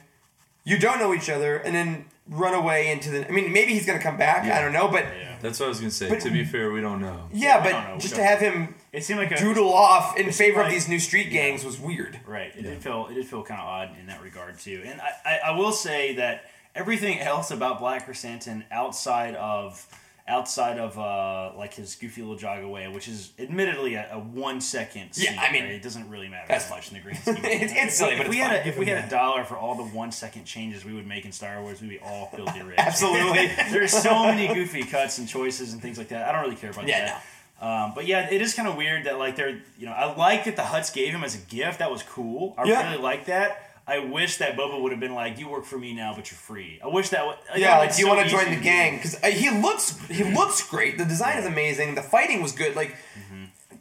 you 0.65 0.79
don't 0.79 0.99
know 0.99 1.15
each 1.15 1.29
other," 1.31 1.57
and 1.57 1.75
then 1.75 2.07
run 2.29 2.55
away 2.55 2.91
into 2.91 3.11
the. 3.11 3.27
I 3.27 3.31
mean, 3.31 3.53
maybe 3.53 3.73
he's 3.73 3.87
gonna 3.87 3.99
come 4.01 4.17
back. 4.17 4.45
I 4.45 4.61
don't 4.61 4.73
know, 4.73 4.89
but 4.89 5.05
yeah, 5.05 5.15
yeah. 5.15 5.37
That's 5.41 5.61
what 5.61 5.67
I 5.67 5.69
was 5.69 5.79
gonna 5.79 5.91
say. 5.91 6.09
But- 6.09 6.21
to 6.21 6.31
be 6.31 6.45
fair, 6.45 6.71
we 6.73 6.81
don't 6.81 7.01
know. 7.01 7.29
Yeah, 7.33 7.59
we 7.59 7.71
but 7.71 7.89
know, 7.89 7.99
just 7.99 8.15
to 8.17 8.23
have 8.25 8.41
him 8.41 8.75
It 8.93 9.05
seemed 9.05 9.21
like 9.21 9.31
a 9.31 9.37
doodle 9.37 9.73
off 9.73 10.17
in 10.17 10.33
favor 10.33 10.63
of 10.63 10.71
these 10.71 10.89
new 10.89 10.99
street 10.99 11.31
gangs 11.31 11.65
was 11.65 11.79
weird. 11.79 12.19
Right. 12.27 12.53
It 12.57 12.63
did 12.63 12.83
feel 12.83 13.07
it 13.11 13.15
did 13.15 13.27
feel 13.27 13.43
kind 13.43 13.61
of 13.61 13.67
odd 13.67 13.91
in 14.01 14.07
that 14.07 14.23
regard 14.23 14.59
too. 14.59 14.83
And 14.85 15.01
I, 15.01 15.11
I, 15.25 15.39
I 15.49 15.51
will 15.53 15.73
say 15.73 16.15
that 16.17 16.45
everything 16.75 17.21
else 17.21 17.51
about 17.51 17.79
Black 17.79 18.07
Krrsantan 18.09 18.65
outside 18.71 19.35
of 19.35 19.87
outside 20.29 20.79
of 20.79 20.99
uh, 20.99 21.53
like 21.57 21.75
his 21.75 21.95
goofy 21.95 22.21
little 22.21 22.37
jog 22.37 22.63
away, 22.65 22.89
which 22.89 23.07
is 23.07 23.33
admittedly 23.39 23.95
a, 23.95 24.09
a 24.13 24.19
one 24.19 24.61
second 24.61 25.11
Yeah, 25.15 25.31
scene. 25.31 25.39
I 25.39 25.53
mean, 25.53 25.63
right? 25.65 25.73
it 25.75 25.83
doesn't 25.83 26.09
really 26.09 26.29
matter 26.29 26.47
that's 26.49 26.65
that 26.65 26.71
much 26.75 26.89
in 26.91 26.95
the 26.95 27.01
green 27.01 27.15
scheme. 27.23 27.37
It's- 27.37 27.73
it's 27.75 27.97
silly, 27.97 28.13
If 28.15 28.19
but 28.19 28.29
we 28.29 28.37
it's 28.41 28.47
had 28.47 28.67
a, 28.67 28.69
if 28.69 28.77
we 28.79 28.87
had 28.87 29.05
a 29.05 29.09
dollar 29.09 29.45
for 29.45 29.57
all 29.57 29.75
the 29.77 29.85
one 29.85 30.11
second 30.11 30.45
changes 30.45 30.85
we 30.85 30.93
would 30.95 31.07
make 31.07 31.25
in 31.25 31.33
Star 31.33 31.63
Wars, 31.63 31.81
we'd 31.81 31.91
be 31.91 31.99
all 32.01 32.27
filthy 32.35 32.61
rich. 32.63 32.77
Absolutely. 32.79 33.47
There's 33.71 33.93
so 33.93 34.25
many 34.25 34.53
goofy 34.53 34.83
cuts 34.83 35.19
and 35.19 35.29
choices 35.29 35.73
and 35.73 35.81
things 35.81 35.97
like 35.99 36.09
that. 36.09 36.29
I 36.29 36.33
don't 36.33 36.43
really 36.43 36.57
care 36.57 36.71
about 36.71 36.89
Yeah, 36.89 37.05
that. 37.07 37.23
Um, 37.59 37.93
but 37.95 38.07
yeah, 38.07 38.29
it 38.31 38.43
is 38.43 38.53
kind 38.53 38.69
of 38.69 38.77
weird 38.77 39.05
that 39.05 39.19
like 39.19 39.37
they're 39.37 39.61
you 39.79 39.87
know 39.87 39.93
I 39.93 40.15
like 40.15 40.45
that 40.45 40.57
the 40.57 40.63
Hutts 40.63 40.93
gave 40.93 41.15
him 41.15 41.25
as 41.25 41.35
a 41.35 41.39
gift. 41.39 41.79
That 41.79 41.91
was 41.91 42.03
cool. 42.03 42.55
I 42.59 42.65
Yeah. 42.65 42.91
really 42.91 43.03
like 43.03 43.27
that. 43.27 43.66
I 43.89 44.01
wish 44.01 44.39
that 44.39 44.57
Boba 44.57 44.81
would 44.81 44.91
have 44.93 45.01
been 45.01 45.15
like, 45.15 45.39
"You 45.39 45.49
work 45.49 45.65
for 45.65 45.79
me 45.79 45.93
now, 45.95 46.13
but 46.15 46.31
you're 46.31 46.39
free." 46.39 46.81
I 46.83 46.89
wish 46.89 47.11
that. 47.11 47.25
Would, 47.27 47.37
Yeah, 47.57 47.79
would've 47.79 47.89
like 47.89 47.95
do 47.97 48.01
you 48.03 48.07
been 48.09 48.17
want 48.17 48.29
to 48.29 48.37
join 48.37 48.51
the 48.51 48.61
gang? 48.61 48.97
Because 48.97 49.17
he 49.25 49.51
looks 49.51 49.97
he 50.09 50.25
looks 50.39 50.69
great. 50.69 50.99
The 50.99 51.05
design 51.05 51.39
is 51.39 51.47
amazing. 51.47 51.95
The 51.95 52.03
fighting 52.03 52.43
was 52.43 52.53
good. 52.53 52.75
Like 52.75 52.97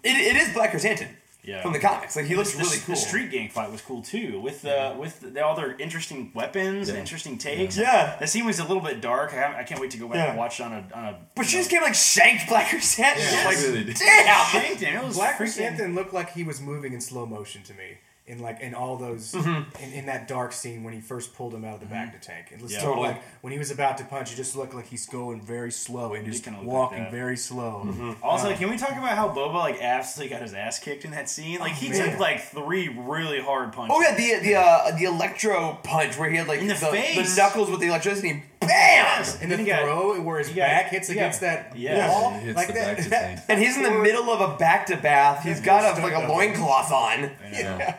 it, 0.04 0.10
it 0.15 0.36
is 0.36 0.54
Black 0.54 0.72
Krrsantan 0.72 1.08
Mm-hmm. 1.46 1.52
Yeah. 1.52 1.62
from 1.62 1.74
the 1.74 1.80
comics. 1.80 2.15
Like 2.15 2.26
he 2.26 2.36
looks 2.36 2.54
The, 2.54 2.63
really 2.63 2.78
cool. 2.80 2.96
the 2.96 3.00
street 3.02 3.30
gang 3.30 3.50
fight 3.50 3.72
was 3.72 3.80
cool 3.80 4.02
too, 4.02 4.39
with 4.41 4.65
uh, 4.65 4.96
with 4.98 5.20
the, 5.20 5.46
all 5.46 5.56
their 5.56 5.76
interesting 5.80 6.32
weapons 6.34 6.89
and 6.89 6.98
interesting 6.98 7.38
takes. 7.38 7.78
Yeah. 7.78 8.15
that 8.20 8.30
scene 8.30 8.46
was 8.48 8.58
a 8.60 8.63
little 8.63 8.82
bit 8.82 9.00
dark. 9.00 9.32
I, 9.36 9.60
I 9.60 9.63
can't 9.63 9.80
wait 9.80 9.91
to 9.91 9.98
go 9.98 10.08
back 10.08 10.15
Yeah. 10.18 10.30
and 10.30 10.39
watch 10.39 10.60
it 10.60 10.63
on 10.63 10.74
a 10.74 10.88
on 10.96 11.04
a. 11.06 11.20
But 11.36 11.46
she 11.46 11.58
you 11.58 11.60
just 11.62 11.72
know, 11.72 11.78
came 11.80 11.84
like 11.84 11.94
shanked 11.94 12.48
Black 12.50 12.68
Krrsantan. 12.70 13.18
Yeah, 13.32 13.46
like, 13.46 13.58
really 13.58 13.84
did. 13.84 13.96
damn. 13.96 14.46
shanked 14.48 14.82
him. 14.82 14.98
It 15.00 15.06
was 15.06 15.18
Black 15.18 15.38
freaking- 15.38 15.78
Krrsantan 15.78 15.94
looked 15.94 16.13
like 16.15 16.32
he 16.34 16.44
was 16.44 16.60
moving 16.62 16.94
in 16.94 17.02
slow 17.02 17.28
motion 17.28 17.62
to 17.63 17.74
me. 17.76 17.98
In 18.27 18.39
like 18.39 18.59
in 18.59 18.73
all 18.73 18.97
those 18.97 19.33
Mm-hmm. 19.33 19.83
in, 19.83 19.93
in 19.93 20.05
that 20.07 20.27
dark 20.27 20.51
scene 20.51 20.83
when 20.83 20.95
he 20.95 20.99
first 20.99 21.35
pulled 21.35 21.53
him 21.53 21.63
out 21.63 21.75
of 21.75 21.79
the 21.81 21.85
bacta 21.95 22.19
tank. 22.19 22.47
It 22.51 22.59
was 22.59 22.73
Yeah. 22.73 22.79
so, 22.79 22.85
Totally. 22.88 23.09
like 23.09 23.21
when 23.41 23.53
he 23.53 23.59
was 23.59 23.69
about 23.69 23.99
to 23.99 24.03
punch, 24.03 24.33
it 24.33 24.35
just 24.35 24.55
looked 24.55 24.73
like 24.73 24.88
he's 24.88 25.05
going 25.05 25.41
very 25.41 25.71
slow 25.71 26.15
and 26.15 26.25
He 26.25 26.31
just 26.31 26.43
kinda 26.43 26.57
looked 26.59 26.67
like 26.67 26.75
walking 26.75 27.11
very 27.11 27.38
slow. 27.38 27.83
Mm-hmm. 27.85 28.23
Also, 28.23 28.51
can 28.55 28.71
we 28.71 28.77
talk 28.77 28.93
about 28.93 29.15
how 29.15 29.29
Boba 29.29 29.53
like 29.59 29.79
absolutely 29.79 30.33
got 30.35 30.41
his 30.41 30.55
ass 30.55 30.79
kicked 30.79 31.05
in 31.05 31.11
that 31.11 31.29
scene? 31.29 31.59
Like 31.59 31.73
he 31.73 31.89
took 31.91 32.17
like 32.17 32.41
three 32.41 32.88
really 32.88 33.39
hard 33.39 33.73
punches. 33.73 33.95
Oh 33.95 34.01
yeah, 34.01 34.15
the 34.15 34.39
the 34.43 34.55
uh, 34.55 34.97
the 34.97 35.03
electro 35.03 35.77
punch 35.83 36.17
where 36.17 36.27
he 36.29 36.38
had 36.38 36.47
like 36.47 36.61
In 36.61 36.67
the 36.67 36.73
the, 36.73 36.79
face. 36.88 37.35
the 37.35 37.41
knuckles 37.41 37.69
with 37.69 37.79
the 37.79 37.88
electricity. 37.88 38.43
Bam! 38.60 39.24
And 39.41 39.52
the 39.52 39.58
Then 39.58 39.65
got- 39.65 39.82
throw 39.84 40.22
where 40.22 40.39
his 40.39 40.48
he 40.50 40.56
got- 40.56 40.68
back 40.68 40.89
hits 40.89 41.08
he 41.08 41.15
got- 41.15 41.22
against 41.22 41.41
that 41.41 41.74
yeah. 41.76 42.10
wall, 42.10 42.32
hits 42.32 42.56
like 42.56 42.68
the 42.68 42.74
that. 42.74 43.10
back. 43.10 43.44
And 43.50 43.60
he's 43.62 43.78
in 43.78 43.84
the 43.84 43.91
middle 43.91 44.30
of 44.30 44.41
a 44.41 44.56
bacta 44.58 45.02
bath. 45.02 45.44
He's 45.44 45.60
got 45.62 45.84
a, 45.84 46.02
like 46.02 46.12
a 46.13 46.15
Stunt 46.15 46.22
double. 46.24 46.36
loincloth 46.36 46.91
on. 46.91 47.32
Yeah. 47.52 47.98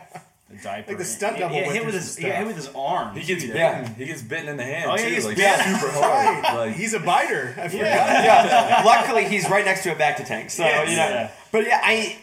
The 0.49 0.55
diaper. 0.63 0.91
Like 0.91 0.97
the 0.97 1.05
stunt 1.05 1.35
He- 1.35 1.39
double 1.41 1.55
He, 1.55 1.61
hit 1.63 1.85
with 1.85 1.93
his 1.95 2.11
some 2.13 2.23
he 2.23 2.29
hit 2.29 2.47
with 2.47 2.55
his 2.55 2.69
arm. 2.75 3.15
He 3.15 3.23
gets 3.25 3.43
bitten. 3.43 3.57
Yeah. 3.57 3.89
He 3.95 4.05
gets 4.05 4.21
bitten 4.21 4.49
in 4.49 4.57
the 4.57 4.63
hand 4.63 4.89
Oh, 4.91 4.95
yeah, 4.95 5.03
too, 5.09 5.13
he's 5.15 5.25
like 5.25 5.35
bitten. 5.37 5.75
super 5.75 5.91
hard. 5.91 6.43
Like 6.43 6.75
He's 6.75 6.93
a 6.93 6.99
biter. 6.99 7.53
I 7.57 7.67
forgot. 7.67 7.71
yeah. 7.83 8.81
Luckily, 8.85 9.25
he's 9.25 9.49
right 9.49 9.65
next 9.65 9.83
to 9.83 9.91
a 9.91 9.95
bacta 9.95 10.25
tank. 10.25 10.49
So 10.49 10.63
Yes. 10.63 10.89
you 10.89 10.95
know. 10.97 11.03
Yeah. 11.09 11.31
But 11.51 11.65
yeah, 11.67 11.81
I. 11.83 12.17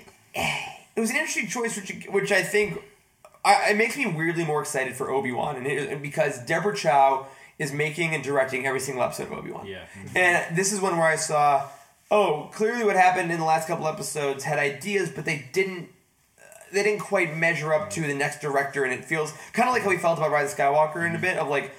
It 0.97 1.01
was 1.01 1.11
an 1.11 1.17
interesting 1.17 1.49
choice, 1.49 1.77
which 1.77 2.07
which 2.09 2.31
I 2.33 2.43
think, 2.43 2.81
I, 3.45 3.71
it 3.71 3.77
makes 3.77 3.97
me 3.97 4.07
weirdly 4.07 4.45
more 4.45 4.61
excited 4.61 4.95
for 4.95 5.11
Obi 5.11 5.33
Wan, 5.33 5.57
and 5.57 5.67
it, 5.67 6.01
because 6.01 6.39
Deborah 6.45 6.75
Chow 6.77 7.27
is 7.59 7.73
making 7.73 8.15
and 8.15 8.23
directing 8.23 8.67
every 8.67 8.81
single 8.81 9.03
episode 9.03 9.25
of 9.25 9.33
Obi 9.33 9.51
Wan. 9.51 9.67
Yeah. 9.67 9.85
Mm-hmm. 9.99 10.17
And 10.17 10.57
this 10.57 10.73
is 10.73 10.81
one 10.81 10.97
where 10.97 11.07
I 11.07 11.17
saw, 11.17 11.69
oh, 12.11 12.51
clearly 12.53 12.85
what 12.85 12.97
happened 12.97 13.31
in 13.31 13.39
the 13.39 13.45
last 13.45 13.69
couple 13.69 13.87
episodes 13.87 14.45
had 14.45 14.59
ideas, 14.59 15.11
but 15.11 15.25
they 15.25 15.49
didn't. 15.53 15.89
They 16.73 16.83
didn't 16.83 17.03
quite 17.03 17.37
measure 17.37 17.73
up 17.73 17.91
to 17.91 18.01
the 18.01 18.15
next 18.15 18.41
director, 18.41 18.83
and 18.83 18.93
it 18.93 19.05
feels 19.05 19.33
kind 19.53 19.69
of 19.69 19.75
like 19.75 19.85
how 19.85 19.91
we 19.91 19.97
felt 19.97 20.19
about 20.19 20.33
Rise 20.33 20.53
of 20.53 20.59
Skywalker 20.59 20.97
in 20.97 21.03
a 21.03 21.15
mm-hmm. 21.15 21.21
bit 21.21 21.37
of 21.37 21.47
like, 21.47 21.73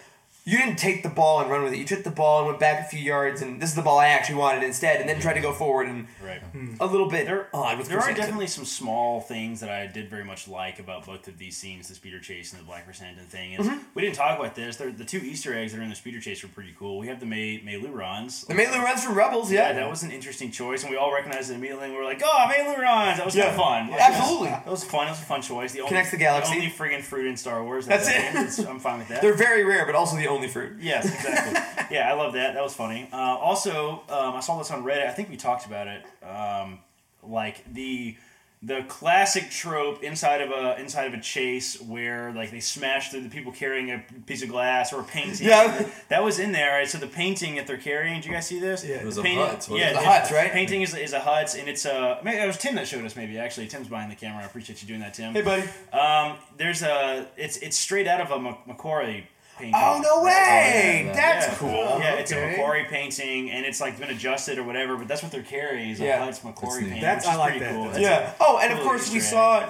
you 0.48 0.60
didn't 0.60 0.76
take 0.78 1.02
the 1.02 1.10
ball 1.10 1.42
and 1.42 1.50
run 1.50 1.64
with 1.64 1.74
it. 1.74 1.78
You 1.78 1.86
took 1.86 2.04
the 2.04 2.12
ball 2.12 2.38
and 2.40 2.48
went 2.48 2.60
back 2.60 2.80
a 2.86 2.88
few 2.88 3.00
yards, 3.00 3.42
and 3.42 3.60
this 3.60 3.70
is 3.72 3.76
the 3.76 3.82
ball 3.82 3.98
I 3.98 4.08
actually 4.10 4.36
wanted 4.36 4.62
instead, 4.64 5.02
and 5.02 5.10
then 5.10 5.20
tried 5.20 5.34
to 5.34 5.42
go 5.42 5.52
forward 5.52 5.88
and 5.88 6.08
Right. 6.24 6.40
a 6.80 6.86
little 6.86 7.10
bit 7.10 7.26
There, 7.26 7.48
odd 7.52 7.80
with 7.80 7.88
there 7.90 8.00
are 8.00 8.14
definitely 8.14 8.46
some 8.46 8.64
small 8.66 9.22
things 9.22 9.60
that 9.62 9.70
I 9.72 9.88
did 9.88 10.08
very 10.08 10.24
much 10.24 10.48
like 10.48 10.78
about 10.80 11.06
both 11.08 11.28
of 11.28 11.40
these 11.40 11.58
scenes, 11.58 11.88
the 11.88 11.96
speeder 11.96 12.20
chase 12.20 12.52
and 12.54 12.62
the 12.62 12.66
Black 12.66 12.88
Krrsantan 12.88 13.26
thing. 13.28 13.56
And 13.56 13.66
Mm-hmm. 13.66 13.78
we 13.96 14.04
didn't 14.04 14.16
talk 14.18 14.38
about 14.40 14.54
this. 14.54 14.78
They're, 14.78 14.92
the 14.92 15.04
two 15.04 15.18
Easter 15.18 15.58
eggs 15.58 15.72
that 15.74 15.80
are 15.80 15.84
in 15.84 15.90
the 15.90 15.96
speeder 15.96 16.20
chase 16.20 16.44
are 16.44 16.48
pretty 16.48 16.76
cool. 16.78 17.00
We 17.00 17.08
have 17.08 17.20
the 17.20 17.26
May 17.26 17.60
meilooruns. 17.62 18.46
The 18.46 18.54
meilooruns 18.54 19.00
from 19.00 19.16
Rebels, 19.16 19.52
yeah. 19.52 19.70
Yeah, 19.70 19.74
that 19.74 19.90
was 19.90 20.04
an 20.04 20.12
interesting 20.12 20.52
choice, 20.52 20.84
and 20.84 20.92
we 20.92 20.98
all 20.98 21.12
recognized 21.12 21.50
it 21.50 21.56
immediately. 21.56 21.86
And 21.86 21.94
we 21.94 22.00
were 22.00 22.06
like, 22.06 22.22
"Oh, 22.24 22.46
meilooruns!" 22.56 23.18
That 23.18 23.26
was 23.26 23.34
kind 23.34 23.46
Yeah. 23.46 23.50
of 23.50 23.56
fun. 23.56 23.90
Like, 23.90 24.00
Absolutely. 24.02 24.50
that 24.50 24.68
was 24.68 24.84
fun. 24.84 25.08
It 25.08 25.12
was 25.12 25.20
a 25.22 25.24
fun 25.24 25.42
choice. 25.42 25.72
The 25.72 25.80
only, 25.82 25.90
Connects 25.90 26.12
the 26.12 26.18
galaxy. 26.18 26.54
only 26.54 26.70
friggin' 26.70 27.02
fruit 27.02 27.26
in 27.26 27.36
Star 27.36 27.64
Wars. 27.64 27.88
That's 27.88 28.06
that 28.06 28.36
it. 28.36 28.46
is. 28.48 28.60
I'm 28.60 28.80
fine 28.80 29.00
with 29.00 29.08
that. 29.08 29.22
They're 29.24 29.34
very 29.34 29.64
rare, 29.64 29.88
but 29.88 29.96
also 29.96 30.16
the 30.18 30.28
only 30.28 30.35
fruit. 30.48 30.74
Yes, 30.80 31.06
exactly. 31.06 31.54
yeah, 31.98 32.10
I 32.12 32.14
love 32.14 32.34
that. 32.34 32.54
That 32.54 32.64
was 32.64 32.74
funny. 32.74 33.10
Uh, 33.12 33.16
also, 33.18 34.04
um, 34.10 34.36
I 34.36 34.40
saw 34.40 34.58
this 34.58 34.72
on 34.72 34.84
Reddit. 34.84 35.08
I 35.08 35.12
think 35.12 35.30
we 35.30 35.38
talked 35.38 35.66
about 35.66 35.88
it. 35.88 36.04
Um, 36.26 36.80
like 37.24 37.64
the 37.74 38.16
the 38.64 38.84
classic 38.88 39.52
trope 39.52 40.02
inside 40.02 40.42
of 40.42 40.50
a 40.50 40.80
inside 40.80 41.06
of 41.06 41.14
a 41.14 41.22
chase 41.22 41.80
where 41.82 42.32
like 42.34 42.50
they 42.50 42.60
smash 42.60 43.10
through 43.12 43.22
the 43.22 43.30
people 43.30 43.52
carrying 43.52 43.92
a 43.92 44.04
piece 44.26 44.42
of 44.42 44.50
glass 44.50 44.92
or 44.92 45.02
a 45.02 45.04
painting. 45.04 45.48
Yeah. 45.48 45.88
that 46.10 46.24
was 46.24 46.40
in 46.40 46.52
there. 46.52 46.72
Right? 46.80 46.88
So 46.88 46.98
the 46.98 47.06
painting 47.08 47.56
that 47.56 47.68
they're 47.68 47.78
carrying. 47.78 48.16
Did 48.16 48.26
you 48.26 48.32
guys 48.32 48.48
see 48.48 48.60
this? 48.60 48.84
Yeah. 48.84 48.96
It 48.96 49.06
was 49.06 49.16
The 49.16 49.22
a 49.22 49.24
painting- 49.24 49.46
Hutts, 49.46 49.70
wasn't 49.70 49.80
Yeah. 49.80 49.94
The 49.94 50.00
the 50.00 50.06
Hutts, 50.06 50.32
right? 50.32 50.52
Painting 50.52 50.82
is, 50.82 50.96
is 50.96 51.14
a 51.14 51.20
Hutts, 51.20 51.60
and 51.60 51.68
it's 51.70 51.86
a. 51.86 52.20
Maybe 52.24 52.38
it 52.42 52.48
was 52.48 52.58
Tim 52.58 52.74
that 52.76 52.88
showed 52.88 53.06
us. 53.06 53.16
Maybe 53.16 53.38
actually, 53.38 53.68
Tim's 53.68 53.88
behind 53.88 54.10
the 54.12 54.16
camera. 54.16 54.42
I 54.42 54.46
appreciate 54.48 54.82
you 54.82 54.88
doing 54.88 55.02
that, 55.02 55.14
Tim. 55.14 55.34
Hey, 55.34 55.42
buddy. 55.42 55.64
Um, 55.94 56.38
there's 56.58 56.82
a. 56.82 57.28
It's 57.38 57.58
it's 57.58 57.78
straight 57.78 58.08
out 58.08 58.22
of 58.22 58.32
a 58.32 58.40
Mac- 58.40 58.66
McQuarrie 58.66 59.26
painting. 59.58 59.74
Oh, 59.76 60.00
no 60.04 60.10
oh, 60.22 60.24
way! 60.26 61.04
yeah, 61.06 61.14
That's 61.14 61.48
Yeah. 61.48 61.56
cool. 61.56 61.70
Yeah, 62.00 62.14
it's 62.16 62.32
a 62.32 62.36
Okay. 62.38 62.56
McQuarrie 62.58 62.88
painting, 62.88 63.52
and 63.52 63.66
it's 63.66 63.80
like 63.82 63.98
been 64.00 64.10
adjusted 64.10 64.58
or 64.58 64.64
whatever. 64.64 64.96
But 64.98 65.08
that's 65.08 65.24
what 65.24 65.32
they're 65.32 65.42
carrying. 65.44 65.90
Is 65.92 66.00
Yeah. 66.00 66.24
a 66.24 66.28
Hutts 66.28 66.40
McQuarrie 66.42 66.82
painting. 66.82 67.02
That's- 67.02 67.26
which 67.26 67.34
is 67.34 67.36
I 67.36 67.40
like 67.40 67.50
pretty 67.52 67.66
that, 67.66 67.74
cool. 67.74 67.86
That's 67.86 68.00
Yeah. 68.00 68.30
a 68.32 68.34
Oh, 68.40 68.58
and 68.60 68.74
of 68.74 68.80
course 68.82 69.12
we 69.12 69.20
saw. 69.20 69.60
egg. 69.62 69.70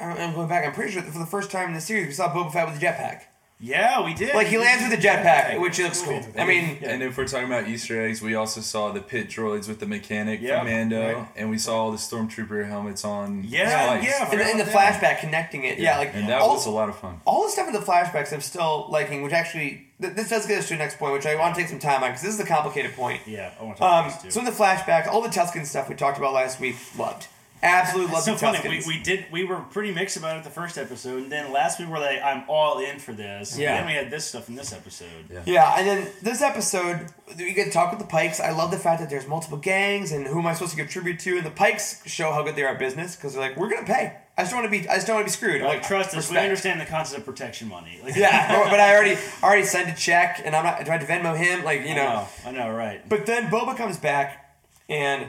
I'm 0.00 0.32
going 0.34 0.48
back. 0.48 0.64
I'm 0.64 0.72
pretty 0.72 0.92
sure 0.92 1.02
for 1.02 1.18
the 1.18 1.26
first 1.26 1.50
time 1.50 1.68
in 1.68 1.74
the 1.74 1.80
series, 1.80 2.06
we 2.06 2.12
saw 2.12 2.32
Boba 2.32 2.52
Fett 2.52 2.66
with 2.68 2.80
a 2.80 2.84
jetpack. 2.84 3.22
Yeah, 3.60 4.04
we 4.04 4.14
did. 4.14 4.34
Like 4.36 4.46
he 4.46 4.56
lands 4.56 4.84
with 4.88 4.96
a 4.98 5.02
jetpack, 5.02 5.60
which 5.60 5.80
looks 5.80 6.00
cool. 6.02 6.20
I 6.38 6.46
mean, 6.46 6.78
And 6.82 7.02
if 7.02 7.16
we're 7.18 7.26
talking 7.26 7.46
about 7.48 7.66
Easter 7.66 8.00
eggs, 8.00 8.22
we 8.22 8.36
also 8.36 8.60
saw 8.60 8.92
the 8.92 9.00
pit 9.00 9.28
droids 9.28 9.66
with 9.66 9.80
the 9.80 9.86
mechanic 9.86 10.40
Yeah, 10.40 10.60
from 10.60 10.68
Mando, 10.68 11.14
right. 11.14 11.28
and 11.34 11.50
we 11.50 11.58
saw 11.58 11.76
all 11.76 11.90
the 11.90 11.96
stormtrooper 11.96 12.68
helmets 12.68 13.04
on. 13.04 13.42
Yeah, 13.48 13.96
spikes. 13.96 14.06
yeah, 14.06 14.30
and, 14.30 14.40
and 14.40 14.60
the 14.60 14.64
flashback 14.64 15.18
connecting 15.18 15.64
it. 15.64 15.78
Yeah, 15.78 15.98
like 15.98 16.14
and 16.14 16.28
that 16.28 16.40
all, 16.40 16.54
was 16.54 16.66
a 16.66 16.70
lot 16.70 16.88
of 16.88 16.96
fun. 16.98 17.20
all 17.24 17.42
the 17.44 17.50
stuff 17.50 17.66
in 17.66 17.72
the 17.72 17.80
flashbacks 17.80 18.32
I'm 18.32 18.40
still 18.42 18.86
liking, 18.90 19.22
which 19.22 19.32
actually 19.32 19.88
th- 20.00 20.14
this 20.14 20.28
does 20.30 20.46
get 20.46 20.58
us 20.60 20.68
to 20.68 20.74
the 20.74 20.78
next 20.78 20.98
point, 20.98 21.14
which 21.14 21.26
I 21.26 21.34
want 21.34 21.56
to 21.56 21.60
take 21.60 21.68
some 21.68 21.80
time 21.80 22.04
on 22.04 22.10
because 22.10 22.22
this 22.22 22.30
is 22.32 22.38
the 22.38 22.46
complicated 22.46 22.92
point. 22.94 23.22
Yeah, 23.26 23.52
I 23.60 23.64
want 23.64 23.76
to 23.78 23.80
talk 23.82 23.92
Um, 24.04 24.06
about 24.10 24.22
this 24.22 24.34
so 24.34 24.38
in 24.40 24.46
the 24.46 24.52
flashback, 24.52 25.08
all 25.08 25.20
the 25.20 25.28
Tusken 25.30 25.66
stuff 25.66 25.88
we 25.88 25.96
talked 25.96 26.16
about 26.18 26.32
last 26.32 26.60
week, 26.60 26.76
loved. 26.96 27.26
Absolutely 27.62 28.12
loved 28.12 28.24
so 28.24 28.32
the 28.32 28.38
funny. 28.38 28.58
Tuskens. 28.58 28.86
We, 28.86 28.96
we 28.98 29.02
did. 29.02 29.26
We 29.32 29.44
were 29.44 29.56
pretty 29.58 29.92
mixed 29.92 30.16
about 30.16 30.36
it 30.38 30.44
the 30.44 30.50
first 30.50 30.78
episode, 30.78 31.22
and 31.24 31.32
then 31.32 31.52
last 31.52 31.78
week 31.78 31.88
we 31.88 31.94
were 31.94 31.98
like, 32.00 32.22
"I'm 32.22 32.44
all 32.48 32.78
in 32.78 32.98
for 32.98 33.12
this." 33.12 33.58
Yeah. 33.58 33.70
And 33.70 33.78
then 33.80 33.86
we 33.86 33.92
had 33.94 34.10
this 34.10 34.24
stuff 34.26 34.48
in 34.48 34.54
this 34.54 34.72
episode. 34.72 35.08
Yeah. 35.32 35.42
Yeah, 35.46 35.74
and 35.78 35.86
then 35.86 36.08
this 36.22 36.40
episode, 36.42 37.06
we 37.36 37.52
get 37.54 37.64
to 37.66 37.70
talk 37.70 37.90
with 37.90 38.00
the 38.00 38.06
Pykes. 38.06 38.38
I 38.40 38.52
love 38.52 38.70
the 38.70 38.78
fact 38.78 39.00
that 39.00 39.10
there's 39.10 39.26
multiple 39.26 39.58
gangs, 39.58 40.12
and 40.12 40.26
who 40.26 40.38
am 40.38 40.46
I 40.46 40.52
supposed 40.54 40.70
to 40.72 40.76
give 40.76 40.88
tribute 40.88 41.18
to? 41.20 41.36
And 41.38 41.44
the 41.46 41.50
Pykes 41.50 42.02
show 42.06 42.32
how 42.32 42.42
good 42.42 42.54
they 42.56 42.62
are 42.62 42.68
at 42.74 42.78
business 42.78 43.16
because 43.16 43.34
they're 43.34 43.42
like, 43.42 43.56
we're 43.56 43.70
gonna 43.70 43.86
pay. 43.86 44.16
I 44.36 44.42
just 44.42 44.52
don't 44.52 44.62
want 44.62 44.72
to 44.72 44.80
be. 44.80 44.88
I 44.88 44.94
just 44.94 45.08
don't 45.08 45.16
want 45.16 45.26
to 45.26 45.32
be 45.32 45.36
screwed. 45.36 45.62
Like, 45.62 45.78
like, 45.78 45.82
trust 45.82 46.16
us. 46.16 46.30
We 46.30 46.38
understand 46.38 46.80
the 46.80 46.84
concept 46.84 47.18
of 47.20 47.26
protection 47.26 47.66
money. 47.68 47.98
Like, 48.04 48.14
Yeah, 48.14 48.56
but- 48.62 48.70
but 48.70 48.78
I 48.78 48.94
already 48.94 49.16
already 49.42 49.64
sent 49.64 49.90
a 49.90 50.00
check, 50.00 50.40
and 50.44 50.54
I'm 50.54 50.64
not. 50.64 50.84
Do 50.84 50.90
I 50.92 50.96
have 50.98 51.04
to 51.04 51.12
Venmo 51.12 51.36
him? 51.36 51.64
Like 51.64 51.80
you 51.82 51.88
I 51.90 51.94
know. 51.96 52.02
know. 52.04 52.28
I 52.46 52.50
know. 52.52 52.70
Right. 52.70 53.08
But 53.08 53.26
then 53.26 53.50
Boba 53.50 53.76
comes 53.76 53.96
back, 53.98 54.54
and 54.88 55.26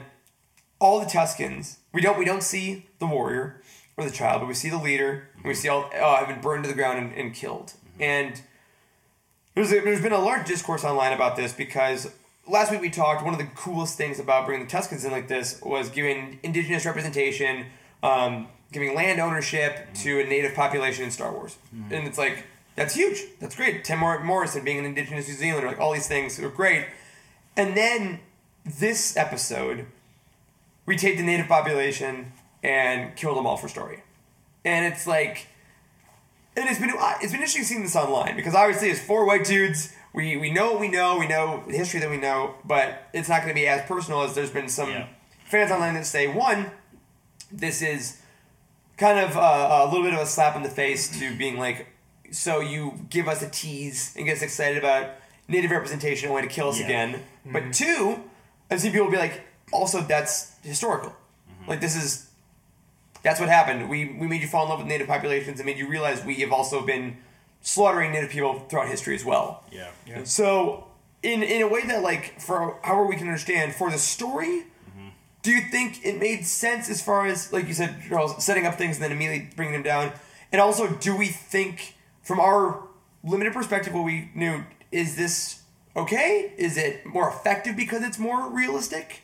all 0.80 0.98
the 0.98 1.06
Tuskens. 1.06 1.76
We 1.92 2.00
don't 2.00 2.18
we 2.18 2.24
don't 2.24 2.42
see 2.42 2.86
the 2.98 3.06
warrior 3.06 3.62
or 3.96 4.04
the 4.04 4.10
child, 4.10 4.40
but 4.40 4.46
we 4.46 4.54
see 4.54 4.70
the 4.70 4.78
leader. 4.78 5.28
And 5.36 5.44
we 5.44 5.50
mm-hmm. 5.50 5.60
see 5.60 5.68
all 5.68 5.90
oh, 5.94 6.16
have 6.16 6.28
been 6.28 6.40
burned 6.40 6.64
to 6.64 6.68
the 6.68 6.74
ground 6.74 6.98
and, 6.98 7.12
and 7.12 7.34
killed. 7.34 7.74
Mm-hmm. 7.92 8.02
And 8.02 8.42
there's, 9.54 9.72
a, 9.72 9.80
there's 9.80 10.02
been 10.02 10.12
a 10.12 10.18
large 10.18 10.46
discourse 10.46 10.84
online 10.84 11.12
about 11.12 11.36
this 11.36 11.52
because 11.52 12.10
last 12.48 12.70
week 12.70 12.80
we 12.80 12.90
talked, 12.90 13.24
one 13.24 13.34
of 13.34 13.38
the 13.38 13.46
coolest 13.54 13.96
things 13.96 14.18
about 14.18 14.46
bringing 14.46 14.66
the 14.66 14.72
Tuskens 14.72 15.04
in 15.04 15.10
like 15.10 15.28
this 15.28 15.60
was 15.62 15.90
giving 15.90 16.38
indigenous 16.42 16.86
representation, 16.86 17.66
um, 18.02 18.48
giving 18.72 18.94
land 18.94 19.20
ownership 19.20 19.74
mm-hmm. 19.74 19.92
to 19.94 20.20
a 20.20 20.24
native 20.24 20.54
population 20.54 21.04
in 21.04 21.10
Star 21.10 21.32
Wars. 21.32 21.56
And 21.90 22.06
it's 22.06 22.18
like, 22.18 22.44
that's 22.76 22.94
huge. 22.94 23.22
That's 23.40 23.54
great. 23.54 23.84
Tim 23.84 23.98
Morrison 23.98 24.64
being 24.64 24.78
an 24.78 24.86
indigenous 24.86 25.28
New 25.28 25.34
Zealander, 25.34 25.66
like 25.66 25.80
all 25.80 25.92
these 25.92 26.08
things 26.08 26.38
are 26.38 26.48
great. 26.48 26.86
And 27.56 27.76
then 27.76 28.20
this 28.64 29.16
episode, 29.16 29.86
we 30.90 30.96
take 30.96 31.16
the 31.16 31.22
native 31.22 31.46
population 31.46 32.32
and 32.64 33.14
kill 33.14 33.36
them 33.36 33.46
all 33.46 33.56
for 33.56 33.68
story. 33.68 34.02
And 34.64 34.92
it's 34.92 35.06
like, 35.06 35.46
and 36.56 36.68
it's 36.68 36.80
been 36.80 36.90
it's 37.22 37.30
been 37.30 37.40
interesting 37.40 37.62
seeing 37.62 37.82
this 37.82 37.94
online 37.94 38.34
because 38.34 38.56
obviously 38.56 38.90
it's 38.90 39.00
four 39.00 39.24
white 39.24 39.44
dudes. 39.44 39.94
We 40.12 40.36
we 40.36 40.50
know 40.50 40.72
what 40.72 40.80
we 40.80 40.88
know, 40.88 41.16
we 41.16 41.28
know 41.28 41.62
the 41.64 41.76
history 41.76 42.00
that 42.00 42.10
we 42.10 42.16
know, 42.16 42.56
but 42.64 43.08
it's 43.14 43.28
not 43.28 43.42
going 43.42 43.54
to 43.54 43.54
be 43.54 43.68
as 43.68 43.86
personal 43.86 44.22
as 44.22 44.34
there's 44.34 44.50
been 44.50 44.68
some 44.68 44.90
Yeah. 44.90 45.06
fans 45.44 45.70
online 45.70 45.94
that 45.94 46.06
say 46.06 46.26
one, 46.26 46.72
this 47.52 47.82
is 47.82 48.20
kind 48.96 49.20
of 49.20 49.36
a, 49.36 49.84
a 49.84 49.86
little 49.86 50.02
bit 50.02 50.12
of 50.12 50.18
a 50.18 50.26
slap 50.26 50.56
in 50.56 50.64
the 50.64 50.68
face 50.68 51.20
to 51.20 51.36
being 51.36 51.56
like, 51.56 51.86
so 52.32 52.58
you 52.58 53.06
give 53.10 53.28
us 53.28 53.42
a 53.42 53.48
tease 53.48 54.12
and 54.16 54.26
get 54.26 54.38
us 54.38 54.42
excited 54.42 54.76
about 54.76 55.10
native 55.46 55.70
representation, 55.70 56.26
and 56.26 56.34
way 56.34 56.42
to 56.42 56.48
kill 56.48 56.70
us 56.70 56.80
Yeah. 56.80 56.86
again. 56.86 57.22
But 57.46 57.62
mm-hmm. 57.62 57.70
two, 57.70 58.24
I've 58.68 58.80
seen 58.80 58.90
people 58.90 59.08
be 59.08 59.16
like, 59.18 59.42
also 59.72 60.00
that's 60.00 60.54
historical. 60.62 61.10
Mm-hmm. 61.10 61.70
Like 61.70 61.80
this 61.80 61.96
is 61.96 62.30
that's 63.22 63.40
what 63.40 63.48
happened. 63.48 63.88
We 63.88 64.16
we 64.18 64.26
made 64.26 64.42
you 64.42 64.48
fall 64.48 64.64
in 64.64 64.70
love 64.70 64.78
with 64.78 64.88
native 64.88 65.06
populations 65.06 65.60
and 65.60 65.66
made 65.66 65.78
you 65.78 65.88
realize 65.88 66.24
we 66.24 66.36
have 66.36 66.52
also 66.52 66.84
been 66.84 67.18
slaughtering 67.62 68.12
native 68.12 68.30
people 68.30 68.60
throughout 68.68 68.88
history 68.88 69.14
as 69.14 69.24
well. 69.24 69.64
Yeah. 70.06 70.24
So 70.24 70.88
in 71.22 71.42
in 71.42 71.62
a 71.62 71.68
way 71.68 71.86
that 71.86 72.02
like 72.02 72.40
for 72.40 72.78
however 72.82 73.06
we 73.06 73.16
can 73.16 73.26
understand 73.26 73.74
for 73.74 73.90
the 73.90 73.98
story, 73.98 74.64
mm-hmm. 74.88 75.08
do 75.42 75.50
you 75.50 75.60
think 75.60 76.04
it 76.04 76.18
made 76.18 76.46
sense 76.46 76.88
as 76.88 77.02
far 77.02 77.26
as 77.26 77.52
like 77.52 77.68
you 77.68 77.74
said, 77.74 77.96
Charles, 78.08 78.42
setting 78.44 78.66
up 78.66 78.76
things 78.76 78.96
and 78.96 79.04
then 79.04 79.12
immediately 79.12 79.50
bringing 79.54 79.74
them 79.74 79.82
down? 79.82 80.12
And 80.52 80.60
also, 80.60 80.88
do 80.88 81.16
we 81.16 81.28
think 81.28 81.94
from 82.22 82.40
our 82.40 82.82
limited 83.22 83.52
perspective, 83.52 83.94
what 83.94 84.04
we 84.04 84.30
knew, 84.34 84.64
is 84.90 85.16
this 85.16 85.62
okay? 85.94 86.52
Is 86.56 86.76
it 86.76 87.06
more 87.06 87.28
effective 87.28 87.76
because 87.76 88.02
it's 88.02 88.18
more 88.18 88.50
realistic? 88.50 89.22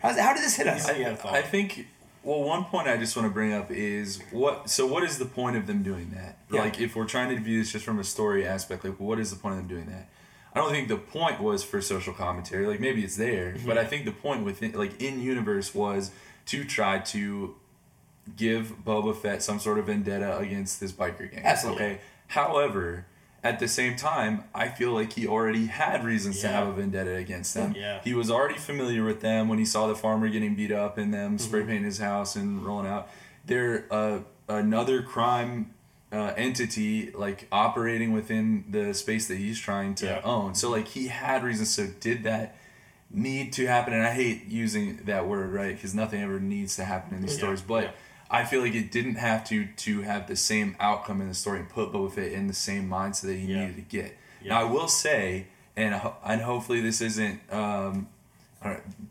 How's, 0.00 0.18
how 0.18 0.34
did 0.34 0.42
this 0.42 0.56
hit 0.56 0.66
us? 0.66 0.88
I 0.88 0.98
got 1.02 1.12
a 1.12 1.16
thought. 1.16 1.34
I 1.34 1.42
think. 1.42 1.86
Well, 2.22 2.42
one 2.42 2.64
point 2.64 2.88
I 2.88 2.96
just 2.96 3.16
want 3.16 3.28
to 3.28 3.32
bring 3.32 3.52
up 3.52 3.70
is 3.70 4.20
what. 4.32 4.68
So, 4.68 4.86
what 4.86 5.04
is 5.04 5.18
the 5.18 5.26
point 5.26 5.56
of 5.56 5.66
them 5.66 5.82
doing 5.82 6.10
that? 6.14 6.38
Yeah. 6.50 6.60
Like, 6.62 6.80
if 6.80 6.96
we're 6.96 7.04
trying 7.06 7.34
to 7.34 7.40
view 7.40 7.60
this 7.60 7.72
just 7.72 7.84
from 7.84 7.98
a 8.00 8.04
story 8.04 8.46
aspect, 8.46 8.84
like, 8.84 8.98
what 8.98 9.20
is 9.20 9.30
the 9.30 9.36
point 9.36 9.54
of 9.54 9.60
them 9.60 9.68
doing 9.68 9.86
that? 9.86 10.08
I 10.52 10.58
don't 10.60 10.70
think 10.70 10.88
the 10.88 10.96
point 10.96 11.40
was 11.40 11.62
for 11.62 11.80
social 11.80 12.14
commentary. 12.14 12.66
Like, 12.66 12.80
maybe 12.80 13.04
it's 13.04 13.16
there, 13.16 13.52
Mm-hmm. 13.52 13.66
but 13.68 13.78
I 13.78 13.84
think 13.84 14.06
the 14.06 14.10
point 14.12 14.42
within, 14.44 14.72
like, 14.72 15.00
in 15.02 15.20
universe 15.20 15.74
was 15.74 16.10
to 16.46 16.64
try 16.64 16.98
to 16.98 17.54
give 18.36 18.72
Boba 18.84 19.14
Fett 19.14 19.42
some 19.42 19.60
sort 19.60 19.78
of 19.78 19.86
vendetta 19.86 20.36
against 20.38 20.80
this 20.80 20.90
biker 20.92 21.30
gang. 21.30 21.42
Absolutely. 21.44 21.84
Okay. 21.84 22.00
However, 22.28 23.06
at 23.46 23.58
the 23.60 23.68
same 23.68 23.96
time, 23.96 24.44
I 24.54 24.68
feel 24.68 24.92
like 24.92 25.12
he 25.14 25.26
already 25.26 25.66
had 25.66 26.04
reasons 26.04 26.40
to 26.40 26.48
have 26.48 26.66
a 26.68 26.72
vendetta 26.72 27.14
against 27.14 27.54
them. 27.54 27.74
Yeah. 27.76 28.00
He 28.02 28.14
was 28.14 28.30
already 28.30 28.58
familiar 28.58 29.04
with 29.04 29.20
them 29.20 29.48
when 29.48 29.58
he 29.58 29.64
saw 29.64 29.86
the 29.86 29.94
farmer 29.94 30.28
getting 30.28 30.54
beat 30.54 30.72
up 30.72 30.98
and 30.98 31.12
them 31.14 31.38
spray 31.38 31.60
Mm-hmm. 31.60 31.68
painting 31.68 31.84
his 31.84 31.98
house 31.98 32.36
and 32.36 32.64
rolling 32.64 32.86
out. 32.86 33.08
They're 33.44 33.86
uh, 33.90 34.18
another 34.48 35.02
crime 35.02 35.72
uh, 36.12 36.32
entity 36.36 37.10
like 37.12 37.46
operating 37.50 38.12
within 38.12 38.64
the 38.70 38.94
space 38.94 39.26
that 39.28 39.36
he's 39.38 39.58
trying 39.58 39.94
to 39.96 40.06
Yeah. 40.06 40.20
own. 40.24 40.54
So 40.54 40.70
like 40.70 40.88
he 40.88 41.08
had 41.08 41.42
reasons. 41.44 41.70
So 41.70 41.86
did 42.00 42.22
that 42.24 42.56
need 43.10 43.52
to 43.54 43.66
happen? 43.66 43.92
And 43.94 44.02
I 44.04 44.12
hate 44.12 44.46
using 44.46 44.98
that 45.04 45.26
word, 45.28 45.52
right? 45.52 45.74
Because 45.74 45.94
nothing 45.94 46.22
ever 46.22 46.40
needs 46.40 46.76
to 46.76 46.84
happen 46.84 47.14
in 47.16 47.22
these 47.22 47.32
Yeah. 47.32 47.38
stories. 47.38 47.62
But 47.62 47.84
Yeah. 47.84 47.90
I 48.30 48.44
feel 48.44 48.60
like 48.60 48.74
it 48.74 48.90
didn't 48.90 49.16
have 49.16 49.44
to 49.48 49.66
to 49.66 50.02
have 50.02 50.26
the 50.26 50.36
same 50.36 50.76
outcome 50.80 51.20
in 51.20 51.28
the 51.28 51.34
story 51.34 51.60
and 51.60 51.68
put 51.68 51.92
Boba 51.92 52.12
Fett 52.12 52.32
in 52.32 52.46
the 52.48 52.54
same 52.54 52.88
mindset 52.88 53.22
that 53.22 53.34
he 53.36 53.46
Yeah. 53.52 53.60
needed 53.66 53.76
to 53.76 53.82
get. 53.82 54.16
Yeah. 54.42 54.54
Now 54.54 54.60
I 54.60 54.64
will 54.64 54.88
say, 54.88 55.46
and 55.76 56.00
and 56.24 56.40
hopefully 56.42 56.80
this 56.80 57.00
isn't 57.00 57.40
um, 57.52 58.08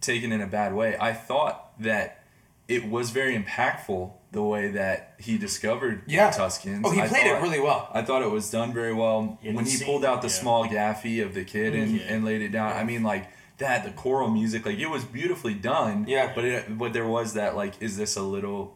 taken 0.02 0.32
in 0.32 0.42
a 0.42 0.48
bad 0.48 0.74
way. 0.74 0.98
I 1.00 1.14
thought 1.14 1.80
that 1.82 2.24
it 2.68 2.90
was 2.90 3.12
very 3.12 3.38
impactful 3.42 4.12
the 4.32 4.42
way 4.44 4.70
that 4.70 5.14
he 5.20 5.38
discovered 5.38 6.02
Yeah. 6.08 6.30
the 6.32 6.38
Tuskens. 6.40 6.82
Oh, 6.84 6.92
he 6.92 7.00
I 7.00 7.08
played 7.08 7.26
it 7.28 7.42
really 7.42 7.60
well. 7.60 7.90
I 7.94 8.02
thought 8.02 8.22
it 8.22 8.30
was 8.32 8.50
done 8.50 8.74
very 8.74 8.94
well 8.94 9.40
when 9.44 9.66
he 9.66 9.82
pulled 9.84 10.04
out 10.04 10.22
the 10.22 10.28
yeah. 10.28 10.34
small 10.34 10.68
gaffi 10.68 11.24
of 11.24 11.34
the 11.34 11.46
kid 11.46 11.74
and, 11.74 12.02
and 12.02 12.26
laid 12.26 12.42
it 12.42 12.50
down. 12.50 12.74
I 12.76 12.84
mean, 12.84 13.04
like 13.04 13.30
that, 13.60 13.86
the 13.86 13.92
choral 13.92 14.30
music, 14.30 14.66
like 14.66 14.78
it 14.78 14.90
was 14.90 15.06
beautifully 15.06 15.54
done. 15.54 16.06
Yeah. 16.08 16.34
But 16.36 16.44
it, 16.44 16.78
but 16.78 16.92
there 16.92 17.08
was 17.08 17.36
that 17.36 17.56
like, 17.56 17.82
is 17.82 17.96
this 17.98 18.18
a 18.18 18.22
little 18.24 18.76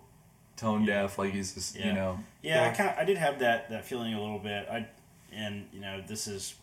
tone 0.60 0.86
deaf? 0.86 1.18
Like, 1.18 1.34
he's 1.34 1.54
just, 1.54 1.76
Yeah. 1.76 1.88
you 1.88 1.94
know? 1.94 2.20
Yeah, 2.42 2.70
I 2.70 2.76
kind 2.76 2.90
of 2.90 2.98
I 2.98 3.06
did 3.06 3.18
have 3.18 3.40
that 3.40 3.70
that 3.70 3.86
feeling 3.86 4.14
a 4.14 4.22
little 4.22 4.40
bit. 4.40 4.68
I 4.70 4.88
and 5.32 5.68
you 5.74 5.82
know 5.82 6.02
this 6.06 6.28
is 6.28 6.56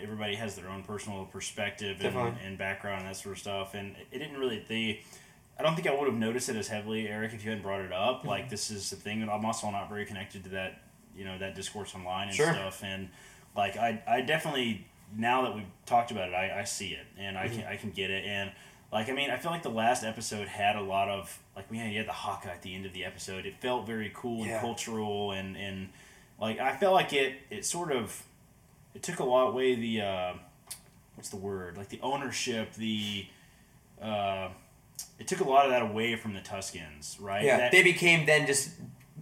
everybody 0.00 0.34
has 0.34 0.56
their 0.56 0.68
own 0.68 0.82
personal 0.82 1.24
perspective 1.24 2.00
and, 2.02 2.16
and 2.44 2.58
background 2.58 3.00
and 3.00 3.08
that 3.08 3.16
sort 3.16 3.34
of 3.34 3.40
stuff, 3.40 3.74
and 3.74 3.96
it 4.10 4.18
didn't 4.18 4.38
really 4.38 4.64
the. 4.68 5.00
I 5.58 5.62
don't 5.62 5.74
think 5.74 5.86
I 5.86 5.94
would 5.94 6.06
have 6.06 6.16
noticed 6.16 6.48
it 6.48 6.56
as 6.56 6.68
heavily, 6.68 7.06
Eric, 7.06 7.34
if 7.34 7.44
you 7.44 7.50
hadn't 7.50 7.62
brought 7.62 7.82
it 7.82 7.92
up. 7.92 8.20
Mm-hmm. 8.20 8.28
Like 8.28 8.48
this 8.48 8.70
is 8.70 8.90
the 8.90 8.96
thing, 8.96 9.22
and 9.22 9.30
I'm 9.30 9.44
also 9.44 9.70
not 9.70 9.88
very 9.90 10.06
connected 10.06 10.44
to 10.44 10.50
that, 10.50 10.82
you 11.14 11.24
know, 11.24 11.36
that 11.38 11.54
discourse 11.54 11.94
online 11.94 12.28
and 12.28 12.36
Sure. 12.36 12.52
stuff. 12.52 12.82
And 12.82 13.10
like 13.54 13.76
I, 13.76 14.02
I 14.06 14.20
definitely 14.22 14.86
now 15.16 15.42
that 15.42 15.54
we've 15.54 15.66
talked 15.86 16.10
about 16.10 16.28
it, 16.28 16.34
I, 16.34 16.60
I 16.60 16.64
see 16.64 16.88
it 16.88 17.06
and 17.18 17.36
I 17.36 17.46
mm-hmm. 17.46 17.60
can 17.60 17.68
I 17.68 17.76
can 17.76 17.90
get 17.90 18.10
it. 18.10 18.24
And 18.24 18.52
like 18.92 19.08
I 19.08 19.12
mean, 19.12 19.30
I 19.30 19.36
feel 19.36 19.50
like 19.52 19.62
the 19.62 19.68
last 19.70 20.02
episode 20.04 20.48
had 20.48 20.76
a 20.76 20.80
lot 20.80 21.08
of 21.08 21.38
like 21.56 21.70
we 21.70 21.78
had, 21.78 21.90
you 21.92 21.98
had 21.98 22.08
the 22.08 22.12
Hawkeye 22.12 22.50
at 22.50 22.62
the 22.62 22.74
end 22.74 22.86
of 22.86 22.92
the 22.92 23.04
episode. 23.04 23.46
It 23.46 23.54
felt 23.60 23.86
very 23.86 24.10
cool 24.14 24.44
Yeah. 24.46 24.52
and 24.54 24.60
cultural 24.60 25.32
and 25.32 25.56
and 25.56 25.88
like 26.40 26.58
I 26.58 26.76
felt 26.76 26.94
like 26.94 27.12
it 27.12 27.36
it 27.50 27.64
sort 27.64 27.92
of 27.92 28.22
it 28.94 29.02
took 29.02 29.18
a 29.20 29.24
lot 29.24 29.48
away 29.48 29.74
the 29.76 30.00
uh, 30.00 30.32
what's 31.14 31.28
the 31.28 31.36
word 31.36 31.76
like 31.76 31.88
the 31.90 32.00
ownership 32.02 32.74
the 32.74 33.26
uh, 34.02 34.48
it 35.18 35.28
took 35.28 35.40
a 35.40 35.44
lot 35.48 35.64
of 35.66 35.70
that 35.70 35.82
away 35.82 36.16
from 36.16 36.34
the 36.34 36.40
Tuskens 36.40 37.16
right 37.20 37.44
Yeah, 37.44 37.56
That- 37.58 37.72
they 37.72 37.82
became 37.82 38.26
then 38.26 38.46
just 38.46 38.70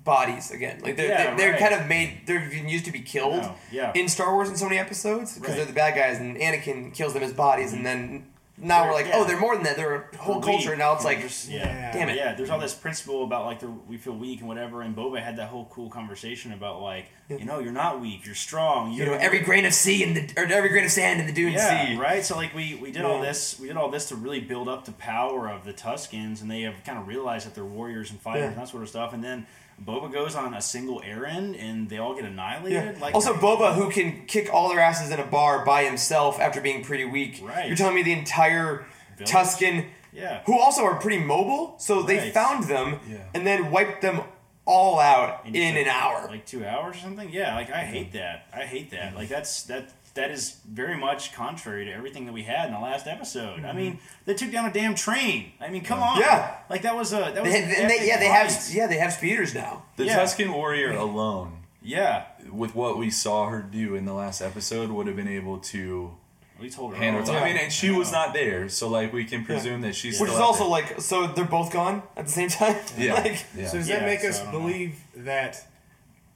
bodies 0.04 0.50
again. 0.50 0.80
Like 0.80 0.96
they're 0.96 1.08
Yeah, 1.08 1.24
they're, 1.26 1.36
they're 1.36 1.50
right. 1.52 1.60
kind 1.60 1.74
of 1.74 1.86
made. 1.86 2.22
They're 2.24 2.42
used 2.52 2.84
to 2.86 2.92
be 2.92 3.00
killed 3.00 3.44
yeah. 3.70 3.92
in 3.94 4.08
Star 4.08 4.32
Wars 4.32 4.48
in 4.48 4.56
so 4.56 4.64
many 4.64 4.78
episodes 4.78 5.34
because 5.34 5.50
Right. 5.50 5.56
they're 5.56 5.66
the 5.66 5.72
bad 5.72 5.94
guys, 5.96 6.18
and 6.18 6.36
Anakin 6.38 6.94
kills 6.94 7.12
them 7.12 7.22
as 7.22 7.32
bodies, 7.34 7.72
and 7.74 7.84
then 7.84 8.30
now 8.60 8.86
we're 8.86 8.92
like, 8.92 9.06
Yeah. 9.06 9.12
oh, 9.16 9.24
they're 9.24 9.38
more 9.38 9.54
than 9.54 9.64
that. 9.64 9.76
They're 9.76 10.08
a 10.12 10.16
whole 10.16 10.36
We're 10.36 10.42
culture. 10.42 10.70
weak. 10.70 10.78
Now 10.78 10.94
it's 10.94 11.04
like, 11.04 11.20
just- 11.20 11.48
Yeah. 11.48 11.92
damn 11.92 12.08
it. 12.08 12.16
Yeah, 12.16 12.34
there's 12.34 12.50
all 12.50 12.58
this 12.58 12.74
principle 12.74 13.24
about 13.24 13.46
like 13.46 13.60
the, 13.60 13.68
we 13.68 13.96
feel 13.96 14.14
weak 14.14 14.40
and 14.40 14.48
whatever, 14.48 14.82
and 14.82 14.96
Boba 14.96 15.22
had 15.22 15.36
that 15.36 15.48
whole 15.48 15.66
cool 15.70 15.88
conversation 15.90 16.52
about 16.52 16.80
like, 16.82 17.06
you 17.28 17.44
know, 17.44 17.58
you're 17.58 17.72
not 17.72 18.00
weak, 18.00 18.24
you're 18.24 18.34
strong. 18.34 18.92
You 18.92 19.04
know, 19.04 19.12
every 19.14 19.40
grain 19.40 19.64
of 19.66 19.74
sea 19.74 20.02
in 20.02 20.14
the 20.14 20.32
or 20.36 20.44
every 20.46 20.70
grain 20.70 20.84
of 20.86 20.90
sand 20.90 21.20
in 21.20 21.26
the 21.26 21.32
Dune 21.32 21.52
yeah, 21.52 21.88
Sea. 21.88 21.96
right. 21.96 22.24
So 22.24 22.36
like 22.36 22.54
we 22.54 22.74
we 22.76 22.90
did 22.90 23.04
all 23.04 23.20
this, 23.20 23.58
we 23.60 23.68
did 23.68 23.76
all 23.76 23.90
this 23.90 24.08
to 24.08 24.16
really 24.16 24.40
build 24.40 24.68
up 24.68 24.86
the 24.86 24.92
power 24.92 25.48
of 25.48 25.64
the 25.64 25.72
Tuskens, 25.74 26.40
and 26.40 26.50
they 26.50 26.62
have 26.62 26.82
kind 26.84 26.98
of 26.98 27.06
realized 27.06 27.46
that 27.46 27.54
they're 27.54 27.64
warriors 27.64 28.10
and 28.10 28.18
fighters 28.20 28.48
and 28.48 28.56
that 28.56 28.68
sort 28.68 28.82
of 28.82 28.88
stuff. 28.88 29.12
And 29.12 29.22
then 29.22 29.46
Boba 29.84 30.12
goes 30.12 30.34
on 30.34 30.54
a 30.54 30.60
single 30.60 31.00
errand, 31.04 31.54
and 31.56 31.88
they 31.88 31.98
all 31.98 32.14
get 32.14 32.24
Yeah. 32.24 32.30
annihilated. 32.30 33.00
Like 33.00 33.14
also, 33.14 33.34
Boba, 33.34 33.74
who 33.74 33.90
can 33.90 34.26
kick 34.26 34.52
all 34.52 34.68
their 34.68 34.80
asses 34.80 35.10
in 35.10 35.18
a 35.20 35.24
bar 35.24 35.64
by 35.64 35.84
himself 35.84 36.40
after 36.40 36.60
being 36.60 36.82
pretty 36.84 37.04
weak. 37.04 37.40
Right. 37.42 37.66
You're 37.66 37.76
telling 37.76 37.94
me 37.94 38.02
the 38.02 38.12
entire 38.12 38.86
Village? 39.16 39.30
Tusken, 39.32 39.86
Yeah. 40.12 40.40
who 40.46 40.58
also 40.58 40.84
are 40.84 40.96
pretty 40.96 41.18
mobile, 41.18 41.74
so 41.78 42.02
they 42.02 42.30
found 42.30 42.64
them 42.64 43.00
Yeah. 43.08 43.18
and 43.34 43.46
then 43.46 43.70
wiped 43.70 44.00
them 44.02 44.22
all 44.64 44.98
out 45.00 45.46
in 45.46 45.54
just, 45.54 45.76
an 45.76 45.88
hour. 45.88 46.26
like 46.28 46.44
two 46.44 46.64
hours 46.66 46.96
or 46.96 47.00
something. 47.00 47.30
Yeah, 47.30 47.54
like 47.54 47.70
I 47.72 47.84
hate 47.84 48.12
that. 48.12 48.46
I 48.52 48.64
hate 48.64 48.90
that. 48.90 49.14
Like 49.14 49.28
that's 49.28 49.62
that 49.64 49.90
that 50.14 50.30
is 50.30 50.56
very 50.68 50.96
much 50.96 51.32
contrary 51.32 51.84
to 51.86 51.92
everything 51.92 52.26
that 52.26 52.32
we 52.32 52.42
had 52.42 52.66
in 52.68 52.74
the 52.74 52.80
last 52.80 53.06
episode. 53.06 53.64
I 53.64 53.72
mean, 53.72 53.98
they 54.24 54.34
took 54.34 54.50
down 54.50 54.66
a 54.66 54.72
damn 54.72 54.94
train. 54.94 55.52
I 55.60 55.68
mean, 55.70 55.84
come 55.84 56.00
on. 56.00 56.14
Mm-hmm. 56.16 56.20
Yeah. 56.22 56.56
like 56.70 56.82
that 56.82 56.96
was 56.96 57.12
a 57.12 57.16
that 57.34 57.42
was 57.42 57.52
They, 57.52 57.62
an 57.62 57.88
they, 57.88 58.06
yeah, 58.06 58.18
they 58.18 58.26
have 58.28 58.52
yeah 58.72 58.86
they 58.86 58.98
have 58.98 59.12
speeders 59.12 59.54
now. 59.54 59.84
The 59.96 60.04
Yeah. 60.06 60.18
Tusken 60.18 60.52
warrior 60.52 60.92
alone, 60.92 61.58
yeah. 61.82 62.24
with 62.50 62.74
what 62.74 62.98
we 62.98 63.10
saw 63.10 63.48
her 63.48 63.62
do 63.62 63.94
in 63.94 64.04
the 64.04 64.14
last 64.14 64.40
episode, 64.40 64.90
would 64.90 65.06
have 65.06 65.16
been 65.16 65.28
able 65.28 65.58
to 65.58 66.14
At 66.56 66.62
least 66.62 66.76
hold 66.76 66.94
her. 66.94 66.98
handle. 66.98 67.22
own. 67.28 67.36
it. 67.36 67.40
I 67.40 67.44
mean, 67.44 67.56
and 67.56 67.72
she 67.72 67.90
was 67.90 68.10
not 68.10 68.32
there, 68.32 68.68
so 68.68 68.88
like 68.88 69.12
we 69.12 69.24
can 69.24 69.44
presume 69.44 69.82
that 69.82 69.94
she's 69.94 70.20
Which 70.20 70.30
still 70.30 70.40
is 70.40 70.40
out 70.40 70.46
also 70.46 70.64
there. 70.64 70.70
like 70.70 71.00
so 71.00 71.26
they're 71.28 71.44
both 71.44 71.72
gone 71.72 72.02
at 72.16 72.26
the 72.26 72.32
same 72.32 72.48
time. 72.48 72.76
yeah, 72.96 73.14
like, 73.22 73.44
yeah. 73.56 73.68
So 73.68 73.78
does 73.78 73.88
Yeah, 73.88 74.00
that 74.00 74.06
make 74.06 74.20
so 74.20 74.28
us 74.28 74.40
I 74.40 74.44
don't 74.44 74.52
know. 74.54 74.58
believe 74.60 74.98
that 75.16 75.64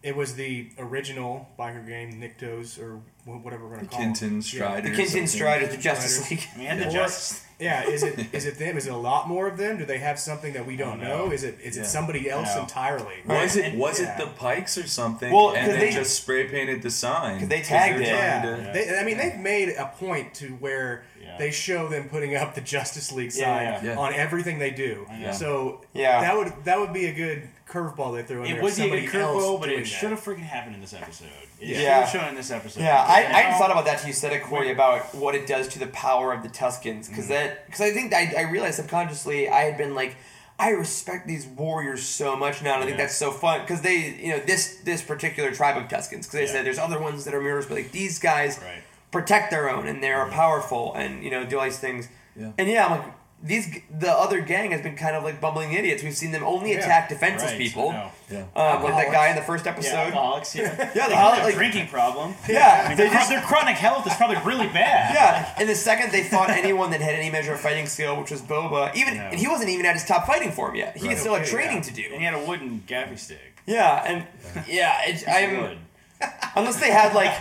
it 0.03 0.17
was 0.17 0.35
the 0.35 0.69
original 0.79 1.49
biker 1.59 1.87
gang, 1.87 2.21
Niktos, 2.21 2.81
or 2.83 3.01
whatever 3.25 3.69
we're 3.69 3.77
gonna 3.77 3.87
call 3.89 4.01
them. 4.01 4.15
Kintan 4.15 4.35
Yeah. 4.37 4.41
Striders. 4.41 4.97
The 4.97 5.03
Kintan 5.03 5.29
Strider, 5.29 5.29
Striders, 5.67 5.77
the 5.77 5.83
Justice 5.83 6.17
Striders. 6.17 6.31
League. 6.31 6.49
I 6.55 6.59
mean, 6.59 6.67
and 6.69 6.81
the 6.83 6.89
Or- 6.89 6.91
Justice. 6.91 7.45
Yeah, 7.61 7.85
is 7.89 8.03
it 8.03 8.19
is 8.35 8.45
it 8.47 8.59
them? 8.59 8.77
Is 8.77 8.89
it 8.89 8.93
a 8.93 8.97
lot 8.97 9.29
more 9.29 9.47
of 9.47 9.57
them? 9.57 9.79
Do 9.79 9.85
they 9.85 9.99
have 9.99 10.19
something 10.19 10.53
that 10.55 10.67
we 10.67 10.75
don't 10.77 10.99
don't 10.99 11.09
know? 11.09 11.27
know. 11.27 11.33
Is 11.33 11.45
it 11.45 11.59
is 11.63 11.77
Yeah. 11.77 11.83
it 11.83 11.87
somebody 11.87 12.29
else 12.29 12.53
know. 12.57 12.63
entirely? 12.63 13.15
Was 13.25 13.55
it 13.57 13.77
was 13.77 14.01
yeah. 14.01 14.17
it 14.17 14.19
the 14.19 14.27
Pykes 14.33 14.77
or 14.77 14.89
something? 14.89 15.33
Well, 15.33 15.55
and 15.55 15.67
'cause 15.71 15.79
they, 15.79 15.91
they- 15.91 15.93
just 15.93 16.17
spray 16.21 16.49
painted 16.49 16.83
the 16.83 16.91
sign. 16.91 17.39
'Cause 17.39 17.49
they 17.49 17.59
'Cause 17.61 17.69
tagged 17.69 18.01
it. 18.01 18.09
Yeah, 18.09 18.43
to- 18.43 18.71
They, 18.73 18.99
I 18.99 19.05
mean 19.05 19.17
they've 19.19 19.39
made 19.39 19.69
a 19.71 19.87
point 19.87 20.35
to 20.35 20.49
where 20.55 21.05
Yeah. 21.23 21.37
they 21.39 21.53
show 21.53 21.87
them 21.87 22.09
putting 22.09 22.35
up 22.35 22.57
the 22.57 22.61
Justice 22.61 23.13
League 23.13 23.33
Yeah, 23.33 23.45
sign 23.77 23.85
yeah. 23.85 23.93
Yeah. 23.93 23.99
on 23.99 24.13
everything 24.13 24.59
they 24.59 24.71
do. 24.73 25.07
Yeah. 25.17 25.31
So 25.31 25.83
Yeah. 25.95 26.21
that 26.23 26.37
would 26.37 26.53
that 26.65 26.81
would 26.81 26.93
be 26.93 27.07
a 27.07 27.13
good 27.13 27.49
curveball 27.73 28.15
they 28.15 28.23
threw 28.23 28.43
in 28.43 28.51
It 28.51 28.55
there. 28.55 28.63
would 28.63 28.77
be 28.77 28.83
a 28.83 29.01
good 29.01 29.11
curveball, 29.11 29.61
but 29.61 29.69
it 29.71 29.87
should 29.87 30.11
have 30.11 30.21
freaking 30.21 30.41
happened 30.41 30.75
in 30.75 30.81
this 30.81 30.93
episode. 30.93 31.29
It 31.61 31.69
Yeah. 31.69 31.77
should 31.79 31.89
have 31.89 32.09
shown 32.09 32.29
in 32.29 32.35
this 32.35 32.51
episode. 32.51 32.81
Yeah, 32.81 33.03
I, 33.03 33.19
I 33.19 33.21
hadn't 33.23 33.59
thought 33.59 33.71
about 33.71 33.85
that 33.87 33.99
till 33.99 34.09
you 34.09 34.13
said 34.13 34.33
it, 34.33 34.43
Corey, 34.43 34.71
about 34.71 35.15
what 35.15 35.35
it 35.35 35.47
does 35.47 35.69
to 35.69 35.79
the 35.79 35.87
power 35.89 36.33
of 36.33 36.43
the 36.43 36.49
Tuskens. 36.49 37.09
Because 37.09 37.27
mm. 37.27 37.29
that, 37.29 37.67
because 37.67 37.81
I 37.81 37.91
think 37.93 38.13
I, 38.13 38.33
I 38.39 38.43
realized 38.43 38.77
subconsciously 38.77 39.49
I 39.49 39.61
had 39.63 39.77
been 39.79 39.95
like, 39.95 40.17
I 40.59 40.71
respect 40.71 41.27
these 41.27 41.47
warriors 41.47 42.03
so 42.03 42.37
much 42.37 42.63
now, 42.63 42.75
and 42.75 42.83
I 42.83 42.87
think 42.87 42.99
Yeah. 42.99 43.05
that's 43.05 43.17
so 43.17 43.31
fun 43.33 43.63
because 43.63 43.81
they, 43.81 44.15
you 44.23 44.29
know, 44.33 44.39
this 44.41 44.77
this 44.85 45.03
particular 45.03 45.51
tribe 45.53 45.77
of 45.77 45.85
Tuskens, 45.85 46.11
because 46.11 46.31
they 46.33 46.45
Yeah. 46.45 46.53
said 46.53 46.67
there's 46.67 46.79
other 46.79 47.01
ones 47.01 47.25
that 47.25 47.35
are 47.35 47.41
mirrors, 47.41 47.67
but 47.67 47.75
like 47.79 47.91
these 47.91 48.19
guys 48.19 48.59
Right. 48.59 48.83
protect 49.11 49.51
their 49.51 49.69
own 49.71 49.87
and 49.89 50.03
they 50.03 50.13
are 50.13 50.27
mm-hmm. 50.27 50.35
powerful 50.35 50.95
and 50.95 51.25
you 51.25 51.31
know 51.31 51.45
do 51.45 51.59
all 51.59 51.65
these 51.65 51.79
things. 51.79 52.09
Yeah. 52.37 52.53
And 52.59 52.69
yeah, 52.69 52.85
I'm 52.85 52.91
like 52.93 53.13
these 53.43 53.77
the 53.91 54.11
other 54.11 54.41
gang 54.41 54.71
has 54.71 54.81
been 54.83 54.95
kind 54.97 55.17
of 55.17 55.25
like 55.25 55.41
bumbling 55.41 55.73
idiots. 55.73 56.03
We've 56.03 56.15
seen 56.17 56.31
them 56.31 56.45
only 56.45 56.73
Yeah. 56.73 56.79
attack 56.79 57.09
defenseless 57.09 57.51
Right, 57.53 57.59
people. 57.61 57.91
I 57.91 57.93
know. 57.95 58.11
Yeah. 58.31 58.39
Um, 58.55 58.83
like 58.85 58.95
that 58.95 59.13
guy 59.13 59.29
in 59.31 59.37
the 59.37 59.43
first 59.43 59.65
Yeah, 59.67 59.73
episode. 59.73 59.97
alcoholics. 59.97 60.55
Yeah, 60.55 60.63
Yeah, 60.95 61.05
the 61.05 61.09
They 61.11 61.15
have 61.17 61.35
hol- 61.35 61.43
a 61.43 61.45
like- 61.47 61.55
drinking 61.55 61.89
problem. 61.89 62.35
Yeah, 62.49 62.83
I 62.85 62.89
mean, 62.89 62.97
they 62.97 63.05
their, 63.05 63.13
just- 63.15 63.29
their 63.31 63.41
chronic 63.43 63.77
health 63.77 64.07
is 64.07 64.15
probably 64.15 64.37
really 64.45 64.69
bad. 64.69 65.15
Yeah, 65.15 65.55
and 65.59 65.69
the 65.69 65.75
second 65.75 66.13
they 66.13 66.23
fought 66.23 66.51
anyone 66.51 66.91
that 66.93 67.01
had 67.01 67.15
any 67.15 67.31
measure 67.31 67.53
of 67.55 67.61
fighting 67.61 67.87
skill, 67.87 68.17
which 68.21 68.31
was 68.31 68.41
Boba, 68.43 68.95
even 68.95 69.17
No. 69.17 69.23
and 69.25 69.39
he 69.41 69.49
wasn't 69.49 69.71
even 69.71 69.87
at 69.87 69.95
his 69.95 70.05
top 70.05 70.27
fighting 70.27 70.53
form 70.53 70.75
yet. 70.77 70.97
He 70.97 71.09
Right. 71.09 71.19
still 71.19 71.35
had 71.35 71.43
Okay, 71.43 71.51
training 71.51 71.77
yeah. 71.79 71.83
to 71.83 71.91
do. 71.93 72.05
and 72.13 72.19
he 72.21 72.25
had 72.25 72.35
a 72.35 72.39
wooden 72.45 72.85
gaffi 72.87 73.19
stick. 73.19 73.57
Yeah, 73.67 74.03
and 74.07 74.27
yeah, 74.69 75.03
it, 75.07 75.25
I'm 75.29 75.61
Wood. 75.63 75.79
unless 76.57 76.79
they 76.81 76.91
had 76.93 77.15
like, 77.15 77.33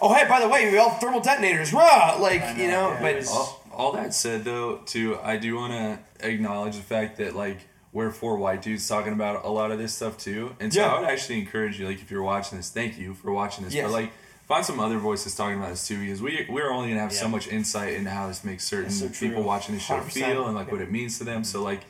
oh 0.00 0.14
hey, 0.14 0.26
by 0.28 0.38
the 0.40 0.48
way, 0.48 0.70
we 0.70 0.78
all 0.78 0.90
thermal 0.90 1.20
detonators, 1.20 1.72
rah, 1.72 2.16
like 2.20 2.40
know, 2.56 2.62
you 2.62 2.68
know, 2.70 2.90
yeah, 2.92 2.98
but 3.02 3.10
it 3.10 3.16
was- 3.16 3.54
all, 3.78 3.92
that 3.92 4.12
said 4.12 4.44
though 4.44 4.76
too 4.84 5.18
i 5.22 5.36
do 5.36 5.54
want 5.56 5.72
to 5.72 6.26
acknowledge 6.28 6.76
the 6.76 6.82
fact 6.82 7.16
that 7.18 7.34
like 7.36 7.58
we're 7.92 8.10
four 8.10 8.36
white 8.36 8.60
dudes 8.60 8.86
talking 8.86 9.12
about 9.14 9.44
a 9.44 9.48
lot 9.48 9.70
of 9.70 9.78
this 9.78 9.94
stuff 9.94 10.18
too 10.18 10.54
and 10.60 10.72
so 10.74 10.80
Yeah. 10.80 10.92
i 10.94 11.00
would 11.00 11.08
actually 11.08 11.38
encourage 11.38 11.78
you 11.80 11.86
like 11.86 12.00
if 12.02 12.10
you're 12.10 12.22
watching 12.22 12.58
this 12.58 12.70
thank 12.70 12.98
you 12.98 13.14
for 13.14 13.32
watching 13.32 13.64
this 13.64 13.72
Yes. 13.74 13.84
but 13.86 13.92
like 13.92 14.12
find 14.46 14.64
some 14.64 14.80
other 14.80 14.98
voices 14.98 15.34
talking 15.34 15.58
about 15.58 15.70
this 15.70 15.86
too 15.86 16.00
because 16.00 16.20
we, 16.20 16.46
we're 16.50 16.70
only 16.70 16.88
gonna 16.88 17.00
have 17.00 17.12
so 17.12 17.28
much 17.28 17.48
insight 17.48 17.94
into 17.94 18.10
how 18.10 18.26
this 18.28 18.44
makes 18.44 18.64
certain 18.64 18.90
so 18.90 19.08
people 19.08 19.42
watching 19.42 19.74
this 19.74 19.84
show 19.84 19.98
100%. 20.00 20.10
feel 20.12 20.46
and 20.46 20.54
like 20.54 20.70
what 20.72 20.80
it 20.80 20.90
means 20.90 21.18
to 21.18 21.24
them 21.24 21.44
so 21.44 21.62
like 21.62 21.82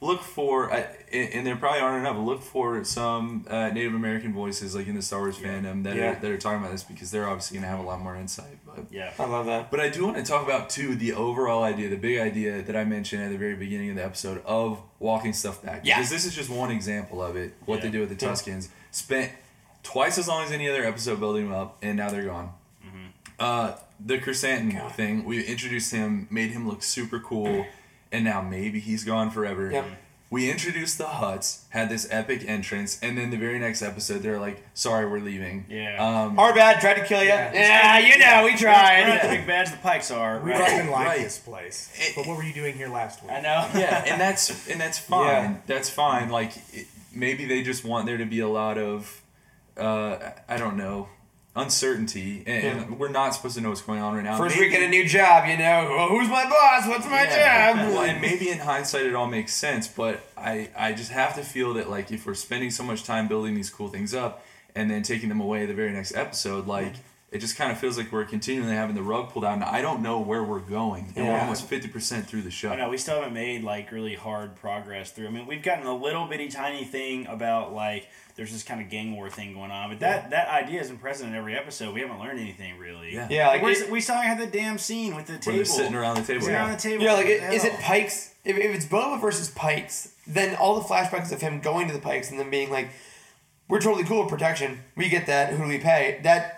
look 0.00 0.22
for 0.22 0.72
I- 0.72 0.86
and 1.12 1.32
and 1.34 1.46
there 1.46 1.56
probably 1.56 1.80
aren't 1.80 2.06
enough 2.06 2.16
look 2.24 2.42
for 2.42 2.84
some 2.84 3.44
uh, 3.50 3.68
native 3.70 3.94
american 3.94 4.32
voices 4.32 4.74
like 4.74 4.86
in 4.86 4.94
the 4.94 5.02
star 5.02 5.18
wars 5.20 5.36
fandom 5.36 5.82
that, 5.84 5.96
Yeah. 5.96 6.12
are, 6.12 6.20
that 6.20 6.30
are 6.30 6.38
talking 6.38 6.60
about 6.60 6.70
this 6.70 6.84
because 6.84 7.10
they're 7.10 7.26
obviously 7.28 7.56
gonna 7.58 7.66
have 7.68 7.80
a 7.80 7.82
lot 7.82 8.00
more 8.00 8.14
insight 8.14 8.58
but 8.64 8.84
Yeah. 8.90 9.12
I 9.18 9.24
love 9.26 9.46
that. 9.46 9.70
but 9.72 9.80
I 9.80 9.88
do 9.88 10.04
want 10.04 10.16
to 10.18 10.22
talk 10.22 10.44
about 10.44 10.70
too 10.70 10.94
the 10.94 11.12
overall 11.14 11.64
idea, 11.64 11.88
the 11.88 11.96
big 11.96 12.20
idea 12.20 12.62
that 12.62 12.76
I 12.76 12.84
mentioned 12.84 13.22
at 13.24 13.30
the 13.30 13.38
very 13.38 13.56
beginning 13.56 13.90
of 13.90 13.96
the 13.96 14.04
episode 14.04 14.40
of 14.46 14.80
walking 15.00 15.32
stuff 15.32 15.62
back. 15.62 15.80
Yeah. 15.84 15.96
Because 15.96 16.10
this 16.10 16.24
is 16.24 16.34
just 16.34 16.48
one 16.48 16.70
example 16.70 17.20
of 17.22 17.34
it. 17.36 17.54
What 17.64 17.80
they 17.80 17.88
Yeah. 17.88 17.92
do 17.92 18.00
with 18.00 18.10
the 18.10 18.26
Tuskens 18.26 18.68
spent 18.92 19.32
twice 19.82 20.16
as 20.18 20.28
long 20.28 20.44
as 20.44 20.52
any 20.52 20.68
other 20.68 20.84
episode 20.84 21.18
building 21.18 21.48
them 21.48 21.54
up, 21.58 21.76
and 21.82 21.96
now 21.96 22.08
they're 22.10 22.24
gone. 22.24 22.50
Uh, 23.38 23.74
the 24.04 24.18
Krrsantan 24.18 24.92
thing, 24.92 25.24
we 25.24 25.42
introduced 25.44 25.92
him, 25.92 26.26
made 26.30 26.50
him 26.50 26.68
look 26.68 26.82
super 26.82 27.18
cool, 27.20 27.66
and 28.12 28.24
now 28.24 28.40
maybe 28.42 28.80
he's 28.80 29.04
gone 29.04 29.30
forever. 29.30 29.70
Yep. 29.70 29.84
We 30.30 30.50
introduced 30.50 30.98
the 30.98 31.04
Hutts, 31.04 31.62
had 31.70 31.88
this 31.88 32.06
epic 32.10 32.44
entrance, 32.46 32.98
and 33.02 33.16
then 33.16 33.30
the 33.30 33.38
very 33.38 33.58
next 33.58 33.80
episode, 33.80 34.18
they're 34.18 34.38
like, 34.38 34.62
"Sorry, 34.74 35.08
we're 35.08 35.20
leaving." 35.20 35.64
Yeah. 35.70 35.96
Um, 35.96 36.38
Our 36.38 36.54
bad, 36.54 36.80
tried 36.82 36.94
to 36.98 37.04
kill 37.06 37.22
you. 37.22 37.28
Yeah, 37.30 37.52
Yeah. 37.54 37.98
you 38.00 38.18
know, 38.18 38.44
we 38.44 38.50
We're 38.50 38.68
not 38.68 39.22
the 39.22 39.28
tried. 39.28 39.36
big 39.38 39.46
badge 39.46 39.70
the 39.70 39.78
Pykes 39.78 40.10
are. 40.10 40.38
We 40.40 40.50
right? 40.50 40.58
don't 40.58 40.72
even 40.80 40.90
like 40.90 41.06
Right. 41.06 41.20
this 41.22 41.38
place. 41.38 41.90
It- 41.98 42.14
but 42.14 42.26
what 42.26 42.36
were 42.36 42.42
you 42.44 42.52
doing 42.52 42.74
here 42.74 42.88
last 42.88 43.22
week? 43.22 43.32
I 43.32 43.40
know. 43.40 43.70
yeah, 43.74 44.04
and 44.06 44.20
that's 44.20 44.68
and 44.68 44.78
that's 44.78 44.98
fine. 44.98 45.26
Yeah. 45.52 45.54
That's 45.66 45.88
fine. 45.88 46.28
Like 46.28 46.52
it, 46.74 46.86
maybe 47.10 47.46
they 47.46 47.62
just 47.62 47.82
want 47.86 48.04
there 48.04 48.18
to 48.18 48.26
be 48.26 48.40
a 48.40 48.48
lot 48.48 48.76
of, 48.76 49.22
uh, 49.78 50.18
I 50.46 50.58
don't 50.58 50.76
know, 50.76 51.08
uncertainty, 51.58 52.42
and, 52.46 52.80
and 52.82 52.98
we're 52.98 53.08
not 53.08 53.34
supposed 53.34 53.56
to 53.56 53.60
know 53.60 53.68
what's 53.70 53.82
going 53.82 54.00
on 54.00 54.14
right 54.14 54.24
now. 54.24 54.36
First 54.38 54.56
Maybe- 54.56 54.68
week 54.70 54.76
at 54.76 54.82
a 54.82 54.88
new 54.88 55.06
job, 55.06 55.48
you 55.48 55.56
know. 55.56 55.86
Well, 55.90 56.08
who's 56.08 56.28
my 56.28 56.44
boss? 56.44 56.86
What's 56.88 57.06
my 57.06 57.22
Yeah. 57.24 57.72
job? 57.74 57.92
Well, 57.92 58.02
and 58.02 58.20
maybe 58.20 58.48
in 58.50 58.58
hindsight 58.58 59.06
it 59.06 59.14
all 59.14 59.26
makes 59.26 59.52
sense, 59.54 59.88
but 59.88 60.20
I 60.36 60.68
I 60.76 60.92
just 60.92 61.10
have 61.12 61.34
to 61.36 61.42
feel 61.42 61.74
that 61.74 61.90
like 61.90 62.10
if 62.10 62.26
we're 62.26 62.34
spending 62.34 62.70
so 62.70 62.82
much 62.82 63.04
time 63.04 63.28
building 63.28 63.54
these 63.54 63.70
cool 63.70 63.88
things 63.88 64.14
up 64.14 64.44
and 64.74 64.90
then 64.90 65.02
taking 65.02 65.28
them 65.28 65.40
away 65.40 65.66
the 65.66 65.74
very 65.74 65.92
next 65.92 66.14
episode, 66.14 66.66
like. 66.66 66.94
It 67.30 67.40
just 67.40 67.56
kind 67.58 67.70
of 67.70 67.76
feels 67.76 67.98
like 67.98 68.10
we're 68.10 68.24
continually 68.24 68.72
having 68.74 68.94
the 68.94 69.02
rug 69.02 69.28
pulled 69.28 69.44
out, 69.44 69.52
and 69.52 69.62
I 69.62 69.82
don't 69.82 70.00
know 70.00 70.18
where 70.18 70.42
we're 70.42 70.60
going. 70.60 71.12
And 71.14 71.26
we're 71.26 71.38
almost 71.38 71.66
fifty 71.66 71.86
percent 71.88 72.26
through 72.26 72.40
the 72.40 72.50
show. 72.50 72.70
I 72.70 72.76
know 72.76 72.88
we 72.88 72.96
still 72.96 73.16
haven't 73.16 73.34
made 73.34 73.62
like 73.62 73.92
really 73.92 74.14
hard 74.14 74.56
progress 74.56 75.10
through. 75.12 75.26
I 75.26 75.30
mean, 75.30 75.46
we've 75.46 75.62
gotten 75.62 75.86
a 75.86 75.94
little 75.94 76.26
bitty 76.26 76.48
tiny 76.48 76.84
thing 76.84 77.26
about 77.26 77.74
like 77.74 78.08
there's 78.36 78.50
this 78.50 78.62
kind 78.62 78.80
of 78.80 78.88
gang 78.88 79.14
war 79.14 79.28
thing 79.28 79.52
going 79.52 79.70
on, 79.70 79.90
but 79.90 80.00
that 80.00 80.30
that 80.30 80.48
idea 80.48 80.80
isn't 80.80 80.98
present 81.02 81.28
in 81.28 81.36
every 81.36 81.54
episode. 81.54 81.92
We 81.92 82.00
haven't 82.00 82.18
learned 82.18 82.40
anything 82.40 82.78
really. 82.78 83.12
Yeah. 83.12 83.26
Yeah, 83.28 83.48
like 83.48 83.62
We're, 83.62 83.72
it- 83.72 83.90
we 83.90 84.00
still 84.00 84.14
haven't 84.14 84.38
had 84.38 84.50
the 84.50 84.58
damn 84.58 84.78
scene 84.78 85.14
with 85.14 85.26
the 85.26 85.36
table. 85.36 85.56
they're 85.56 85.64
sitting 85.66 85.94
around 85.94 86.16
the 86.16 86.22
table. 86.22 86.40
Sitting 86.40 86.56
around 86.56 86.70
the 86.70 86.76
table. 86.78 87.04
Yeah, 87.04 87.12
like 87.12 87.26
What 87.26 87.32
it, 87.34 87.52
is 87.52 87.64
it? 87.64 87.74
Pykes? 87.80 88.34
If, 88.42 88.56
if 88.56 88.74
it's 88.74 88.86
Boba 88.86 89.20
versus 89.20 89.50
Pykes, 89.50 90.14
then 90.26 90.56
all 90.56 90.80
the 90.80 90.88
flashbacks 90.88 91.30
of 91.30 91.42
him 91.42 91.60
going 91.60 91.88
to 91.88 91.92
the 91.92 92.00
Pykes 92.00 92.30
and 92.30 92.40
then 92.40 92.48
being 92.48 92.70
like, 92.70 92.88
"We're 93.68 93.80
totally 93.80 94.04
cool 94.04 94.20
with 94.20 94.30
protection. 94.30 94.78
We 94.96 95.10
get 95.10 95.26
that. 95.26 95.50
Who 95.52 95.64
do 95.64 95.68
we 95.68 95.76
pay?" 95.78 96.20
That 96.22 96.57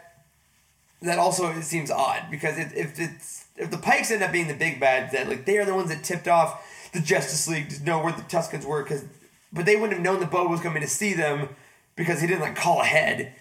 that 1.02 1.18
also 1.18 1.50
it 1.50 1.62
seems 1.62 1.90
odd 1.90 2.30
because 2.30 2.58
it, 2.58 2.72
if 2.74 2.98
it's 2.98 3.46
if 3.56 3.70
the 3.70 3.78
Pykes 3.78 4.10
end 4.10 4.22
up 4.22 4.32
being 4.32 4.48
the 4.48 4.54
big 4.54 4.80
bad, 4.80 5.12
that 5.12 5.28
like 5.28 5.44
they 5.44 5.58
are 5.58 5.64
the 5.64 5.74
ones 5.74 5.88
that 5.90 6.04
tipped 6.04 6.28
off 6.28 6.66
the 6.92 7.00
Justice 7.00 7.48
League 7.48 7.70
to 7.70 7.84
know 7.84 8.02
where 8.02 8.12
the 8.12 8.22
Tuskens 8.22 8.64
were, 8.64 8.82
because 8.82 9.04
but 9.52 9.66
they 9.66 9.76
wouldn't 9.76 9.94
have 9.94 10.02
known 10.02 10.20
that 10.20 10.30
Boba 10.30 10.50
was 10.50 10.60
coming 10.60 10.82
to 10.82 10.88
see 10.88 11.12
them 11.12 11.48
because 11.96 12.20
he 12.20 12.26
didn't 12.26 12.42
like 12.42 12.56
call 12.56 12.80
ahead. 12.80 13.34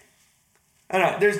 I 0.90 0.98
don't 0.98 1.12
know. 1.12 1.18
There's, 1.20 1.36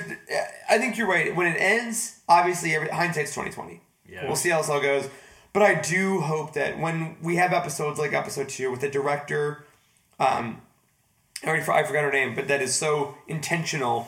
I 0.69 0.77
think 0.77 0.97
you're 0.97 1.09
right. 1.09 1.35
When 1.35 1.45
it 1.45 1.57
ends, 1.57 2.21
obviously, 2.29 2.73
every, 2.73 2.87
hindsight's 2.87 3.33
twenty 3.33 3.51
twenty. 3.51 3.81
Yeah. 4.07 4.25
We'll 4.25 4.37
see 4.37 4.49
how 4.49 4.61
this 4.61 4.69
all 4.69 4.81
goes. 4.81 5.09
But 5.53 5.63
I 5.63 5.81
do 5.81 6.21
hope 6.21 6.53
that 6.53 6.79
when 6.79 7.17
we 7.21 7.35
have 7.35 7.51
episodes 7.51 7.99
like 7.99 8.13
episode 8.13 8.47
two 8.47 8.71
with 8.71 8.79
the 8.79 8.89
director, 8.89 9.65
um, 10.19 10.61
I 11.43 11.47
already 11.47 11.63
I 11.69 11.83
forgot 11.83 12.03
her 12.03 12.11
name, 12.11 12.33
but 12.33 12.47
that 12.47 12.61
is 12.61 12.73
so 12.73 13.17
intentional. 13.27 14.07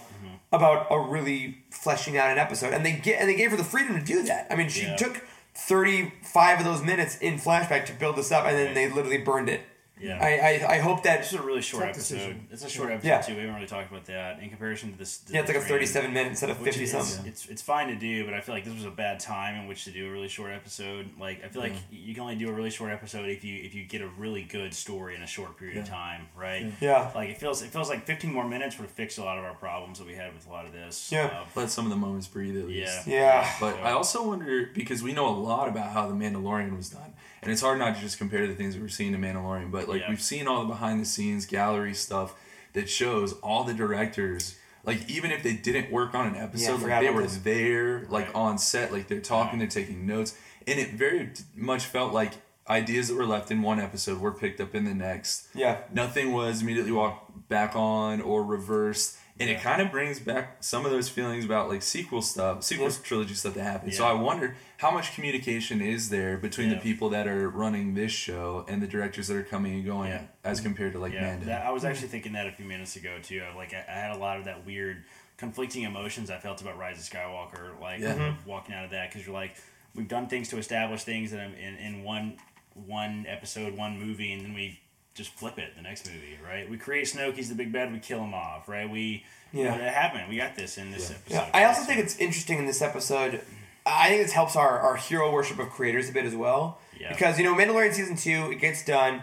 About 0.54 0.88
a 0.91 0.97
really 0.99 1.58
fleshing 1.72 2.18
out 2.18 2.30
an 2.32 2.38
episode, 2.38 2.74
and 2.74 2.86
they 2.86 2.93
get 2.93 3.20
and 3.20 3.28
they 3.28 3.36
gave 3.36 3.51
her 3.51 3.58
the 3.58 3.64
freedom 3.64 3.99
to 3.99 4.06
do 4.06 4.24
that. 4.24 4.47
I 4.49 4.56
mean, 4.56 4.70
she 4.70 4.84
Yeah. 4.84 4.95
took 4.95 5.26
thirty 5.56 6.14
five 6.24 6.60
of 6.60 6.66
those 6.66 6.82
minutes 6.82 7.18
in 7.18 7.38
flashback 7.39 7.86
to 7.88 7.93
build 7.93 8.16
this 8.16 8.32
up, 8.32 8.45
and 8.45 8.56
then 8.58 8.68
Right. 8.68 8.76
they 8.76 8.88
literally 8.89 9.18
burned 9.18 9.49
it. 9.49 9.62
Yeah. 10.04 10.20
I 10.22 10.32
I, 10.68 10.74
I 10.76 10.78
hope 10.80 11.04
that 11.04 11.20
This 11.20 11.34
is 11.34 11.39
a 11.39 11.43
really 11.43 11.62
short 11.62 11.86
episode. 11.86 12.16
decision. 12.16 12.47
It's 12.51 12.64
a 12.66 12.70
short 12.70 12.91
episode 12.91 13.08
Yeah. 13.08 13.22
too. 13.22 13.34
We 13.34 13.39
haven't 13.41 13.56
really 13.56 13.68
talked 13.68 13.89
about 13.91 14.06
that 14.06 14.41
in 14.41 14.49
comparison 14.49 14.91
to 14.91 14.97
this. 14.97 15.20
to 15.20 15.34
yeah, 15.34 15.39
it's 15.41 15.49
the 15.51 15.58
like 15.58 15.64
a 15.66 15.68
thirty 15.68 15.86
seven 15.86 16.14
minute 16.14 16.30
instead 16.30 16.49
of 16.49 16.58
fifty 16.58 16.84
is- 16.84 16.91
something. 16.91 17.26
It's 17.26 17.47
it's 17.47 17.62
fine 17.62 17.88
to 17.88 17.95
do, 17.95 18.26
but 18.26 18.34
I 18.34 18.41
feel 18.41 18.54
like 18.56 18.66
this 18.66 18.74
was 18.76 18.86
a 18.86 18.91
bad 18.91 19.20
time 19.20 19.56
in 19.56 19.68
which 19.68 19.86
to 19.86 19.91
do 19.91 20.08
a 20.08 20.12
really 20.12 20.28
short 20.28 20.51
episode. 20.51 21.10
Like 21.20 21.43
I 21.43 21.47
feel 21.47 21.62
like 21.62 21.74
you 21.91 22.14
can 22.14 22.22
only 22.24 22.36
do 22.36 22.49
a 22.49 22.54
really 22.54 22.70
short 22.70 22.91
episode 22.91 23.30
if 23.30 23.43
you 23.43 23.56
if 23.64 23.74
you 23.74 23.86
get 23.86 24.01
a 24.01 24.08
really 24.18 24.43
good 24.43 24.74
story 24.74 25.16
in 25.16 25.22
a 25.24 25.28
short 25.28 25.58
period 25.58 25.78
of 25.78 25.88
time, 25.88 26.28
right? 26.36 26.72
Yeah. 26.82 27.12
Like 27.16 27.30
it 27.30 27.38
feels 27.38 27.62
it 27.62 27.70
feels 27.70 27.89
like 27.89 28.06
fifteen 28.06 28.34
more 28.34 28.47
minutes 28.47 28.78
would 28.80 28.89
fix 28.89 29.18
a 29.18 29.24
lot 29.24 29.38
of 29.38 29.43
our 29.45 29.54
problems 29.56 29.99
that 29.99 30.08
we 30.08 30.16
had 30.16 30.34
with 30.34 30.47
a 30.47 30.49
lot 30.51 30.66
of 30.66 30.74
this. 30.74 31.12
Yeah. 31.12 31.26
Uh, 31.26 31.45
Let 31.56 31.70
some 31.70 31.86
of 31.86 31.91
the 31.91 31.97
moments 31.97 32.28
breathe 32.28 32.58
at 32.58 32.68
least. 32.68 33.08
yeah. 33.08 33.14
Yeah. 33.24 33.54
But 33.60 33.78
I 33.84 33.91
also 33.91 34.28
wonder 34.28 34.70
because 34.74 35.01
we 35.04 35.14
know 35.14 35.28
a 35.30 35.38
lot 35.38 35.68
about 35.70 35.91
how 35.91 36.08
the 36.08 36.14
Mandalorian 36.14 36.76
was 36.76 36.89
done, 36.89 37.14
and 37.41 37.51
it's 37.51 37.62
hard 37.62 37.78
not 37.80 37.95
to 37.95 38.01
just 38.01 38.18
compare 38.18 38.47
the 38.47 38.56
things 38.56 38.74
that 38.74 38.82
we're 38.82 38.89
seeing 38.89 39.14
in 39.14 39.22
Mandalorian. 39.22 39.72
But 39.72 39.88
like 39.88 39.93
Yeah. 40.02 40.10
we've 40.10 40.22
seen 40.22 40.48
all 40.48 40.62
the 40.64 40.68
behind 40.70 41.00
the 41.02 41.06
scenes 41.06 41.46
gallery 41.46 41.94
stuff 41.94 42.36
that 42.74 42.89
shows 42.89 43.34
all 43.41 43.64
the 43.64 43.74
directors. 43.74 44.56
Like 44.86 45.10
even 45.10 45.32
if 45.32 45.44
they 45.44 45.54
didn't 45.54 45.91
work 45.91 46.14
on 46.16 46.28
an 46.28 46.36
episode, 46.36 46.82
forgot 46.82 47.04
like 47.04 47.08
they 47.08 47.14
were 47.14 47.28
there, 47.28 48.00
like 48.10 48.26
Right. 48.28 48.36
on 48.36 48.58
set, 48.58 48.91
like 48.91 49.08
they're 49.08 49.20
talking 49.22 49.60
they're 49.60 49.68
taking 49.68 50.06
notes, 50.06 50.36
and 50.68 50.80
it 50.80 50.91
very 50.94 51.32
much 51.56 51.86
felt 51.86 52.12
like 52.14 52.34
ideas 52.70 53.08
that 53.10 53.16
were 53.16 53.26
left 53.26 53.52
in 53.52 53.62
one 53.62 53.80
episode 53.80 54.20
were 54.20 54.32
picked 54.32 54.60
up 54.62 54.74
in 54.74 54.86
the 54.86 54.94
next 54.94 55.48
Yeah. 55.54 55.80
nothing 55.94 56.32
was 56.32 56.62
immediately 56.62 56.91
walked 56.94 57.48
back 57.50 57.76
on 57.76 58.22
or 58.22 58.44
reversed 58.44 59.18
And 59.39 59.49
it 59.49 59.61
kind 59.61 59.81
of 59.81 59.89
brings 59.89 60.19
back 60.19 60.57
some 60.63 60.86
of 60.86 60.91
those 60.91 61.09
feelings 61.09 61.43
about 61.43 61.67
like 61.67 61.81
sequel 61.81 62.21
stuff, 62.21 62.63
sequel 62.63 62.91
trilogy 62.91 63.34
stuff 63.34 63.55
that 63.55 63.63
happened. 63.63 63.93
So 63.93 64.05
I 64.05 64.13
wonder 64.13 64.55
how 64.77 64.91
much 64.91 65.15
communication 65.15 65.81
is 65.81 66.09
there 66.09 66.38
between 66.38 66.69
Yeah. 66.69 66.75
the 66.75 66.81
people 66.81 67.09
that 67.09 67.27
are 67.27 67.49
running 67.49 67.95
this 67.95 68.11
show 68.11 68.63
and 68.67 68.81
the 68.81 68.88
directors 68.88 69.27
that 69.29 69.38
are 69.38 69.43
coming 69.43 69.73
and 69.73 69.86
going 69.86 70.09
Yeah. 70.11 70.21
as 70.43 70.61
compared 70.61 70.93
to 70.93 70.99
like 70.99 71.13
Yeah, 71.13 71.21
Mando. 71.21 71.45
that, 71.47 71.65
I 71.65 71.71
was 71.71 71.84
actually 71.84 72.09
thinking 72.09 72.34
that 72.34 72.45
a 72.47 72.51
few 72.51 72.65
minutes 72.65 72.95
ago 72.95 73.17
too. 73.23 73.41
Like 73.55 73.73
I, 73.73 73.84
I 73.88 73.91
had 73.93 74.15
a 74.15 74.19
lot 74.19 74.38
of 74.38 74.45
that 74.45 74.65
weird 74.67 75.03
conflicting 75.38 75.81
emotions 75.84 76.29
I 76.29 76.38
felt 76.38 76.61
about 76.61 76.77
Rise 76.77 76.99
of 76.99 77.11
Skywalker, 77.11 77.79
like 77.81 78.01
Yeah. 78.01 78.11
of 78.13 78.19
mm-hmm. 78.19 78.49
walking 78.49 78.75
out 78.75 78.86
of 78.86 78.91
that 78.91 79.09
because 79.09 79.25
you're 79.25 79.34
like, 79.34 79.55
we've 79.95 80.07
done 80.07 80.27
things 80.27 80.49
to 80.49 80.57
establish 80.57 81.03
things 81.03 81.31
that 81.31 81.39
I'm 81.39 81.55
in, 81.55 81.75
in 81.77 82.03
one 82.03 82.38
one 82.75 83.25
episode, 83.27 83.75
one 83.77 83.99
movie, 83.99 84.31
and 84.31 84.43
then 84.43 84.53
we 84.53 84.79
just 85.14 85.32
flip 85.32 85.59
it 85.59 85.76
the 85.76 85.82
next 85.82 86.05
movie, 86.07 86.38
right? 86.45 86.70
We 86.70 86.78
create 86.78 87.05
Snoke, 87.05 87.36
he's 87.36 87.49
the 87.49 87.55
big 87.55 87.72
bad, 87.72 87.91
we 87.91 87.99
kill 87.99 88.20
him 88.24 88.34
off, 88.34 88.68
right? 88.68 88.89
We 88.89 89.24
you 89.51 89.64
know, 89.64 89.70
Yeah. 89.72 89.78
that 89.78 89.93
happened. 89.93 90.24
We 90.30 90.38
got 90.38 90.55
this 90.55 90.78
in 90.80 90.89
this 90.91 91.11
episode. 91.11 91.34
Yeah, 91.36 91.49
I 91.53 91.66
also 91.66 91.84
think 91.84 91.99
it's 91.99 92.18
interesting 92.18 92.57
in 92.57 92.66
this 92.66 92.82
episode. 92.82 93.41
I 93.86 94.09
think 94.09 94.24
this 94.24 94.32
helps 94.32 94.55
our, 94.55 94.80
our 94.80 94.95
hero 94.95 95.32
worship 95.32 95.59
of 95.59 95.70
creators 95.70 96.09
a 96.09 96.11
bit 96.14 96.26
as 96.26 96.34
well. 96.36 96.80
Yeah. 96.99 97.09
Because, 97.11 97.38
you 97.38 97.43
know, 97.43 97.53
Mandalorian 97.53 97.93
season 97.93 98.16
two, 98.16 98.49
it 98.51 98.55
gets 98.59 98.84
done. 98.84 99.22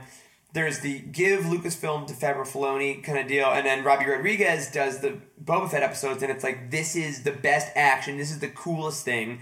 There's 0.53 0.81
the 0.81 0.99
give 1.01 1.43
Lucasfilm 1.45 2.07
to 2.09 2.15
Favreau 2.15 2.47
Filoni 2.47 3.03
kind 3.03 3.19
of 3.19 3.27
deal, 3.29 3.47
and 3.47 3.65
then 3.67 3.85
Robbie 3.85 4.07
Rodriguez 4.07 4.71
does 4.71 4.99
the 5.01 5.17
Boba 5.43 5.71
Fett 5.71 5.83
episodes, 5.83 6.23
and 6.23 6.31
it's 6.31 6.43
like 6.45 6.71
this 6.71 6.95
is 6.97 7.23
the 7.23 7.31
best 7.33 7.69
action, 7.77 8.17
this 8.17 8.31
is 8.31 8.41
the 8.41 8.49
coolest 8.49 9.05
thing. 9.05 9.41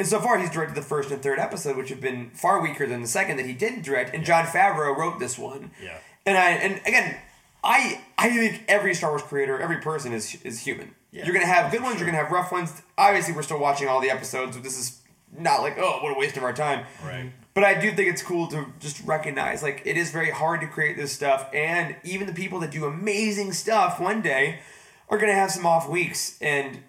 And 0.00 0.08
so 0.08 0.18
far, 0.18 0.38
he's 0.38 0.48
directed 0.48 0.74
the 0.74 0.80
first 0.80 1.10
and 1.10 1.22
third 1.22 1.38
episode, 1.38 1.76
which 1.76 1.90
have 1.90 2.00
been 2.00 2.30
far 2.30 2.62
weaker 2.62 2.86
than 2.86 3.02
the 3.02 3.06
second 3.06 3.36
that 3.36 3.44
he 3.44 3.52
didn't 3.52 3.82
direct. 3.82 4.14
And 4.14 4.24
Jon 4.24 4.46
Favreau 4.46 4.96
wrote 4.96 5.18
this 5.18 5.38
one. 5.38 5.72
Yeah. 5.80 5.98
And 6.24 6.38
I 6.38 6.50
and 6.52 6.80
again, 6.86 7.16
I 7.62 8.00
I 8.16 8.30
think 8.30 8.64
every 8.66 8.94
Star 8.94 9.10
Wars 9.10 9.20
creator, 9.20 9.60
every 9.60 9.76
person 9.76 10.14
is 10.14 10.38
is 10.42 10.60
human. 10.60 10.94
Yeah, 11.10 11.26
you're 11.26 11.34
gonna 11.34 11.44
have 11.44 11.70
good 11.70 11.82
ones, 11.82 11.98
sure. 11.98 12.06
you're 12.06 12.12
gonna 12.12 12.24
have 12.24 12.32
rough 12.32 12.50
ones. 12.50 12.80
Obviously, 12.96 13.34
we're 13.34 13.42
still 13.42 13.60
watching 13.60 13.88
all 13.88 14.00
the 14.00 14.08
episodes. 14.08 14.56
But 14.56 14.64
this 14.64 14.78
is 14.78 15.02
not 15.36 15.60
like 15.60 15.76
oh, 15.76 15.98
what 16.02 16.16
a 16.16 16.18
waste 16.18 16.38
of 16.38 16.44
our 16.44 16.54
time. 16.54 16.86
Right. 17.04 17.30
But 17.52 17.64
I 17.64 17.78
do 17.78 17.92
think 17.92 18.08
it's 18.08 18.22
cool 18.22 18.46
to 18.46 18.72
just 18.78 19.04
recognize 19.04 19.62
like 19.62 19.82
it 19.84 19.98
is 19.98 20.10
very 20.10 20.30
hard 20.30 20.62
to 20.62 20.66
create 20.66 20.96
this 20.96 21.12
stuff, 21.12 21.50
and 21.52 21.94
even 22.04 22.26
the 22.26 22.32
people 22.32 22.58
that 22.60 22.70
do 22.70 22.86
amazing 22.86 23.52
stuff 23.52 24.00
one 24.00 24.22
day 24.22 24.60
are 25.10 25.18
gonna 25.18 25.34
have 25.34 25.50
some 25.50 25.66
off 25.66 25.90
weeks. 25.90 26.38
And 26.40 26.84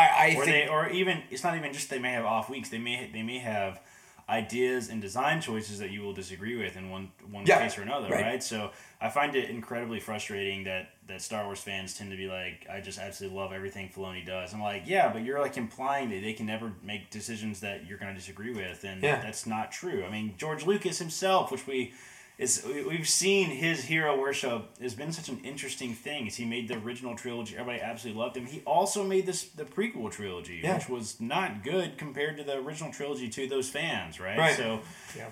I, 0.00 0.26
I 0.26 0.34
or 0.36 0.44
think 0.44 0.46
they 0.46 0.68
or 0.68 0.88
even 0.90 1.22
it's 1.30 1.44
not 1.44 1.56
even 1.56 1.72
just 1.72 1.90
they 1.90 1.98
may 1.98 2.12
have 2.12 2.24
off 2.24 2.48
weeks 2.50 2.68
they 2.70 2.78
may 2.78 3.10
they 3.12 3.22
may 3.22 3.38
have 3.38 3.80
ideas 4.28 4.88
and 4.90 5.02
design 5.02 5.40
choices 5.40 5.80
that 5.80 5.90
you 5.90 6.02
will 6.02 6.12
disagree 6.12 6.56
with 6.56 6.76
in 6.76 6.88
one 6.88 7.10
one 7.32 7.44
Yeah, 7.46 7.58
case 7.62 7.76
or 7.76 7.82
another 7.82 8.08
right. 8.10 8.22
right. 8.22 8.42
so 8.42 8.70
i 9.00 9.08
find 9.08 9.34
it 9.34 9.50
incredibly 9.50 9.98
frustrating 9.98 10.64
that 10.64 10.90
that 11.08 11.20
star 11.20 11.44
wars 11.46 11.58
fans 11.60 11.94
tend 11.94 12.12
to 12.12 12.16
be 12.16 12.28
like 12.28 12.64
i 12.70 12.80
just 12.80 12.98
absolutely 13.00 13.36
love 13.36 13.52
everything 13.52 13.88
Filoni 13.88 14.24
does 14.24 14.54
i'm 14.54 14.62
like 14.62 14.84
yeah 14.86 15.12
but 15.12 15.24
you're 15.24 15.40
like 15.40 15.56
implying 15.56 16.10
that 16.10 16.20
they 16.22 16.32
can 16.32 16.46
never 16.46 16.72
make 16.84 17.10
decisions 17.10 17.58
that 17.60 17.86
you're 17.88 17.98
going 17.98 18.12
to 18.14 18.18
disagree 18.18 18.52
with 18.52 18.84
and 18.84 19.02
Yeah. 19.02 19.20
that's 19.20 19.46
not 19.46 19.72
true 19.72 20.04
i 20.04 20.10
mean 20.10 20.34
george 20.38 20.64
lucas 20.64 20.98
himself 21.00 21.50
which 21.50 21.66
we 21.66 21.92
is 22.40 22.64
we- 22.66 22.82
we've 22.82 23.08
seen 23.08 23.50
his 23.50 23.84
hero 23.84 24.18
worship 24.18 24.70
has 24.80 24.94
been 24.94 25.12
such 25.12 25.28
an 25.28 25.40
interesting 25.44 25.94
thing. 25.94 26.26
Is 26.26 26.36
he 26.36 26.44
made 26.46 26.68
the 26.68 26.78
original 26.78 27.14
trilogy? 27.14 27.54
Everybody 27.56 27.82
absolutely 27.82 28.20
loved 28.20 28.36
him. 28.36 28.46
He 28.46 28.60
also 28.64 29.04
made 29.04 29.26
this 29.26 29.44
the 29.44 29.64
prequel 29.66 30.10
trilogy, 30.10 30.60
Yeah. 30.64 30.74
which 30.76 30.88
was 30.88 31.20
not 31.20 31.62
good 31.62 31.98
compared 31.98 32.38
to 32.38 32.42
the 32.44 32.56
original 32.56 32.90
trilogy 32.92 33.28
to 33.28 33.46
those 33.46 33.68
fans, 33.68 34.18
right? 34.18 34.38
Right. 34.38 34.56
So, 34.56 34.80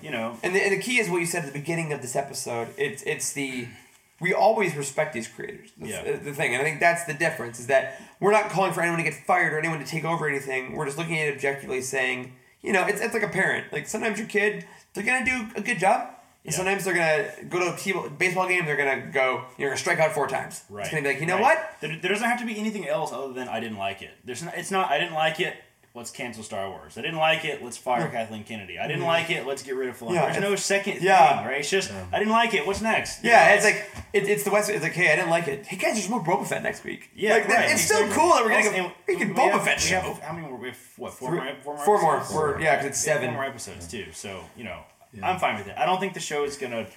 you 0.03 0.11
know, 0.11 0.37
And 0.43 0.55
the, 0.55 0.61
and 0.63 0.71
the 0.71 0.79
key 0.81 0.99
is 0.99 1.09
what 1.09 1.17
you 1.19 1.25
said 1.25 1.43
at 1.45 1.51
the 1.51 1.59
beginning 1.59 1.91
of 1.93 2.01
this 2.01 2.15
episode. 2.15 2.67
It's 2.77 3.01
it's 3.03 3.33
the 3.33 3.67
we 4.21 4.33
always 4.33 4.75
respect 4.75 5.13
these 5.13 5.27
creators. 5.29 5.71
That's 5.77 5.91
Yeah. 5.91 6.03
the, 6.03 6.17
the 6.17 6.33
thing, 6.33 6.53
and 6.53 6.61
I 6.61 6.65
think 6.65 6.79
that's 6.81 7.05
the 7.05 7.13
difference 7.13 7.57
is 7.59 7.67
that 7.67 7.99
we're 8.19 8.33
not 8.33 8.49
calling 8.49 8.73
for 8.73 8.81
anyone 8.81 8.97
to 8.97 9.03
get 9.09 9.13
fired 9.25 9.53
or 9.53 9.57
anyone 9.59 9.79
to 9.79 9.85
take 9.85 10.03
over 10.05 10.27
anything. 10.27 10.73
We're 10.75 10.85
just 10.85 10.97
looking 10.97 11.17
at 11.17 11.29
it 11.29 11.35
objectively, 11.35 11.81
saying, 11.81 12.33
you 12.61 12.73
know, 12.73 12.85
it's, 12.85 12.99
it's 13.01 13.13
like 13.13 13.23
a 13.23 13.29
parent. 13.29 13.71
Like 13.71 13.87
sometimes 13.87 14.19
your 14.19 14.27
kid, 14.27 14.65
they're 14.93 15.05
gonna 15.05 15.23
do 15.25 15.47
a 15.55 15.61
good 15.61 15.79
job. 15.79 16.09
And 16.45 16.53
Yeah. 16.53 16.57
sometimes 16.57 16.85
they're 16.85 16.93
gonna 16.93 17.29
go 17.49 17.59
to 17.59 17.73
a 17.73 17.77
t- 17.77 17.93
baseball 18.17 18.47
game. 18.47 18.65
They're 18.65 18.77
gonna 18.77 19.07
go. 19.11 19.43
You're 19.57 19.69
gonna 19.69 19.77
strike 19.77 19.99
out 19.99 20.13
four 20.13 20.27
times. 20.27 20.63
right? 20.69 20.81
It's 20.83 20.89
gonna 20.89 21.03
be 21.03 21.09
like, 21.09 21.19
you 21.19 21.25
know 21.27 21.35
right. 21.35 21.57
what? 21.57 21.75
There, 21.81 21.95
there 22.01 22.11
doesn't 22.11 22.27
have 22.27 22.39
to 22.39 22.45
be 22.45 22.57
anything 22.57 22.87
else 22.87 23.11
other 23.11 23.33
than 23.33 23.49
I 23.49 23.59
didn't 23.59 23.77
like 23.77 24.01
it. 24.01 24.11
There's 24.23 24.41
not, 24.43 24.57
it's 24.57 24.71
not 24.71 24.89
I 24.89 24.97
didn't 24.99 25.15
like 25.15 25.39
it. 25.41 25.55
Let's 25.95 26.11
cancel 26.11 26.43
Star 26.43 26.69
Wars. 26.69 26.97
I 26.99 27.01
didn't 27.01 27.17
like 27.17 27.43
it. 27.43 27.63
Let's 27.63 27.75
fire 27.75 28.07
Kathleen 28.09 28.43
Kennedy. 28.43 28.77
I 28.77 28.87
didn't 28.87 29.03
like 29.03 29.31
it. 29.31 29.45
Let's 29.47 29.63
get 29.63 29.75
rid 29.75 29.89
of 29.89 29.97
Filoni. 29.97 30.13
Yeah, 30.13 30.31
There's 30.31 30.43
no 30.43 30.55
second 30.55 31.01
yeah. 31.01 31.37
thing, 31.39 31.47
right? 31.47 31.59
It's 31.59 31.69
just 31.69 31.91
I 32.13 32.19
didn't 32.19 32.31
like 32.31 32.53
it. 32.53 32.65
What's 32.65 32.79
next? 32.79 33.23
Yeah, 33.23 33.55
it's 33.55 33.65
like 33.65 33.89
it, 34.13 34.29
it's 34.29 34.43
the 34.43 34.51
West. 34.51 34.69
It's 34.69 34.83
like, 34.83 34.93
hey, 34.93 35.11
I 35.11 35.15
didn't 35.15 35.31
like 35.31 35.47
it. 35.47 35.65
Hey 35.65 35.77
guys, 35.77 35.95
there's 35.95 36.07
more 36.07 36.23
Boba 36.23 36.45
Fett 36.47 36.61
next 36.63 36.83
week. 36.85 37.09
Yeah, 37.15 37.33
like, 37.33 37.47
that- 37.47 37.55
right, 37.57 37.71
It's 37.71 37.81
still 37.81 38.07
cool 38.11 38.29
that 38.35 38.43
we're 38.45 38.49
getting 38.51 38.79
Also, 38.81 38.93
a 39.07 39.11
freaking 39.11 39.33
Boba 39.35 39.51
have- 39.53 39.63
Fett 39.63 39.81
show. 39.81 39.99
have- 39.99 40.19
how 40.21 40.31
many? 40.33 40.47
more- 40.47 40.57
We 40.57 40.69
have 40.69 40.77
what? 40.97 41.13
Four 41.15 41.29
Three- 41.31 41.39
more? 41.39 41.55
Four 41.63 41.75
more. 41.75 41.85
four 41.85 42.01
more. 42.01 42.15
episodes? 42.17 42.33
Four- 42.39 42.61
yeah, 42.61 42.75
'cause 42.77 42.85
it's 42.85 42.99
seven. 42.99 43.25
Four 43.31 43.33
more 43.33 43.45
episodes 43.45 43.87
too. 43.87 44.05
So 44.13 44.43
you 44.55 44.63
know, 44.65 44.83
I'm 45.23 45.39
fine 45.39 45.57
with 45.57 45.67
it. 45.67 45.75
I 45.77 45.85
don't 45.85 45.99
think 45.99 46.13
the 46.13 46.19
show 46.19 46.43
is 46.43 46.57
gonna. 46.57 46.87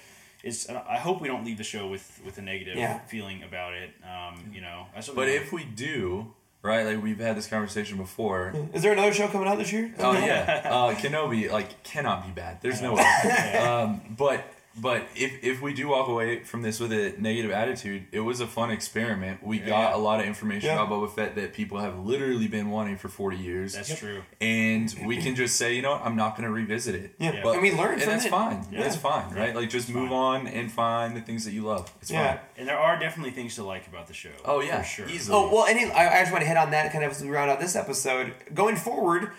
Is 0.43 0.67
I 0.69 0.97
hope 0.97 1.21
we 1.21 1.27
don't 1.29 1.45
leave 1.45 1.57
the 1.57 1.63
show 1.63 1.87
with 1.87 2.19
with 2.25 2.37
a 2.37 2.41
negative 2.41 2.75
Yeah. 2.75 2.99
feeling 3.07 3.43
about 3.43 3.73
it. 3.73 3.91
Um, 4.03 4.51
you 4.53 4.59
know, 4.61 4.87
I 4.95 5.01
But 5.15 5.29
if 5.29 5.53
we 5.53 5.63
do, 5.63 6.33
right, 6.61 6.85
like 6.85 7.01
we've 7.01 7.19
had 7.19 7.37
this 7.37 7.47
conversation 7.47 7.97
before. 7.97 8.53
Is 8.73 8.81
there 8.81 8.91
another 8.91 9.13
show 9.13 9.27
coming 9.29 9.47
out 9.47 9.57
this 9.57 9.71
year? 9.71 9.93
Oh 9.99 10.11
yeah, 10.31 10.61
uh, 10.65 10.93
Kenobi 10.95 11.49
like 11.49 11.81
cannot 11.83 12.25
be 12.25 12.31
bad. 12.31 12.61
There's 12.61 12.81
no 12.81 12.93
way. 12.95 13.03
Um, 13.59 14.01
but 14.17 14.43
but 14.75 15.03
if 15.15 15.43
if 15.43 15.61
we 15.61 15.73
do 15.73 15.89
walk 15.89 16.07
away 16.07 16.43
from 16.43 16.61
this 16.63 16.79
with 16.79 16.91
a 16.91 17.13
negative 17.19 17.51
attitude, 17.51 18.07
it 18.11 18.21
was 18.21 18.39
a 18.39 18.47
fun 18.47 18.71
experiment. 18.71 19.43
We 19.43 19.59
got 19.59 19.93
a 19.93 19.97
lot 19.97 20.19
of 20.19 20.25
information 20.25 20.69
Yeah. 20.69 20.81
about 20.83 20.89
Boba 20.89 21.13
Fett 21.13 21.35
that 21.35 21.53
people 21.53 21.79
have 21.79 21.99
literally 21.99 22.47
been 22.47 22.69
wanting 22.71 22.97
for 22.97 23.07
forty 23.07 23.37
years. 23.37 23.73
that's 23.73 23.95
true. 23.97 24.23
and 24.41 24.93
we 25.05 25.17
can 25.17 25.35
just 25.35 25.57
say, 25.57 25.75
you 25.75 25.81
know 25.83 25.91
what, 25.91 26.01
I'm 26.05 26.15
not 26.15 26.35
going 26.35 26.47
to 26.47 26.53
revisit 26.53 26.95
it. 26.95 27.15
Yeah. 27.19 27.41
But, 27.43 27.53
And 27.53 27.61
we 27.61 27.71
learned 27.71 27.93
and 27.93 28.01
from 28.03 28.11
that's 28.13 28.25
it. 28.25 28.29
fine. 28.31 28.65
Yeah. 28.71 28.81
That's 28.81 28.95
fine, 28.95 29.33
right? 29.35 29.55
Like 29.55 29.69
just 29.69 29.89
move 29.89 30.11
on 30.11 30.47
and 30.47 30.71
find 30.71 31.15
the 31.15 31.21
things 31.21 31.45
that 31.45 31.51
you 31.53 31.61
love. 31.63 31.91
It's 32.01 32.09
Yeah. 32.09 32.37
fine. 32.37 32.39
And 32.57 32.67
there 32.67 32.77
are 32.79 32.97
definitely 32.99 33.31
things 33.31 33.55
to 33.55 33.63
like 33.63 33.87
about 33.87 34.07
the 34.07 34.13
show. 34.13 34.31
Oh 34.43 34.61
yeah, 34.61 34.81
for 34.81 34.87
sure. 34.87 35.07
easily. 35.09 35.37
Oh 35.37 35.53
well, 35.53 35.65
any 35.65 35.85
I, 35.91 36.17
I 36.17 36.19
just 36.21 36.31
want 36.31 36.41
to 36.41 36.47
hit 36.47 36.57
on 36.57 36.71
that 36.71 36.91
kind 36.91 37.03
of 37.03 37.11
as 37.11 37.21
we 37.21 37.29
round 37.29 37.51
out 37.51 37.59
this 37.59 37.75
episode. 37.75 38.33
Going 38.53 38.75
forward, 38.75 39.31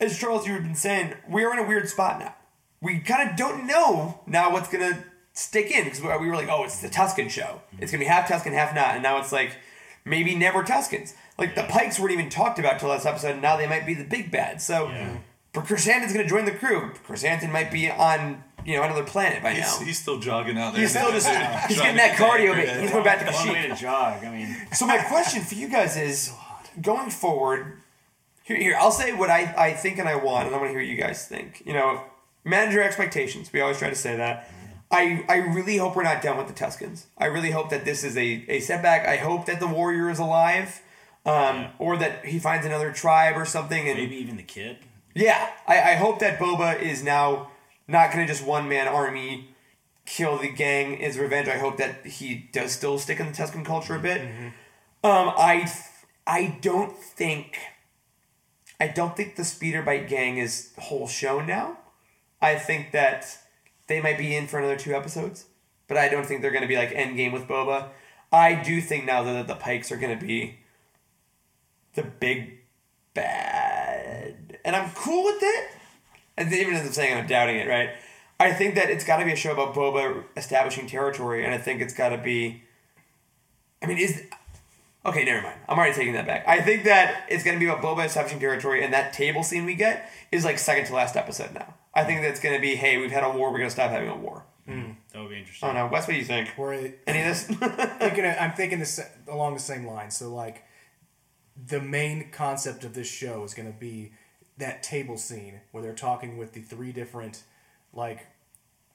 as 0.00 0.16
Charles 0.18 0.46
you've 0.46 0.62
been 0.62 0.74
saying, 0.74 1.14
we 1.28 1.44
are 1.44 1.52
in 1.52 1.58
a 1.58 1.66
weird 1.68 1.88
spot 1.88 2.20
now. 2.20 2.34
We 2.80 3.00
kind 3.00 3.28
of 3.28 3.36
don't 3.36 3.66
know 3.66 4.20
now 4.26 4.52
what's 4.52 4.68
gonna 4.68 5.04
stick 5.32 5.70
in 5.70 5.84
because 5.84 6.00
we 6.00 6.08
were 6.08 6.36
like, 6.36 6.48
oh, 6.48 6.64
it's 6.64 6.80
the 6.80 6.88
Tusken 6.88 7.30
show. 7.30 7.42
Mm-hmm. 7.72 7.82
It's 7.82 7.92
gonna 7.92 8.02
be 8.02 8.08
half 8.08 8.28
Tusken, 8.28 8.52
half 8.52 8.74
not, 8.74 8.94
and 8.94 9.02
now 9.02 9.18
it's 9.18 9.32
like 9.32 9.56
maybe 10.04 10.34
never 10.34 10.62
Tuskens. 10.62 11.14
Like 11.38 11.54
the 11.54 11.64
Pykes 11.64 11.98
weren't 11.98 12.12
even 12.12 12.28
talked 12.28 12.58
about 12.58 12.78
till 12.80 12.88
last 12.88 13.06
episode, 13.06 13.32
and 13.32 13.42
now 13.42 13.56
they 13.56 13.66
might 13.66 13.86
be 13.86 13.94
the 13.94 14.04
big 14.04 14.30
bad. 14.30 14.60
So, 14.60 14.92
but 15.52 15.64
Krrsantan's 15.64 16.12
gonna 16.12 16.28
join 16.28 16.44
the 16.44 16.52
crew. 16.52 16.92
Krrsantan 17.06 17.50
might 17.52 17.70
be 17.70 17.90
on 17.90 18.42
you 18.64 18.76
know 18.76 18.82
another 18.82 19.04
planet 19.04 19.42
by 19.42 19.52
he's, 19.54 19.60
now. 19.60 19.84
he's 19.84 19.98
still 19.98 20.18
jogging 20.18 20.58
out 20.58 20.72
there. 20.72 20.82
He's 20.82 20.90
still 20.90 21.10
just 21.10 21.26
he's 21.68 21.78
getting 21.78 21.96
that 21.96 22.16
cardio. 22.16 22.54
bit. 22.54 22.80
He's 22.80 22.90
going 22.90 23.04
back 23.04 23.20
to 23.20 23.32
One 23.32 23.48
way 23.48 23.54
Kashyyyk. 23.54 23.74
to 23.76 23.80
jog. 23.80 24.24
I 24.24 24.30
mean, 24.30 24.56
So 24.72 24.86
my 24.86 24.98
question 24.98 25.42
for 25.42 25.54
you 25.54 25.68
guys 25.68 25.96
is, 26.08 26.32
going 26.82 27.10
forward, 27.10 27.78
here, 28.42 28.56
here 28.56 28.76
I'll 28.78 28.90
say 28.90 29.14
what 29.14 29.30
I, 29.30 29.54
I 29.56 29.72
think 29.72 29.98
and 29.98 30.08
I 30.08 30.16
want, 30.16 30.46
and 30.46 30.54
I 30.54 30.58
want 30.58 30.68
to 30.68 30.72
hear 30.72 30.80
what 30.80 30.88
you 30.88 30.96
guys 30.96 31.26
think. 31.26 31.62
You 31.64 31.72
know, 31.72 32.02
manage 32.48 32.74
your 32.74 32.82
expectations. 32.82 33.52
We 33.52 33.60
always 33.60 33.78
try 33.78 33.90
to 33.90 33.96
say 33.96 34.16
that. 34.16 34.50
I, 34.90 35.24
I 35.28 35.36
really 35.36 35.76
hope 35.76 35.96
we're 35.96 36.02
not 36.02 36.22
done 36.22 36.38
with 36.38 36.48
the 36.48 36.54
Tuskens. 36.54 37.04
I 37.18 37.26
really 37.26 37.50
hope 37.50 37.68
that 37.70 37.84
this 37.84 38.02
is 38.04 38.16
a, 38.16 38.44
a 38.48 38.60
setback. 38.60 39.06
I 39.06 39.16
hope 39.16 39.44
that 39.46 39.60
the 39.60 39.66
warrior 39.66 40.08
is 40.08 40.18
alive, 40.18 40.80
um, 41.26 41.68
or 41.78 41.98
that 41.98 42.24
he 42.24 42.38
finds 42.38 42.64
another 42.64 42.90
tribe 42.92 43.36
or 43.36 43.44
something. 43.44 43.86
And 43.86 43.98
maybe 43.98 44.16
even 44.16 44.36
the 44.38 44.42
kid. 44.42 44.78
yeah, 45.14 45.50
I, 45.66 45.92
I 45.92 45.94
hope 45.96 46.20
that 46.20 46.38
Boba 46.38 46.80
is 46.80 47.04
now 47.04 47.50
not 47.86 48.12
going 48.12 48.26
to 48.26 48.32
just 48.32 48.46
one 48.46 48.68
man 48.68 48.88
army 48.88 49.50
kill 50.06 50.38
the 50.38 50.50
gang 50.50 51.02
as 51.04 51.18
revenge. 51.18 51.48
I 51.48 51.58
hope 51.58 51.76
that 51.76 52.06
he 52.06 52.48
does 52.52 52.72
still 52.72 52.98
stick 52.98 53.20
in 53.20 53.26
the 53.26 53.32
Tusken 53.32 53.64
culture 53.64 53.94
a 53.94 53.98
bit. 54.00 54.22
Um, 55.04 55.32
I 55.36 55.70
I 56.26 56.58
don't 56.62 56.96
think 56.96 57.58
I 58.80 58.88
don't 58.88 59.16
think 59.16 59.36
the 59.36 59.44
speeder 59.44 59.82
bike 59.82 60.08
gang 60.08 60.38
is 60.38 60.72
whole 60.78 61.06
show 61.08 61.40
now. 61.40 61.78
I 62.40 62.56
think 62.56 62.92
that 62.92 63.38
they 63.86 64.00
might 64.00 64.18
be 64.18 64.36
in 64.36 64.46
for 64.46 64.58
another 64.58 64.76
two 64.76 64.94
episodes, 64.94 65.46
but 65.86 65.96
I 65.96 66.08
don't 66.08 66.26
think 66.26 66.42
they're 66.42 66.50
going 66.50 66.62
to 66.62 66.68
be 66.68 66.76
like 66.76 66.92
end 66.92 67.16
game 67.16 67.32
with 67.32 67.48
Boba. 67.48 67.88
I 68.30 68.54
do 68.54 68.80
think 68.80 69.06
now 69.06 69.22
that 69.22 69.46
the 69.46 69.54
Pykes 69.54 69.90
are 69.90 69.96
going 69.96 70.16
to 70.16 70.24
be 70.24 70.58
the 71.94 72.02
big 72.02 72.58
bad, 73.14 74.58
and 74.64 74.76
I'm 74.76 74.90
cool 74.90 75.24
with 75.24 75.38
it. 75.40 75.70
And 76.36 76.52
even 76.52 76.74
as 76.74 76.86
I'm 76.86 76.92
saying, 76.92 77.18
I'm 77.18 77.26
doubting 77.26 77.56
it. 77.56 77.66
Right? 77.66 77.90
I 78.38 78.52
think 78.52 78.76
that 78.76 78.90
it's 78.90 79.04
got 79.04 79.16
to 79.16 79.24
be 79.24 79.32
a 79.32 79.36
show 79.36 79.52
about 79.52 79.74
Boba 79.74 80.24
establishing 80.36 80.86
territory, 80.86 81.44
and 81.44 81.52
I 81.52 81.58
think 81.58 81.80
it's 81.80 81.94
got 81.94 82.10
to 82.10 82.18
be. 82.18 82.62
I 83.82 83.86
mean, 83.86 83.98
is 83.98 84.22
okay. 85.08 85.24
Never 85.24 85.42
mind. 85.42 85.60
I'm 85.68 85.78
already 85.78 85.94
taking 85.94 86.14
that 86.14 86.26
back. 86.26 86.44
I 86.46 86.60
think 86.60 86.84
that 86.84 87.26
it's 87.28 87.44
going 87.44 87.56
to 87.56 87.60
be 87.60 87.70
about 87.70 87.82
Boba 87.82 88.06
establishing 88.06 88.40
territory, 88.40 88.84
and 88.84 88.92
that 88.92 89.12
table 89.12 89.42
scene 89.42 89.64
we 89.64 89.74
get 89.74 90.10
is 90.32 90.44
like 90.44 90.58
second 90.58 90.86
to 90.86 90.94
last 90.94 91.16
episode 91.16 91.54
now. 91.54 91.74
I 91.94 92.04
think 92.04 92.22
that's 92.22 92.40
going 92.40 92.54
to 92.54 92.60
be, 92.60 92.76
hey, 92.76 92.98
we've 92.98 93.10
had 93.10 93.24
a 93.24 93.30
war, 93.30 93.50
we're 93.50 93.58
going 93.58 93.68
to 93.68 93.74
stop 93.74 93.90
having 93.90 94.08
a 94.08 94.16
war. 94.16 94.44
Hmm. 94.66 94.92
That 95.12 95.22
would 95.22 95.30
be 95.30 95.38
interesting. 95.38 95.68
I 95.68 95.72
don't 95.72 95.86
know. 95.86 95.92
Wes, 95.92 96.06
what 96.06 96.12
do 96.12 96.18
you 96.18 96.24
think? 96.24 96.50
Where 96.56 96.74
it, 96.74 97.00
Any 97.06 97.20
of 97.20 97.26
this? 97.26 97.44
thinking 97.98 98.24
of, 98.26 98.36
I'm 98.38 98.52
thinking 98.52 98.78
this 98.78 99.00
along 99.26 99.54
the 99.54 99.60
same 99.60 99.86
line. 99.86 100.10
So 100.10 100.32
like, 100.32 100.64
the 101.66 101.80
main 101.80 102.30
concept 102.30 102.84
of 102.84 102.94
this 102.94 103.10
show 103.10 103.42
is 103.44 103.54
going 103.54 103.72
to 103.72 103.78
be 103.78 104.12
that 104.58 104.82
table 104.82 105.16
scene 105.16 105.60
where 105.72 105.82
they're 105.82 105.94
talking 105.94 106.36
with 106.36 106.52
the 106.52 106.60
three 106.60 106.92
different, 106.92 107.42
like, 107.92 108.26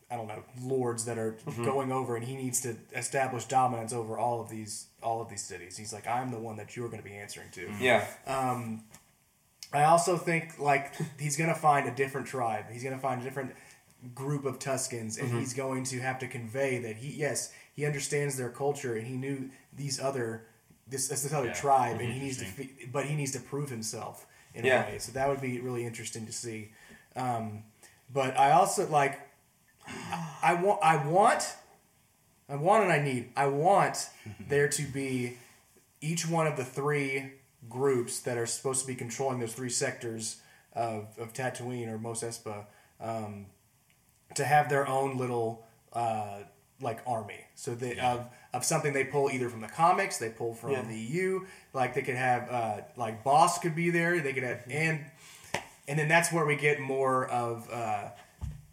I 0.10 0.16
don't 0.16 0.28
know, 0.28 0.44
lords 0.62 1.06
that 1.06 1.18
are 1.18 1.38
mm-hmm. 1.46 1.64
going 1.66 1.92
over, 1.92 2.16
and 2.16 2.26
he 2.26 2.36
needs 2.36 2.62
to 2.62 2.78
establish 2.96 3.46
dominance 3.46 3.92
over 3.92 4.18
all 4.18 4.42
of 4.42 4.50
these 4.50 4.88
all 5.04 5.22
of 5.22 5.30
these 5.30 5.44
cities. 5.44 5.78
He's 5.78 5.94
like, 5.94 6.08
I'm 6.08 6.32
the 6.32 6.40
one 6.40 6.56
that 6.58 6.76
you're 6.76 6.88
going 6.88 7.02
to 7.02 7.08
be 7.08 7.16
answering 7.16 7.50
to. 7.52 7.62
Mm-hmm. 7.68 7.84
yeah. 7.84 8.08
Um, 8.26 8.84
I 9.74 9.86
also 9.86 10.18
think 10.18 10.60
like 10.60 10.94
he's 11.20 11.36
gonna 11.36 11.56
find 11.56 11.88
a 11.88 11.92
different 11.92 12.28
tribe. 12.28 12.66
He's 12.72 12.84
gonna 12.84 13.00
find 13.00 13.20
a 13.22 13.24
different 13.24 13.54
group 14.14 14.46
of 14.46 14.60
Tuskens, 14.60 15.18
and 15.18 15.30
mm-hmm. 15.30 15.40
he's 15.40 15.54
going 15.54 15.84
to 15.86 16.00
have 16.00 16.20
to 16.20 16.28
convey 16.28 16.78
that 16.80 16.98
he 16.98 17.10
yes 17.10 17.52
he 17.76 17.86
understands 17.86 18.38
their 18.38 18.50
culture 18.50 18.96
and 18.96 19.08
he 19.08 19.16
knew 19.16 19.50
these 19.76 20.00
other 20.00 20.46
this 20.88 21.08
this 21.08 21.34
other 21.34 21.48
Yeah, 21.48 21.54
tribe, 21.54 22.00
and 22.00 22.02
mm-hmm. 22.02 22.12
he 22.12 22.20
needs 22.20 22.38
to 22.38 22.68
but 22.92 23.06
he 23.06 23.16
needs 23.16 23.32
to 23.32 23.40
prove 23.40 23.70
himself 23.70 24.28
in 24.54 24.66
Yeah. 24.66 24.86
a 24.86 24.92
way. 24.92 25.00
So 25.00 25.12
that 25.14 25.28
would 25.28 25.42
be 25.42 25.60
really 25.60 25.86
interesting 25.86 26.28
to 26.28 26.32
see. 26.34 26.72
Um, 27.16 27.64
but 28.12 28.38
I 28.38 28.52
also 28.52 28.88
like 28.88 29.20
I 30.44 30.54
want 30.54 30.80
I 30.84 31.08
want 31.08 31.56
I 32.50 32.56
want 32.56 32.84
and 32.84 32.92
I 32.92 33.00
need 33.00 33.30
I 33.36 33.48
want 33.48 34.10
there 34.48 34.68
to 34.70 34.84
be 34.84 35.38
each 36.02 36.28
one 36.28 36.48
of 36.48 36.58
the 36.58 36.66
three 36.66 37.32
groups 37.70 38.20
that 38.22 38.38
are 38.38 38.46
supposed 38.46 38.82
to 38.82 38.88
be 38.88 38.96
controlling 38.96 39.40
those 39.40 39.54
three 39.54 39.70
sectors 39.70 40.42
of, 40.74 41.08
of 41.18 41.32
Tatooine 41.34 41.88
or 41.88 41.98
Mos 41.98 42.24
Espa 42.24 42.66
um, 43.00 43.46
to 44.36 44.44
have 44.44 44.70
their 44.70 44.86
own 44.88 45.18
little 45.18 45.66
uh, 45.94 46.40
like 46.82 47.00
army. 47.08 47.40
So 47.56 47.74
they 47.76 47.98
of 48.00 48.28
of 48.54 48.64
something 48.66 48.94
they 48.94 49.06
pull 49.06 49.32
either 49.32 49.50
from 49.50 49.62
the 49.62 49.68
comics, 49.68 50.18
they 50.18 50.30
pull 50.30 50.54
from 50.54 50.72
Yeah. 50.72 50.82
the 50.84 50.98
EU. 50.98 51.46
Like 51.74 51.94
they 51.94 52.02
could 52.02 52.16
have 52.16 52.50
uh, 52.52 52.82
like 52.98 53.24
Bossk 53.24 53.62
could 53.62 53.76
be 53.76 53.90
there. 53.90 54.20
They 54.20 54.34
could 54.34 54.44
have 54.44 54.64
and 54.70 55.00
and 55.88 55.98
then 56.00 56.08
that's 56.08 56.32
where 56.32 56.46
we 56.46 56.56
get 56.56 56.80
more 56.80 57.28
of 57.28 57.70
uh, 57.72 58.10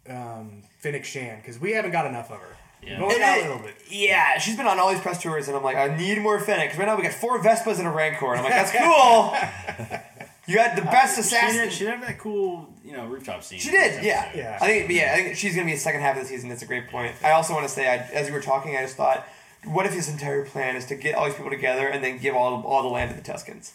um, 0.09 0.63
Fennec 0.79 1.05
Shand 1.05 1.41
because 1.41 1.59
we 1.59 1.71
haven't 1.71 1.91
got 1.91 2.05
enough 2.05 2.29
of 2.31 2.39
her. 2.39 2.57
Yeah. 2.83 2.99
Going 2.99 3.15
It 3.15 3.21
out 3.21 3.37
a 3.37 3.41
little 3.41 3.59
bit. 3.59 3.75
Yeah, 3.89 4.37
she's 4.39 4.57
been 4.57 4.65
on 4.65 4.79
all 4.79 4.89
these 4.91 5.01
press 5.01 5.21
tours, 5.21 5.47
and 5.47 5.55
I'm 5.55 5.63
like, 5.63 5.77
I 5.77 5.95
need 5.95 6.17
more 6.19 6.39
Fennec. 6.39 6.69
Because 6.69 6.79
right 6.79 6.87
now 6.87 6.95
we 6.97 7.03
got 7.03 7.13
four 7.13 7.39
Vespas 7.39 7.77
and 7.77 7.87
a 7.87 7.91
Rancor. 7.91 8.33
And 8.33 8.39
I'm 8.39 8.43
like, 8.43 8.53
that's 8.53 8.71
cool. 8.71 9.99
you 10.47 10.55
got 10.55 10.75
the 10.75 10.81
uh, 10.87 10.91
best 10.91 11.15
She 11.15 11.21
assassin. 11.21 11.57
did, 11.57 11.71
she 11.73 11.83
did 11.85 11.91
have 11.93 12.01
that 12.01 12.17
cool, 12.17 12.67
you 12.83 12.93
know, 12.93 13.05
rooftop 13.05 13.43
scene. 13.43 13.59
She 13.59 13.69
did, 13.71 14.03
yeah. 14.03 14.31
Yeah. 14.35 14.57
I 14.59 14.65
think, 14.67 14.89
yeah, 14.91 15.13
I 15.13 15.23
think 15.23 15.37
she's 15.37 15.53
gonna 15.55 15.67
be 15.67 15.73
a 15.73 15.77
second 15.77 16.01
half 16.01 16.15
of 16.17 16.23
the 16.23 16.29
season. 16.29 16.49
That's 16.49 16.63
a 16.63 16.67
great 16.67 16.87
point. 16.89 17.13
I 17.23 17.31
also 17.31 17.53
want 17.53 17.67
to 17.67 17.71
say, 17.73 17.87
I, 17.87 17.97
as 18.13 18.27
you 18.27 18.33
were 18.33 18.41
talking, 18.41 18.75
I 18.75 18.81
just 18.81 18.95
thought, 18.95 19.27
what 19.65 19.85
if 19.85 19.93
his 19.93 20.09
entire 20.09 20.43
plan 20.43 20.75
is 20.75 20.85
to 20.87 20.95
get 20.95 21.13
all 21.13 21.25
these 21.25 21.35
people 21.35 21.51
together 21.51 21.87
and 21.87 22.03
then 22.03 22.17
give 22.17 22.35
all 22.35 22.63
all 22.63 22.81
the 22.81 22.89
land 22.89 23.11
to 23.11 23.15
the 23.15 23.21
Tuskens? 23.21 23.73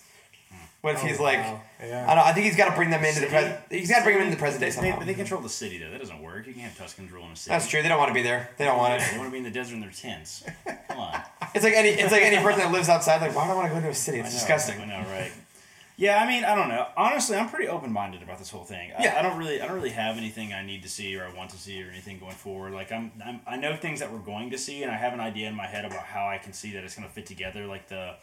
What 0.87 0.95
if 0.95 1.03
Oh, 1.03 1.07
he's 1.09 1.21
like, 1.21 1.39
wow. 1.39 1.61
Yeah. 1.85 2.07
I 2.09 2.15
don't. 2.15 2.27
I 2.27 2.33
think 2.33 2.47
he's 2.47 2.57
got 2.57 2.71
to 2.71 2.77
bring 2.77 2.91
them 2.91 3.05
into 3.05 3.21
the 3.21 3.27
present. 3.27 3.59
He's 3.71 3.91
got 3.91 3.99
to 3.99 4.05
bring 4.05 4.17
them 4.17 4.25
into 4.27 4.37
the 4.37 4.41
present 4.41 4.61
day 4.61 4.67
They, 4.69 4.71
somehow. 4.71 5.05
they 5.05 5.15
control 5.15 5.41
the 5.41 5.49
city 5.49 5.79
though. 5.79 5.91
That 5.91 5.99
doesn't 6.01 6.23
work. 6.23 6.47
You 6.47 6.55
can't 6.55 6.73
have 6.73 6.89
Tuskens 6.89 7.11
ruling 7.13 7.33
a 7.33 7.37
city. 7.37 7.51
That's 7.53 7.69
true. 7.69 7.83
They 7.83 7.89
don't 7.89 7.99
want 7.99 8.09
to 8.11 8.15
be 8.15 8.23
there. 8.23 8.51
They 8.57 8.65
don't 8.65 8.79
want 8.79 8.95
it. 8.95 9.03
They 9.11 9.19
want 9.19 9.29
to 9.29 9.33
be 9.33 9.39
in 9.39 9.45
the 9.45 9.51
desert 9.51 9.75
in 9.75 9.81
their 9.81 9.91
tents. 9.91 10.45
Come 10.89 10.99
on. 10.99 11.21
It's 11.55 11.65
like 11.65 11.75
any. 11.75 11.89
It's 11.89 12.13
like 12.13 12.23
any 12.23 12.37
person 12.43 12.61
that 12.61 12.71
lives 12.73 12.89
outside. 12.91 13.21
Like, 13.23 13.35
why 13.35 13.47
do 13.47 13.53
I 13.53 13.55
want 13.55 13.67
to 13.69 13.71
go 13.71 13.77
into 13.79 13.89
a 13.89 13.95
city? 13.95 14.19
It's 14.19 14.29
I 14.29 14.31
know, 14.31 14.39
disgusting. 14.39 14.81
I 14.81 14.85
know, 14.85 15.09
right? 15.11 15.33
Yeah, 15.97 16.23
I 16.23 16.27
mean, 16.27 16.45
I 16.45 16.55
don't 16.55 16.69
know. 16.69 16.87
Honestly, 16.99 17.35
I'm 17.39 17.49
pretty 17.49 17.69
open 17.69 17.91
minded 17.91 18.23
about 18.23 18.39
this 18.39 18.51
whole 18.51 18.65
thing. 18.65 18.93
I, 18.99 19.03
Yeah. 19.05 19.17
I 19.19 19.23
don't 19.23 19.39
really, 19.39 19.63
I 19.63 19.67
don't 19.67 19.77
really 19.77 19.89
have 19.91 20.19
anything 20.19 20.53
I 20.53 20.63
need 20.63 20.83
to 20.83 20.89
see 20.91 21.17
or 21.17 21.25
I 21.25 21.33
want 21.33 21.49
to 21.51 21.57
see 21.57 21.83
or 21.83 21.89
anything 21.91 22.19
going 22.19 22.35
forward. 22.35 22.75
Like 22.75 22.93
I'm, 22.93 23.11
I'm, 23.25 23.41
I 23.47 23.57
know 23.57 23.75
things 23.77 24.01
that 24.01 24.13
we're 24.13 24.19
going 24.19 24.51
to 24.51 24.59
see, 24.59 24.83
and 24.83 24.93
I 24.93 24.97
have 24.97 25.15
an 25.15 25.21
idea 25.21 25.49
in 25.49 25.55
my 25.55 25.67
head 25.67 25.87
about 25.87 26.03
how 26.03 26.29
I 26.29 26.37
can 26.37 26.53
see 26.53 26.73
that 26.73 26.85
it's 26.85 26.95
going 26.95 27.09
to 27.09 27.15
fit 27.15 27.25
together. 27.25 27.65
Like 27.67 27.89
the, 27.89 28.17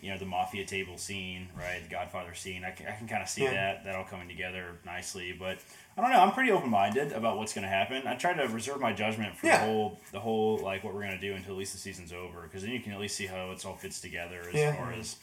you 0.00 0.10
know, 0.10 0.18
the 0.18 0.26
mafia 0.26 0.64
table 0.64 0.98
scene, 0.98 1.48
right? 1.56 1.82
The 1.82 1.88
Godfather 1.88 2.34
scene. 2.34 2.64
I 2.64 2.70
can, 2.70 2.86
I 2.86 2.92
can 2.92 3.08
kind 3.08 3.22
of 3.22 3.28
see 3.28 3.42
Yeah. 3.44 3.52
that 3.52 3.84
that 3.84 3.94
all 3.96 4.04
coming 4.04 4.28
together 4.28 4.64
nicely. 4.84 5.32
But 5.38 5.58
I 5.96 6.00
don't 6.02 6.10
know. 6.10 6.20
I'm 6.20 6.32
pretty 6.32 6.50
open 6.52 6.68
minded 6.70 7.12
about 7.12 7.38
what's 7.38 7.54
going 7.54 7.62
to 7.64 7.68
happen. 7.68 8.06
I 8.06 8.14
try 8.16 8.34
to 8.34 8.46
reserve 8.48 8.80
my 8.80 8.92
judgment 8.92 9.36
for 9.36 9.46
Yeah. 9.46 9.60
the 9.60 9.66
whole, 9.72 9.98
the 10.12 10.20
whole 10.20 10.58
like 10.58 10.84
what 10.84 10.92
we're 10.94 11.00
going 11.02 11.18
to 11.18 11.20
do 11.20 11.34
until 11.34 11.52
at 11.52 11.58
least 11.58 11.72
the 11.72 11.78
season's 11.78 12.12
over, 12.12 12.42
because 12.42 12.62
then 12.62 12.72
you 12.72 12.80
can 12.80 12.92
at 12.92 13.00
least 13.00 13.16
see 13.16 13.26
how 13.26 13.50
it's 13.52 13.64
all 13.64 13.74
fits 13.76 14.00
together 14.00 14.42
as 14.48 14.54
Yeah. 14.54 14.74
far 14.76 14.92
as 14.92 15.16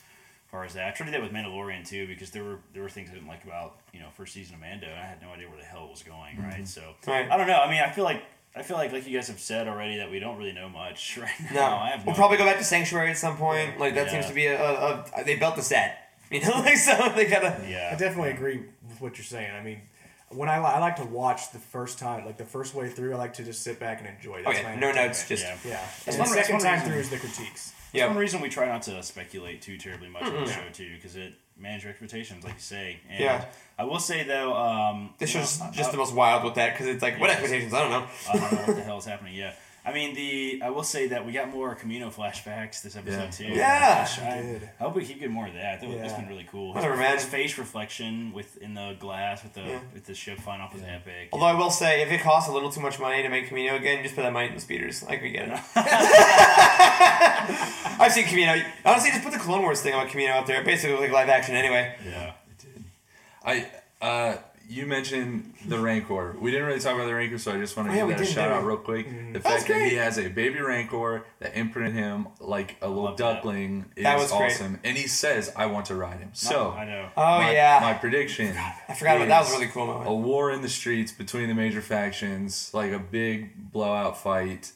far 0.50 0.64
as 0.66 0.74
that. 0.76 0.88
I 0.88 0.92
tried 0.92 1.08
to 1.08 1.12
do 1.12 1.18
that 1.20 1.24
with 1.24 1.32
Mandalorian 1.32 1.88
too 1.88 2.06
because 2.08 2.30
there 2.32 2.44
were 2.44 2.60
there 2.74 2.84
were 2.84 2.90
things 2.90 3.10
I 3.10 3.14
didn't 3.14 3.28
like 3.28 3.44
about 3.44 3.78
you 3.92 4.00
know 4.00 4.08
first 4.16 4.34
season 4.34 4.56
of 4.56 4.62
Mando. 4.62 4.88
I 4.88 5.06
had 5.06 5.22
no 5.22 5.30
idea 5.30 5.48
where 5.50 5.58
the 5.58 5.64
hell 5.66 5.86
it 5.86 5.92
was 5.92 6.04
going. 6.04 6.42
Right, 6.42 6.68
so 6.68 6.82
Mm-hmm. 6.82 7.10
Right. 7.12 7.30
I 7.32 7.38
don't 7.38 7.48
know. 7.48 7.60
I 7.60 7.70
mean, 7.72 7.82
I 7.82 7.90
feel 7.92 8.04
like 8.04 8.24
I 8.56 8.62
feel 8.62 8.78
like 8.78 8.92
like 8.92 9.08
you 9.08 9.18
guys 9.18 9.28
have 9.30 9.40
said 9.40 9.68
already 9.68 9.98
that 9.98 10.12
we 10.12 10.20
don't 10.20 10.38
really 10.38 10.52
know 10.52 10.70
much 10.70 11.18
right 11.22 11.32
No, 11.52 11.60
now. 11.60 11.78
I 11.78 11.90
have 11.90 12.06
we'll 12.06 12.14
no 12.14 12.18
probably 12.18 12.38
go 12.38 12.46
back 12.46 12.58
to 12.60 12.64
Sanctuary 12.64 13.10
at 13.12 13.18
some 13.18 13.38
point. 13.38 13.80
Like 13.80 13.96
that 13.96 14.08
Yeah. 14.08 14.12
seems 14.14 14.28
to 14.28 14.34
be 14.34 14.46
a, 14.48 14.62
a, 14.62 15.06
a. 15.18 15.24
They 15.24 15.36
built 15.36 15.56
the 15.56 15.62
set. 15.64 16.00
You 16.32 16.40
know, 16.42 16.50
like 16.62 16.78
so 16.78 17.12
they 17.16 17.26
gotta. 17.28 17.64
Yeah, 17.70 17.92
I 17.94 17.96
definitely 17.96 18.32
agree 18.32 18.58
with 18.90 19.00
what 19.02 19.18
you're 19.20 19.26
saying. 19.26 19.52
I 19.54 19.62
mean, 19.62 19.82
when 20.30 20.50
I, 20.50 20.58
li- 20.58 20.66
I 20.66 20.80
like 20.80 20.96
to 20.96 21.04
watch 21.06 21.52
the 21.52 21.60
first 21.60 22.00
time, 22.00 22.26
like 22.26 22.38
the 22.38 22.46
first 22.46 22.74
way 22.74 22.90
through, 22.90 23.14
I 23.14 23.18
like 23.18 23.34
to 23.36 23.44
just 23.44 23.62
sit 23.62 23.80
back 23.80 24.00
and 24.00 24.08
enjoy. 24.08 24.42
That's 24.44 24.58
yeah, 24.58 24.64
my 24.64 24.70
no 24.76 24.88
entertainment. 24.88 25.08
notes. 25.10 25.28
Just 25.28 25.44
Yeah. 25.44 25.58
Yeah, 25.64 25.86
and 26.08 26.16
the 26.20 26.26
second 26.26 26.60
time 26.62 26.82
through 26.82 26.96
is 26.98 27.10
the 27.12 27.18
critiques. 27.18 27.74
Yeah. 27.94 28.08
One 28.08 28.18
reason 28.18 28.42
we 28.42 28.50
try 28.50 28.68
not 28.68 28.82
to 28.84 29.02
speculate 29.04 29.62
too 29.62 29.78
terribly 29.78 30.10
much 30.10 30.24
on 30.24 30.34
the 30.46 30.52
show 30.52 30.62
too 30.74 30.96
because 30.96 31.16
it 31.16 31.34
manages 31.58 31.84
your 31.84 31.92
expectations, 31.92 32.44
like 32.44 32.56
you 32.56 32.60
say. 32.60 32.98
And 33.10 33.20
Yeah. 33.20 33.46
I 33.78 33.84
will 33.86 34.00
say 34.00 34.24
though, 34.24 34.54
um, 34.56 35.14
This 35.20 35.34
you 35.34 35.40
know, 35.40 35.46
just 35.72 35.90
I- 35.90 35.92
the 35.92 35.98
most 35.98 36.14
wild 36.14 36.44
with 36.44 36.56
that 36.56 36.74
because 36.74 36.88
it's 36.88 37.02
like 37.04 37.20
what 37.20 37.30
expectations? 37.30 37.74
I 37.74 37.80
don't 37.82 37.92
know. 37.92 38.08
I 38.30 38.34
don't 38.34 38.52
know 38.52 38.58
what 38.68 38.76
the 38.76 38.84
hell 38.84 38.98
is 38.98 39.06
happening. 39.06 39.36
Yeah, 39.36 39.54
I 39.86 39.92
mean 39.92 40.16
the. 40.16 40.62
I 40.64 40.70
will 40.70 40.84
say 40.84 41.08
that 41.08 41.26
we 41.26 41.34
got 41.34 41.50
more 41.50 41.76
Kamino 41.76 42.10
flashbacks 42.14 42.82
this 42.82 42.96
episode 42.96 43.24
Yeah. 43.26 43.30
too. 43.30 43.44
Yeah. 43.46 43.96
Gosh, 44.00 44.20
I, 44.20 44.42
did. 44.42 44.70
I 44.80 44.84
hope 44.84 44.96
we 44.96 45.04
keep 45.04 45.20
getting 45.20 45.34
more 45.34 45.48
of 45.48 45.54
that. 45.56 45.82
That 45.82 45.90
has 45.90 46.12
Yeah. 46.14 46.20
been 46.22 46.30
really 46.30 46.48
cool. 46.50 46.74
His, 46.74 46.84
Whatever, 46.86 47.04
his 47.04 47.26
face 47.26 47.58
reflection 47.58 48.32
with 48.32 48.56
in 48.58 48.76
the 48.76 48.96
glass 48.98 49.44
with 49.44 49.54
the 49.56 49.62
Yeah. 49.62 49.80
with 49.94 50.06
the 50.06 50.16
ship 50.16 50.40
flying 50.40 50.62
off 50.62 50.74
was 50.74 50.84
epic. 50.84 51.30
Although 51.34 51.48
I 51.48 51.54
will 51.54 51.70
say, 51.70 52.02
if 52.02 52.12
it 52.14 52.22
costs 52.22 52.50
a 52.50 52.54
little 52.54 52.72
too 52.72 52.80
much 52.80 52.98
money 52.98 53.22
to 53.24 53.28
make 53.30 53.50
Kamino 53.50 53.76
again, 53.76 54.02
just 54.04 54.16
put 54.16 54.22
that 54.22 54.32
money 54.32 54.48
in 54.48 54.56
the 54.56 54.62
speeders. 54.62 55.04
Like 55.04 55.22
we 55.22 55.32
get 55.32 55.50
it. 55.50 55.60
I've 58.00 58.12
seen 58.12 58.26
Kamino. 58.26 58.64
Honestly, 58.86 59.12
just 59.12 59.24
put 59.24 59.34
the 59.34 59.40
Clone 59.40 59.62
Wars 59.64 59.82
thing 59.82 59.94
on 59.94 60.08
Kamino 60.08 60.30
out 60.30 60.48
there. 60.48 60.62
It 60.62 60.66
basically 60.66 60.92
looks 60.92 61.04
like 61.04 61.12
live 61.12 61.30
action 61.30 61.56
anyway. 61.56 61.96
yeah, 62.06 62.34
I 63.46 63.68
uh, 64.02 64.38
you 64.70 64.86
mentioned 64.86 65.54
the 65.68 65.78
Rancor. 65.80 66.36
We 66.40 66.52
didn't 66.52 66.68
really 66.68 66.80
talk 66.80 66.96
about 66.96 67.06
the 67.08 67.14
Rancor, 67.14 67.38
so 67.38 67.52
I 67.54 67.58
just 67.58 67.76
want 67.78 67.90
to 67.90 67.94
Oh, 67.94 67.98
give 67.98 68.08
we 68.08 68.14
that 68.14 68.22
a 68.22 68.26
shout 68.26 68.52
out 68.52 68.64
real 68.64 68.78
quick. 68.78 69.08
Mm-hmm. 69.08 69.34
The 69.34 69.40
fact 69.40 69.68
that 69.68 69.82
he 69.82 69.96
has 69.96 70.18
a 70.18 70.28
baby 70.30 70.60
Rancor 70.60 71.26
that 71.40 71.56
imprinted 71.56 71.94
him 71.94 72.28
like 72.40 72.78
a 72.82 72.88
little 72.90 73.16
duckling 73.16 73.86
is 73.96 74.04
That 74.04 74.18
was 74.18 74.32
great. 74.32 74.52
awesome, 74.54 74.80
and 74.84 74.98
he 74.98 75.08
says, 75.08 75.52
"I 75.56 75.66
want 75.68 75.86
to 75.88 75.96
ride 75.96 76.20
him." 76.20 76.30
So 76.34 76.72
I 76.72 76.86
know. 76.86 77.10
Oh 77.18 77.38
my, 77.40 77.54
yeah, 77.54 77.80
my 77.82 77.94
prediction. 77.94 78.56
I 78.88 78.94
forgot 78.94 79.18
about 79.18 79.28
that. 79.28 79.40
Was 79.42 79.50
a 79.52 79.54
really 79.60 79.68
cool 79.68 79.86
moment. 79.88 80.10
A 80.10 80.14
war 80.14 80.52
in 80.52 80.62
the 80.62 80.70
streets 80.70 81.12
between 81.12 81.48
the 81.50 81.56
major 81.56 81.82
factions, 81.82 82.72
like 82.74 82.92
a 82.92 83.00
big 83.00 83.72
blowout 83.72 84.18
fight. 84.18 84.72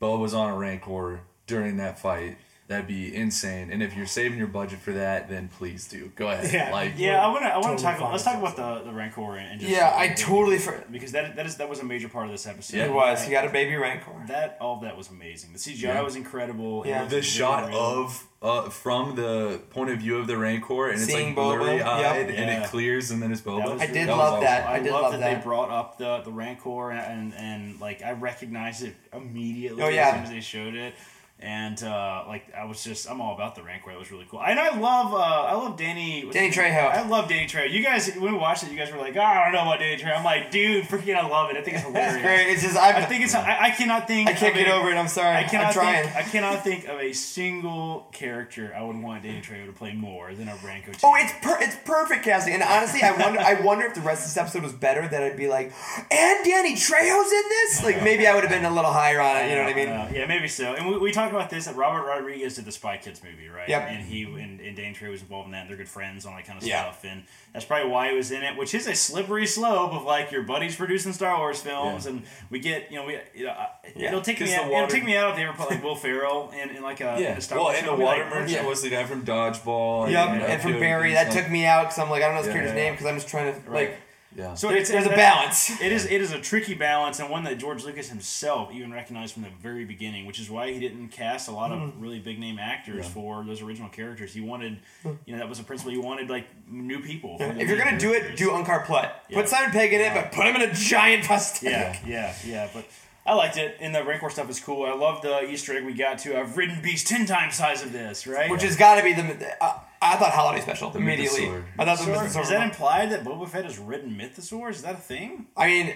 Bo 0.00 0.18
was 0.18 0.34
on 0.34 0.50
a 0.50 0.56
Rancor 0.56 1.20
during 1.46 1.76
that 1.76 1.98
fight. 1.98 2.38
That'd 2.72 2.86
be 2.86 3.14
insane. 3.14 3.70
And 3.70 3.82
if 3.82 3.94
you're 3.94 4.06
saving 4.06 4.38
your 4.38 4.46
budget 4.46 4.78
for 4.80 4.92
that, 4.92 5.28
then 5.28 5.48
please 5.48 5.86
do. 5.86 6.10
Go 6.16 6.28
ahead. 6.28 6.52
Yeah. 6.52 6.72
Like 6.72 6.94
yeah, 6.96 7.24
I 7.24 7.28
want 7.28 7.42
to. 7.42 7.48
I 7.48 7.58
want 7.58 7.64
totally 7.64 7.76
to 7.78 7.82
talk. 7.84 7.98
fine 7.98 8.10
Let's 8.12 8.24
talk 8.24 8.38
about 8.38 8.56
the 8.56 8.90
the 8.90 8.92
Rancor 8.96 9.36
and, 9.36 9.52
and 9.52 9.60
just 9.60 9.70
Yeah, 9.72 9.92
I 9.94 10.08
totally 10.08 10.58
for- 10.58 10.84
because 10.90 11.12
that 11.12 11.36
that 11.36 11.46
is 11.46 11.56
that 11.58 11.68
was 11.68 11.80
a 11.80 11.84
major 11.84 12.08
part 12.08 12.26
of 12.26 12.32
this 12.32 12.46
episode. 12.46 12.76
Yeah. 12.78 12.86
It 12.86 12.92
was. 12.92 13.22
He 13.24 13.30
got 13.30 13.46
a 13.46 13.50
baby 13.50 13.76
Rancor. 13.76 14.10
That 14.28 14.56
all 14.60 14.76
of 14.76 14.82
that 14.82 14.96
was 14.96 15.10
amazing. 15.10 15.52
The 15.52 15.58
CGI 15.58 15.82
Yeah. 15.82 16.00
was 16.02 16.16
incredible. 16.16 16.84
Yeah. 16.86 17.00
looked 17.00 17.10
the 17.12 17.22
shot 17.22 17.68
real. 17.68 17.78
of 17.78 18.26
uh, 18.42 18.68
from 18.70 19.14
the 19.14 19.60
point 19.70 19.88
of 19.90 19.98
view 20.00 20.16
of 20.18 20.26
the 20.26 20.36
Rancor, 20.36 20.88
and 20.88 20.94
it's 21.00 21.04
Seeing 21.12 21.28
like 21.28 21.36
Boba, 21.36 21.58
blurry 21.60 21.80
eyed, 21.82 22.00
yep. 22.00 22.28
and 22.30 22.36
Yeah. 22.50 22.64
it 22.64 22.70
clears, 22.70 23.12
and 23.12 23.22
then 23.22 23.30
it's 23.30 23.40
Boba. 23.40 23.78
I 23.80 23.86
did 23.86 23.94
really- 23.94 24.06
was 24.06 24.08
love 24.08 24.18
awesome. 24.32 24.40
that. 24.44 24.66
I, 24.66 24.72
I 24.74 24.78
did 24.80 24.92
love 24.92 25.02
love 25.02 25.12
that, 25.12 25.20
that. 25.20 25.38
they 25.38 25.44
brought 25.44 25.70
up 25.70 25.98
the 25.98 26.22
the 26.24 26.32
Rancor 26.32 26.90
and 26.90 27.34
and 27.34 27.80
like 27.80 28.02
I 28.02 28.12
recognized 28.12 28.82
it 28.82 28.94
immediately 29.12 29.82
Oh, 29.82 29.88
yeah. 29.88 30.08
as 30.08 30.14
soon 30.14 30.22
as 30.24 30.30
they 30.30 30.40
showed 30.40 30.74
it. 30.74 30.94
And 31.42 31.82
uh, 31.82 32.22
like 32.28 32.44
I 32.56 32.64
was 32.66 32.84
just 32.84 33.10
I'm 33.10 33.20
all 33.20 33.34
about 33.34 33.56
the 33.56 33.64
Rancor. 33.64 33.90
It 33.90 33.98
was 33.98 34.12
really 34.12 34.26
cool. 34.30 34.40
And 34.42 34.60
I 34.60 34.78
love 34.78 35.12
uh, 35.12 35.16
I 35.18 35.54
love 35.54 35.76
Danny 35.76 36.24
Danny? 36.30 36.50
Trejo. 36.52 36.88
I 36.88 37.06
love 37.08 37.28
Danny 37.28 37.46
Trejo. 37.48 37.68
You 37.68 37.82
guys 37.82 38.14
when 38.14 38.32
we 38.32 38.38
watched 38.38 38.62
it, 38.62 38.70
you 38.70 38.78
guys 38.78 38.92
were 38.92 38.98
like, 38.98 39.16
oh, 39.16 39.20
I 39.20 39.42
don't 39.44 39.52
know 39.54 39.62
about 39.62 39.80
Danny 39.80 40.00
Trejo. 40.00 40.16
I'm 40.18 40.24
like, 40.24 40.52
dude, 40.52 40.84
freaking 40.84 41.16
I 41.16 41.26
love 41.26 41.50
it. 41.50 41.56
I 41.56 41.62
think 41.62 41.78
it's 41.78 41.86
hilarious. 41.86 42.14
It's 42.14 42.22
great. 42.22 42.48
It's 42.52 42.62
just 42.62 42.76
I'm, 42.76 42.94
I 42.94 43.04
think 43.06 43.24
it's 43.24 43.34
I, 43.34 43.58
I 43.60 43.70
cannot 43.70 44.06
think 44.06 44.28
I 44.28 44.34
can't 44.34 44.54
get 44.54 44.68
a- 44.68 44.72
over 44.72 44.90
it. 44.90 44.94
I'm 44.94 45.08
sorry. 45.08 45.36
I 45.36 45.42
cannot 45.42 45.66
I'm 45.68 45.72
trying. 45.72 46.04
think 46.04 46.16
I 46.16 46.22
cannot 46.22 46.62
think 46.62 46.86
of 46.86 47.00
a 47.00 47.12
single 47.12 48.06
character 48.12 48.72
I 48.76 48.82
would 48.82 48.96
want 49.02 49.24
Danny 49.24 49.40
Trejo 49.40 49.66
to 49.66 49.72
play 49.72 49.94
more 49.94 50.32
than 50.34 50.48
a 50.48 50.52
Ranko. 50.52 50.96
Oh, 51.02 51.14
it's 51.16 51.32
per- 51.42 51.60
it's 51.60 51.74
perfect 51.84 52.24
casting, 52.24 52.54
and 52.54 52.62
honestly, 52.62 53.02
I 53.02 53.16
wonder 53.20 53.40
I 53.40 53.60
wonder 53.60 53.84
if 53.86 53.94
the 53.94 54.00
rest 54.00 54.22
of 54.22 54.28
this 54.28 54.36
episode 54.36 54.62
was 54.62 54.72
better. 54.72 55.08
That 55.08 55.24
I'd 55.24 55.36
be 55.36 55.48
like, 55.48 55.72
and 56.08 56.44
Danny 56.44 56.74
Trejo's 56.74 57.32
in 57.32 57.42
this. 57.48 57.82
Like 57.82 58.02
maybe 58.04 58.28
I 58.28 58.34
would 58.36 58.44
have 58.44 58.52
been 58.52 58.64
a 58.64 58.72
little 58.72 58.92
higher 58.92 59.20
on 59.20 59.38
it. 59.38 59.50
You 59.50 59.56
know 59.56 59.64
what 59.64 59.72
I 59.72 59.76
mean? 59.76 59.88
Uh, 59.88 60.10
yeah, 60.14 60.26
maybe 60.26 60.46
so. 60.46 60.74
And 60.74 60.88
we, 60.88 60.98
we 60.98 61.10
talk 61.12 61.31
talk 61.32 61.40
about 61.40 61.50
this? 61.50 61.64
That 61.66 61.76
Robert 61.76 62.06
Rodriguez 62.06 62.56
did 62.56 62.64
the 62.64 62.72
Spy 62.72 62.96
Kids 62.98 63.22
movie, 63.24 63.48
right? 63.48 63.68
Yep. 63.68 63.82
And 63.88 64.04
he 64.04 64.24
and, 64.24 64.60
and 64.60 64.76
Danny 64.76 64.94
Trejo 64.94 65.10
was 65.10 65.22
involved 65.22 65.46
in 65.46 65.52
that. 65.52 65.62
and 65.62 65.70
They're 65.70 65.76
good 65.76 65.88
friends, 65.88 66.24
all 66.26 66.34
that 66.36 66.44
kind 66.46 66.58
of 66.60 66.66
Yeah. 66.66 66.82
stuff. 66.84 67.04
And 67.04 67.24
that's 67.52 67.64
probably 67.64 67.90
why 67.90 68.10
he 68.10 68.16
was 68.16 68.30
in 68.30 68.42
it, 68.42 68.56
which 68.56 68.74
is 68.74 68.86
a 68.86 68.94
slippery 68.94 69.46
slope 69.46 69.92
of 69.92 70.04
like 70.04 70.30
your 70.30 70.42
buddies 70.42 70.76
producing 70.76 71.12
Star 71.12 71.36
Wars 71.38 71.60
films, 71.60 72.06
and 72.06 72.22
we 72.50 72.58
get 72.58 72.90
you 72.90 72.98
know 72.98 73.04
we 73.06 73.18
you 73.34 73.46
know 73.46 73.56
Yeah. 73.96 74.08
it'll 74.08 74.20
take 74.22 74.40
me 74.40 74.46
the 74.46 74.56
out, 74.56 74.70
it'll 74.70 74.86
take 74.88 75.04
me 75.04 75.16
out 75.16 75.30
if 75.30 75.36
they 75.36 75.44
ever 75.44 75.52
put 75.56 75.70
like 75.70 75.82
Will 75.82 75.96
Ferrell 75.96 76.50
in, 76.50 76.70
in 76.76 76.82
like 76.82 77.00
a 77.00 77.16
in 77.16 77.22
Yeah. 77.22 77.36
a 77.36 77.40
Star 77.40 77.58
Well, 77.58 77.64
Wars 77.66 77.78
and 77.78 77.86
the 77.86 77.90
film, 77.90 78.00
I'd 78.00 78.04
water 78.04 78.22
like, 78.24 78.30
merchant 78.34 78.50
Yeah. 78.62 78.66
was 78.66 78.82
the 78.82 78.90
guy 78.90 79.04
from 79.04 79.24
Dodgeball. 79.24 80.10
Yep, 80.10 80.28
you 80.34 80.38
know, 80.40 80.44
and 80.46 80.62
from 80.62 80.72
Barry, 80.80 81.12
that 81.12 81.30
stuff. 81.32 81.44
took 81.44 81.52
me 81.52 81.66
out 81.66 81.84
because 81.84 81.98
I'm 81.98 82.10
like, 82.10 82.22
I 82.22 82.26
don't 82.26 82.34
know 82.36 82.42
this 82.42 82.48
Yeah. 82.48 82.52
character's 82.54 82.74
name 82.76 82.92
because 82.94 83.06
I'm 83.06 83.14
just 83.16 83.28
trying 83.28 83.62
to 83.64 83.70
like. 83.70 83.96
Yeah. 84.34 84.54
So 84.54 84.68
There's- 84.68 84.82
it's, 84.82 84.90
there's 84.90 85.06
a 85.06 85.10
balance. 85.10 85.80
It 85.80 85.92
is 85.92 86.06
it 86.06 86.20
is 86.20 86.32
a 86.32 86.40
tricky 86.40 86.74
balance 86.74 87.20
and 87.20 87.28
one 87.28 87.44
that 87.44 87.58
George 87.58 87.84
Lucas 87.84 88.08
himself 88.08 88.72
even 88.72 88.92
recognized 88.92 89.34
from 89.34 89.42
the 89.42 89.50
very 89.60 89.84
beginning, 89.84 90.26
which 90.26 90.40
is 90.40 90.48
why 90.48 90.72
he 90.72 90.80
didn't 90.80 91.08
cast 91.08 91.48
a 91.48 91.52
lot 91.52 91.70
Hmm. 91.70 91.82
of 91.82 92.00
really 92.00 92.18
big 92.18 92.38
name 92.38 92.58
actors 92.58 93.06
for 93.08 93.44
those 93.44 93.60
original 93.62 93.88
characters. 93.88 94.32
He 94.32 94.40
wanted, 94.40 94.78
you 95.04 95.32
know, 95.32 95.38
that 95.38 95.48
was 95.48 95.58
a 95.60 95.64
principle. 95.64 95.92
He 95.92 95.98
wanted 95.98 96.30
like 96.30 96.46
new 96.68 97.00
people. 97.02 97.38
for 97.38 97.44
the 97.52 97.60
If 97.60 97.68
you're 97.68 97.78
gonna 97.78 97.98
do 97.98 98.12
it, 98.12 98.36
do 98.36 98.50
Unkar 98.50 98.84
Plutt. 98.86 99.24
Yeah. 99.28 99.38
Put 99.38 99.48
Simon 99.48 99.70
Pegg 99.70 99.92
in 99.92 100.00
it, 100.00 100.14
but 100.14 100.32
put 100.32 100.46
him 100.46 100.56
in 100.56 100.62
a 100.62 100.72
giant 100.72 101.24
prosthetic. 101.24 102.00
Yeah, 102.06 102.06
yeah, 102.06 102.34
yeah. 102.46 102.68
But 102.72 102.84
I 103.24 103.34
liked 103.34 103.56
it, 103.56 103.76
and 103.80 103.94
the 103.94 104.02
Rancor 104.02 104.30
stuff 104.30 104.50
is 104.50 104.58
cool. 104.58 104.84
I 104.84 104.94
love 104.94 105.22
the 105.22 105.48
Easter 105.48 105.76
egg 105.76 105.84
we 105.84 105.92
got 105.94 106.18
to. 106.20 106.36
I've 106.38 106.56
ridden 106.56 106.80
beast 106.82 107.06
ten 107.06 107.24
times 107.26 107.54
size 107.54 107.82
of 107.82 107.92
this, 107.92 108.26
right? 108.26 108.50
Which 108.50 108.62
has 108.62 108.76
got 108.76 108.96
to 108.96 109.02
be 109.04 109.12
the. 109.12 109.62
Uh, 109.62 109.78
I 110.02 110.16
thought 110.16 110.32
holiday 110.32 110.60
special 110.60 110.94
immediately. 110.96 111.42
Mythosaur. 111.46 111.64
I 111.78 111.84
thought 111.84 111.98
the 111.98 112.04
Mythosaur? 112.12 112.24
Mythosaur 112.26 112.42
is 112.42 112.48
that 112.50 112.62
implied 112.64 113.10
that 113.12 113.24
Boba 113.24 113.48
Fett 113.48 113.64
has 113.64 113.78
ridden 113.78 114.10
Mythosaurs? 114.16 114.70
Is 114.70 114.82
that 114.82 114.94
a 114.94 114.98
thing? 114.98 115.46
I 115.56 115.66
mean, 115.68 115.94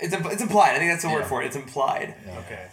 it's 0.00 0.12
im- 0.14 0.26
it's 0.26 0.42
implied. 0.42 0.74
I 0.74 0.78
think 0.78 0.90
that's 0.92 1.02
the 1.02 1.08
word 1.10 1.20
Yeah. 1.20 1.28
for 1.28 1.42
it. 1.42 1.46
It's 1.46 1.56
implied. 1.56 2.14
Okay. 2.44 2.66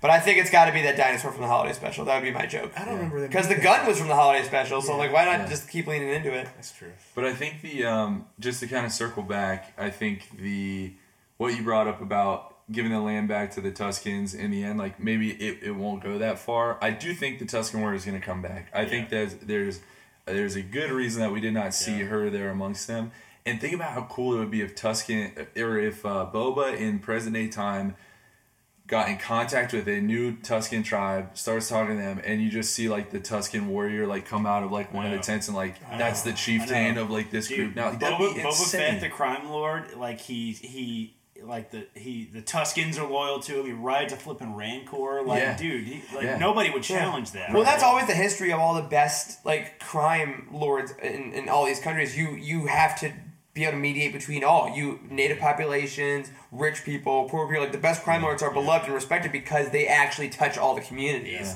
But 0.00 0.10
I 0.10 0.20
think 0.20 0.38
it's 0.38 0.50
got 0.50 0.66
to 0.66 0.72
be 0.72 0.82
that 0.82 0.96
dinosaur 0.98 1.32
from 1.32 1.40
the 1.42 1.46
holiday 1.46 1.72
special. 1.72 2.04
That 2.04 2.16
would 2.16 2.24
be 2.26 2.30
my 2.30 2.44
joke. 2.46 2.72
I 2.76 2.84
don't 2.84 2.96
remember 2.96 3.20
them. 3.20 3.28
Because 3.28 3.48
the 3.48 3.54
doing 3.54 3.64
gun 3.64 3.86
was 3.86 3.98
from 3.98 4.08
the 4.08 4.14
holiday 4.14 4.44
special, 4.46 4.82
so 4.82 4.96
like, 4.98 5.12
why 5.12 5.24
not 5.24 5.40
Yeah. 5.40 5.46
just 5.48 5.68
keep 5.70 5.86
leaning 5.86 6.08
into 6.10 6.30
it? 6.32 6.46
That's 6.56 6.72
true. 6.72 6.92
But 7.14 7.24
I 7.24 7.32
think 7.32 7.62
the 7.62 7.84
um, 7.86 8.26
just 8.38 8.60
to 8.60 8.66
kind 8.66 8.84
of 8.84 8.92
circle 8.92 9.22
back, 9.22 9.72
I 9.78 9.88
think 9.90 10.36
the 10.38 10.92
what 11.38 11.56
you 11.56 11.62
brought 11.62 11.86
up 11.88 12.00
about 12.02 12.50
giving 12.70 12.92
the 12.92 13.00
land 13.00 13.28
back 13.28 13.50
to 13.52 13.60
the 13.60 13.70
Tuskens 13.70 14.34
in 14.34 14.50
the 14.50 14.62
end, 14.64 14.78
like 14.78 14.98
maybe 15.00 15.30
it, 15.32 15.62
it 15.62 15.72
won't 15.72 16.02
go 16.02 16.18
that 16.18 16.38
far. 16.38 16.78
I 16.82 16.90
do 16.90 17.14
think 17.14 17.38
the 17.38 17.44
Tusken 17.46 17.80
War 17.80 17.92
is 17.94 18.04
going 18.04 18.18
to 18.18 18.24
come 18.24 18.40
back. 18.42 18.68
I 18.74 18.84
think 18.86 19.08
that 19.10 19.46
there's 19.46 19.80
there's 20.26 20.56
a 20.56 20.62
good 20.62 20.90
reason 20.90 21.20
that 21.22 21.32
we 21.32 21.40
did 21.40 21.54
not 21.54 21.74
see 21.74 21.98
Yeah. 21.98 22.04
her 22.06 22.30
there 22.30 22.50
amongst 22.50 22.86
them. 22.86 23.12
And 23.46 23.60
think 23.60 23.74
about 23.74 23.92
how 23.92 24.02
cool 24.10 24.34
it 24.34 24.38
would 24.38 24.50
be 24.50 24.62
if 24.62 24.74
Tusken 24.74 25.46
or 25.56 25.78
if 25.78 26.04
uh, 26.06 26.26
Boba 26.32 26.76
in 26.78 26.98
present 26.98 27.34
day 27.34 27.48
time 27.48 27.94
got 28.86 29.08
in 29.08 29.16
contact 29.18 29.72
with 29.72 29.86
a 29.88 30.00
new 30.00 30.36
Tusken 30.36 30.84
tribe, 30.84 31.36
starts 31.36 31.68
talking 31.68 31.96
to 31.96 32.02
them, 32.02 32.20
and 32.24 32.42
you 32.42 32.50
just 32.50 32.72
see 32.74 32.88
like 32.88 33.10
the 33.10 33.18
Tusken 33.20 33.66
warrior 33.66 34.06
like 34.06 34.26
come 34.26 34.46
out 34.46 34.62
of 34.62 34.72
like 34.72 34.92
one 34.94 35.04
of 35.06 35.12
the 35.12 35.18
tents 35.18 35.48
and 35.48 35.56
like 35.56 35.78
that's 35.98 36.22
the 36.22 36.32
chieftain 36.32 36.96
of 36.96 37.10
like 37.10 37.30
this 37.30 37.48
Dude, 37.48 37.58
group. 37.58 37.76
Now 37.76 37.90
that'd 37.90 38.18
Boba, 38.18 38.34
Boba. 38.42 38.70
Fett, 38.70 39.00
the 39.02 39.08
crime 39.10 39.48
lord, 39.50 39.94
like 39.96 40.20
he 40.20 40.52
he 40.52 41.14
like 41.46 41.70
the 41.70 41.86
he 41.94 42.24
the 42.32 42.42
Tuskens 42.42 42.98
are 42.98 43.06
loyal 43.08 43.38
to 43.40 43.60
him. 43.60 43.66
He 43.66 43.72
rides 43.72 44.12
a 44.12 44.16
flipping 44.16 44.54
Rancor. 44.54 45.22
Like, 45.22 45.40
Yeah. 45.40 45.56
dude, 45.56 45.86
he, 45.86 46.02
like 46.14 46.24
Yeah. 46.24 46.38
nobody 46.38 46.70
would 46.70 46.82
challenge 46.82 47.32
that. 47.32 47.52
Well, 47.52 47.64
that's 47.64 47.82
always 47.82 48.06
the 48.06 48.14
history 48.14 48.52
of 48.52 48.58
all 48.60 48.74
the 48.74 48.82
best 48.82 49.44
like 49.44 49.78
crime 49.80 50.48
lords 50.52 50.92
in, 51.02 51.32
in 51.32 51.48
all 51.48 51.64
these 51.66 51.80
countries. 51.80 52.16
You 52.16 52.30
you 52.36 52.66
have 52.66 52.98
to 53.00 53.12
be 53.52 53.62
able 53.62 53.72
to 53.72 53.78
mediate 53.78 54.12
between 54.12 54.42
all 54.42 54.68
you 54.74 54.98
native 55.08 55.38
populations, 55.38 56.30
rich 56.50 56.84
people, 56.84 57.28
poor 57.28 57.46
people. 57.46 57.62
Like 57.62 57.72
the 57.72 57.78
best 57.78 58.02
crime 58.02 58.22
lords 58.22 58.42
are 58.42 58.50
beloved 58.52 58.86
and 58.86 58.94
respected 58.94 59.30
because 59.30 59.70
they 59.70 59.86
actually 59.86 60.28
touch 60.28 60.58
all 60.58 60.74
the 60.74 60.80
communities. 60.80 61.54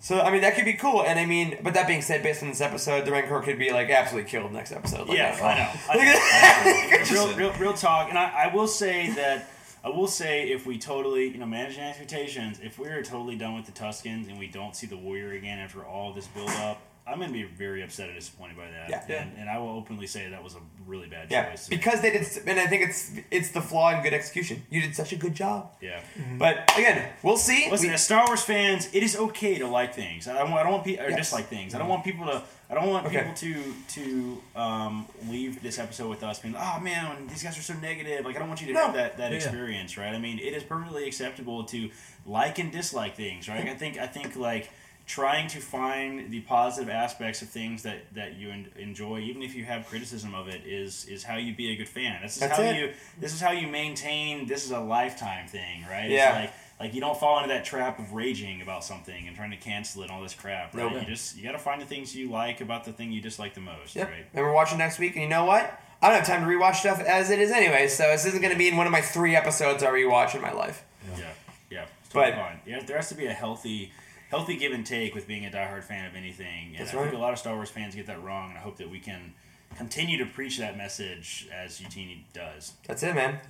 Yeah. 0.00 0.08
Yeah. 0.08 0.20
So 0.20 0.20
I 0.20 0.30
mean 0.30 0.40
that 0.40 0.54
could 0.54 0.64
be 0.64 0.74
cool. 0.74 1.02
And 1.02 1.18
I 1.18 1.26
mean, 1.26 1.58
but 1.62 1.74
that 1.74 1.86
being 1.86 2.02
said, 2.02 2.22
based 2.22 2.42
on 2.42 2.48
this 2.48 2.60
episode, 2.60 3.04
the 3.04 3.12
Rancor 3.12 3.40
could 3.40 3.58
be 3.58 3.70
like 3.72 3.90
absolutely 3.90 4.30
killed 4.30 4.52
next 4.52 4.72
episode. 4.72 5.08
Like, 5.08 5.18
Yeah. 5.18 5.36
I 5.42 5.94
know. 5.94 6.02
I 6.02 7.14
know. 7.14 7.14
real, 7.36 7.36
real, 7.36 7.52
real 7.58 7.72
talk. 7.74 8.08
And 8.08 8.18
I, 8.18 8.46
I 8.50 8.54
will 8.54 8.66
say 8.66 9.10
that 9.10 9.48
I 9.84 9.88
will 9.88 10.06
say 10.08 10.50
if 10.50 10.66
we 10.66 10.78
totally, 10.78 11.28
you 11.28 11.38
know, 11.38 11.46
managing 11.46 11.82
expectations, 11.82 12.60
if 12.62 12.78
we're 12.78 13.02
totally 13.02 13.36
done 13.36 13.54
with 13.56 13.66
the 13.66 13.72
Tuskens 13.72 14.28
and 14.28 14.38
we 14.38 14.46
don't 14.46 14.76
see 14.76 14.86
the 14.86 14.96
warrior 14.96 15.32
again 15.32 15.58
after 15.58 15.84
all 15.84 16.12
this 16.12 16.26
build 16.28 16.50
up, 16.50 16.80
I'm 17.10 17.18
going 17.18 17.28
to 17.30 17.32
be 17.32 17.42
very 17.44 17.82
upset 17.82 18.08
and 18.08 18.16
disappointed 18.18 18.56
by 18.56 18.70
that. 18.70 18.88
Yeah. 19.08 19.22
And, 19.22 19.32
and 19.38 19.50
I 19.50 19.58
will 19.58 19.70
openly 19.70 20.06
say 20.06 20.28
that 20.30 20.42
was 20.42 20.54
a 20.54 20.60
really 20.86 21.08
bad 21.08 21.26
Yeah, 21.30 21.50
choice. 21.50 21.68
because 21.68 22.00
they 22.00 22.10
did, 22.10 22.26
and 22.46 22.58
I 22.60 22.66
think 22.66 22.88
it's 22.88 23.10
it's 23.30 23.50
the 23.50 23.60
flaw 23.60 23.90
in 23.94 24.02
good 24.02 24.14
execution. 24.14 24.62
You 24.70 24.80
did 24.82 24.94
such 24.94 25.12
a 25.12 25.16
good 25.16 25.34
job. 25.34 25.72
yeah. 25.80 26.00
But 26.38 26.70
again, 26.78 27.10
we'll 27.22 27.36
see. 27.36 27.68
Listen, 27.70 27.88
We- 27.88 27.94
as 27.94 28.04
Star 28.04 28.26
Wars 28.26 28.42
fans, 28.42 28.88
it 28.92 29.02
is 29.02 29.16
okay 29.16 29.58
to 29.58 29.66
like 29.66 29.94
things. 29.94 30.28
I 30.28 30.38
don't, 30.38 30.52
I 30.52 30.62
don't 30.62 30.72
want 30.72 30.84
people 30.84 31.04
or 31.04 31.10
Yes. 31.10 31.18
dislike 31.18 31.48
things. 31.48 31.74
I 31.74 31.78
don't 31.78 31.88
want 31.88 32.04
people 32.04 32.26
to. 32.26 32.42
I 32.70 32.74
don't 32.74 32.86
want 32.88 33.06
Okay. 33.06 33.18
people 33.18 33.34
to 33.34 33.74
to 33.96 34.42
um, 34.54 35.06
leave 35.28 35.60
this 35.60 35.80
episode 35.80 36.08
with 36.08 36.22
us 36.22 36.38
being, 36.38 36.54
oh 36.56 36.78
man, 36.80 37.26
these 37.26 37.42
guys 37.42 37.58
are 37.58 37.62
so 37.62 37.74
negative. 37.74 38.24
Like 38.24 38.36
I 38.36 38.38
don't 38.38 38.46
want 38.48 38.60
you 38.60 38.68
to 38.68 38.72
No. 38.74 38.84
have 38.86 38.94
that, 38.94 39.16
that 39.16 39.30
Yeah. 39.32 39.36
experience, 39.38 39.96
right? 39.98 40.14
I 40.14 40.18
mean, 40.18 40.38
it 40.38 40.54
is 40.54 40.62
perfectly 40.62 41.08
acceptable 41.08 41.64
to 41.64 41.90
like 42.26 42.60
and 42.60 42.70
dislike 42.70 43.16
things, 43.16 43.48
right? 43.48 43.66
I 43.68 43.74
think 43.74 43.98
I 43.98 44.06
think 44.06 44.36
like 44.36 44.70
trying 45.10 45.48
to 45.48 45.58
find 45.60 46.30
the 46.30 46.40
positive 46.42 46.88
aspects 46.88 47.42
of 47.42 47.48
things 47.48 47.82
that 47.82 47.98
that 48.14 48.36
you 48.36 48.50
en- 48.50 48.70
enjoy, 48.78 49.18
even 49.20 49.42
if 49.42 49.54
you 49.54 49.64
have 49.64 49.86
criticism 49.86 50.34
of 50.34 50.46
it, 50.48 50.62
is 50.66 51.04
is 51.06 51.24
how 51.24 51.36
you 51.36 51.54
be 51.54 51.72
a 51.72 51.76
good 51.76 51.88
fan. 51.88 52.22
This 52.22 52.34
is 52.34 52.40
That's 52.40 52.56
how 52.56 52.62
it. 52.62 52.76
you 52.76 52.92
this 53.18 53.34
is 53.34 53.40
how 53.40 53.50
you 53.50 53.66
maintain. 53.66 54.46
This 54.46 54.64
is 54.64 54.70
a 54.70 54.80
lifetime 54.80 55.48
thing, 55.48 55.84
right? 55.90 56.08
Yeah. 56.08 56.28
It's 56.28 56.36
like 56.46 56.52
like 56.80 56.94
you 56.94 57.00
don't 57.00 57.18
fall 57.18 57.36
into 57.38 57.48
that 57.48 57.64
trap 57.64 57.98
of 57.98 58.12
raging 58.12 58.62
about 58.62 58.84
something 58.84 59.26
and 59.26 59.36
trying 59.36 59.50
to 59.50 59.56
cancel 59.56 60.02
it 60.02 60.04
and 60.06 60.12
all 60.12 60.22
this 60.22 60.32
crap, 60.34 60.74
right? 60.74 60.90
Nope. 60.92 61.02
You 61.02 61.06
just 61.08 61.36
you 61.36 61.42
got 61.42 61.52
to 61.52 61.58
find 61.58 61.82
the 61.82 61.86
things 61.86 62.14
you 62.16 62.30
like 62.30 62.60
about 62.60 62.84
the 62.84 62.92
thing 62.92 63.10
you 63.12 63.20
dislike 63.20 63.54
the 63.54 63.60
most, 63.60 63.94
Yep. 63.96 64.08
right? 64.08 64.26
And 64.32 64.44
we're 64.46 64.52
watching 64.54 64.78
next 64.78 64.98
week, 64.98 65.14
and 65.14 65.22
you 65.22 65.28
know 65.28 65.44
what? 65.44 65.78
I 66.02 66.08
don't 66.08 66.16
have 66.16 66.26
time 66.26 66.40
to 66.42 66.46
rewatch 66.46 66.76
stuff 66.76 66.98
as 67.00 67.28
it 67.30 67.38
is 67.40 67.50
anyway, 67.50 67.86
so 67.88 68.04
this 68.04 68.24
isn't 68.24 68.40
going 68.40 68.52
to 68.54 68.58
be 68.58 68.68
in 68.68 68.76
one 68.78 68.86
of 68.86 68.92
my 68.92 69.02
three 69.02 69.36
episodes 69.36 69.82
I 69.82 69.88
rewatch 69.88 70.34
in 70.34 70.40
my 70.40 70.52
life. 70.52 70.82
Yeah, 71.18 71.24
yeah. 71.70 71.84
It's 72.04 72.14
But- 72.14 72.34
fine. 72.34 72.60
Yeah, 72.64 72.80
there 72.82 72.96
has 72.96 73.10
to 73.10 73.14
be 73.14 73.26
a 73.26 73.34
healthy, 73.34 73.92
healthy 74.30 74.56
give 74.56 74.72
and 74.72 74.86
take 74.86 75.14
with 75.14 75.26
being 75.26 75.44
a 75.44 75.50
diehard 75.50 75.84
fan 75.84 76.06
of 76.06 76.14
anything. 76.14 76.68
And 76.68 76.78
That's 76.78 76.94
I 76.94 76.98
right. 76.98 77.04
think 77.04 77.16
a 77.16 77.18
lot 77.18 77.32
of 77.32 77.38
Star 77.38 77.54
Wars 77.54 77.68
fans 77.68 77.94
get 77.94 78.06
that 78.06 78.22
wrong, 78.22 78.50
and 78.50 78.58
I 78.58 78.62
hope 78.62 78.76
that 78.78 78.88
we 78.88 79.00
can 79.00 79.34
continue 79.76 80.18
to 80.18 80.26
preach 80.26 80.58
that 80.58 80.76
message 80.76 81.48
as 81.52 81.80
Utini 81.80 82.22
does. 82.32 82.72
That's 82.86 83.02
it, 83.02 83.14
man. 83.14 83.40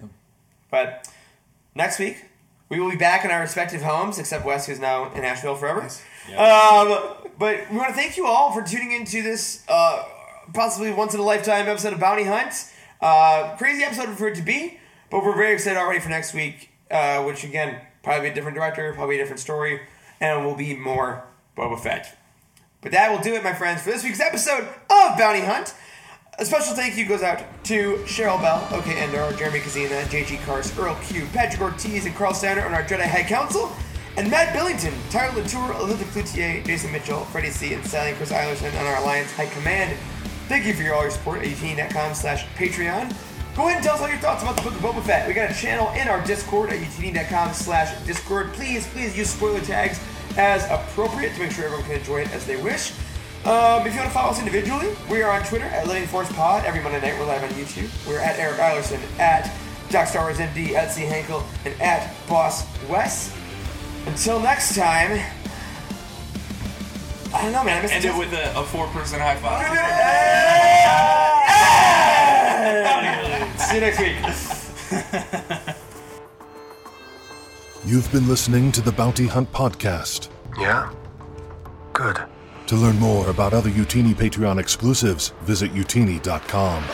But 0.70 1.09
next 1.74 1.99
week, 1.99 2.24
we 2.68 2.81
will 2.81 2.91
be 2.91 2.97
back 2.97 3.24
in 3.24 3.31
our 3.31 3.41
respective 3.41 3.83
homes, 3.83 4.18
except 4.18 4.45
Wes, 4.45 4.66
who's 4.66 4.78
now 4.78 5.12
in 5.12 5.24
Asheville 5.24 5.57
forever. 5.57 5.89
Yeah. 6.31 6.43
Um, 6.43 7.31
but 7.39 7.70
we 7.70 7.76
want 7.76 7.89
to 7.89 7.95
thank 7.95 8.16
you 8.16 8.26
all 8.26 8.53
for 8.53 8.62
tuning 8.62 8.93
into 8.93 9.22
this 9.22 9.64
uh, 9.68 10.05
possibly 10.55 10.93
once 10.93 11.14
in 11.14 11.20
a 11.20 11.24
lifetime 11.24 11.68
episode 11.68 11.93
of 11.93 12.01
Bounty 12.01 12.24
Hunt. 12.24 12.70
Uh, 13.01 13.57
crazy 13.57 13.83
episode 13.83 14.16
for 14.16 14.28
it 14.28 14.37
to 14.37 14.43
be, 14.43 14.78
but 15.11 15.24
we're 15.24 15.35
very 15.35 15.55
excited 15.55 15.78
already 15.78 16.01
for 16.01 16.11
next 16.11 16.33
week, 16.35 16.70
uh, 16.91 17.22
which 17.24 17.45
again, 17.45 17.81
probably 18.03 18.28
a 18.28 18.35
different 18.35 18.57
director, 18.57 18.93
probably 18.95 19.16
a 19.16 19.18
different 19.18 19.41
story, 19.41 19.81
and 20.20 20.44
will 20.44 20.56
be 20.56 20.74
more 20.74 21.24
Boba 21.56 21.80
Fett. 21.80 22.16
But 22.82 22.92
that 22.92 23.10
will 23.10 23.22
do 23.22 23.34
it, 23.34 23.44
my 23.44 23.52
friends, 23.52 23.82
for 23.82 23.90
this 23.90 24.04
week's 24.04 24.20
episode 24.20 24.62
of 24.62 25.18
Bounty 25.18 25.40
Hunt. 25.40 25.74
A 26.38 26.44
special 26.44 26.74
thank 26.74 26.96
you 26.96 27.06
goes 27.06 27.22
out 27.22 27.42
to 27.64 27.96
Cheryl 28.06 28.40
Bell, 28.40 28.66
OK 28.72 29.02
Endor, 29.02 29.36
Jeremy 29.36 29.58
Kazina, 29.58 30.02
JG 30.04 30.42
Cars, 30.44 30.76
Earl 30.78 30.98
Q, 31.02 31.26
Patrick 31.34 31.60
Ortiz, 31.60 32.06
and 32.06 32.14
Carl 32.14 32.32
Steiner 32.32 32.62
on 32.62 32.72
our 32.72 32.82
Jedi 32.82 33.06
High 33.06 33.24
Council, 33.24 33.70
and 34.16 34.30
Matt 34.30 34.54
Billington, 34.54 34.94
Tyler 35.10 35.42
Latour, 35.42 35.72
Elizabeth 35.72 36.14
Cloutier, 36.14 36.64
Jason 36.64 36.90
Mitchell, 36.92 37.20
Freddie 37.26 37.50
C, 37.50 37.74
and 37.74 37.84
Sally 37.84 38.10
and 38.10 38.16
Chris 38.16 38.32
Eilerson 38.32 38.74
on 38.80 38.86
our 38.86 38.96
Alliance 39.02 39.32
High 39.32 39.46
Command. 39.46 39.98
Thank 40.48 40.64
you 40.64 40.72
for 40.72 40.82
your 40.82 40.94
all 40.94 41.02
your 41.02 41.10
support 41.10 41.42
at 41.42 41.46
utini.com 41.46 42.14
slash 42.14 42.46
Patreon. 42.56 43.14
Go 43.54 43.66
ahead 43.66 43.76
and 43.76 43.84
tell 43.84 43.96
us 43.96 44.00
all 44.00 44.08
your 44.08 44.16
thoughts 44.18 44.42
about 44.42 44.56
the 44.56 44.62
Book 44.62 44.72
of 44.72 44.80
Boba 44.80 45.02
Fett. 45.02 45.28
We 45.28 45.34
got 45.34 45.50
a 45.50 45.54
channel 45.54 45.90
in 45.92 46.08
our 46.08 46.24
Discord 46.24 46.70
at 46.70 46.78
utini.com 46.78 47.52
slash 47.52 47.94
Discord. 48.06 48.52
Please, 48.54 48.86
please 48.88 49.16
use 49.16 49.28
spoiler 49.28 49.60
tags 49.60 50.00
as 50.37 50.64
appropriate 50.70 51.35
to 51.35 51.41
make 51.41 51.53
sure 51.53 51.64
everyone 51.64 51.85
can 51.87 51.97
enjoy 51.99 52.20
it 52.20 52.33
as 52.33 52.47
they 52.47 52.57
wish. 52.57 52.93
Um, 53.45 53.87
if 53.87 53.95
you 53.95 54.01
want 54.01 54.11
to 54.11 54.14
follow 54.14 54.31
us 54.31 54.39
individually, 54.39 54.95
we 55.11 55.22
are 55.22 55.31
on 55.31 55.43
Twitter 55.47 55.64
at 55.64 55.87
Living 55.87 56.07
Force 56.07 56.31
Pod. 56.33 56.64
Every 56.64 56.83
Monday 56.83 57.01
night 57.01 57.18
we're 57.18 57.26
live 57.26 57.43
on 57.43 57.49
YouTube. 57.51 57.89
We're 58.07 58.20
at 58.20 58.39
Eric 58.39 58.59
Eilerson, 58.59 59.01
at 59.18 59.51
Doc 59.89 60.09
Star 60.09 60.24
Wars 60.24 60.39
MD, 60.39 60.74
at 60.74 60.93
C 60.93 61.03
Hankel, 61.03 61.43
and 61.64 61.81
at 61.81 62.14
Boss 62.28 62.66
Wes. 62.89 63.35
Until 64.07 64.41
next 64.41 64.76
time, 64.76 65.20
I 67.33 67.43
don't 67.43 67.53
know, 67.53 67.64
man. 67.64 67.78
I 67.78 67.83
missed 67.83 67.95
End 67.95 68.05
it 68.05 68.18
with 68.18 68.33
a, 68.33 68.59
a 68.59 68.64
four 68.64 68.87
person 68.89 69.20
high 69.20 69.37
five. 69.37 69.66
See 73.61 73.74
you 73.74 73.81
next 73.81 74.01
week. 74.01 75.57
You've 77.91 78.12
been 78.12 78.28
listening 78.28 78.70
to 78.72 78.80
the 78.80 78.93
Bounty 78.93 79.26
Hunt 79.26 79.51
Podcast. 79.53 80.28
Yeah? 80.57 80.93
Good. 81.93 82.22
To 82.68 82.76
learn 82.76 82.97
more 83.01 83.28
about 83.30 83.53
other 83.53 83.68
Utini 83.68 84.14
Patreon 84.14 84.61
exclusives, 84.61 85.30
visit 85.43 85.74
utini.com. 85.74 86.84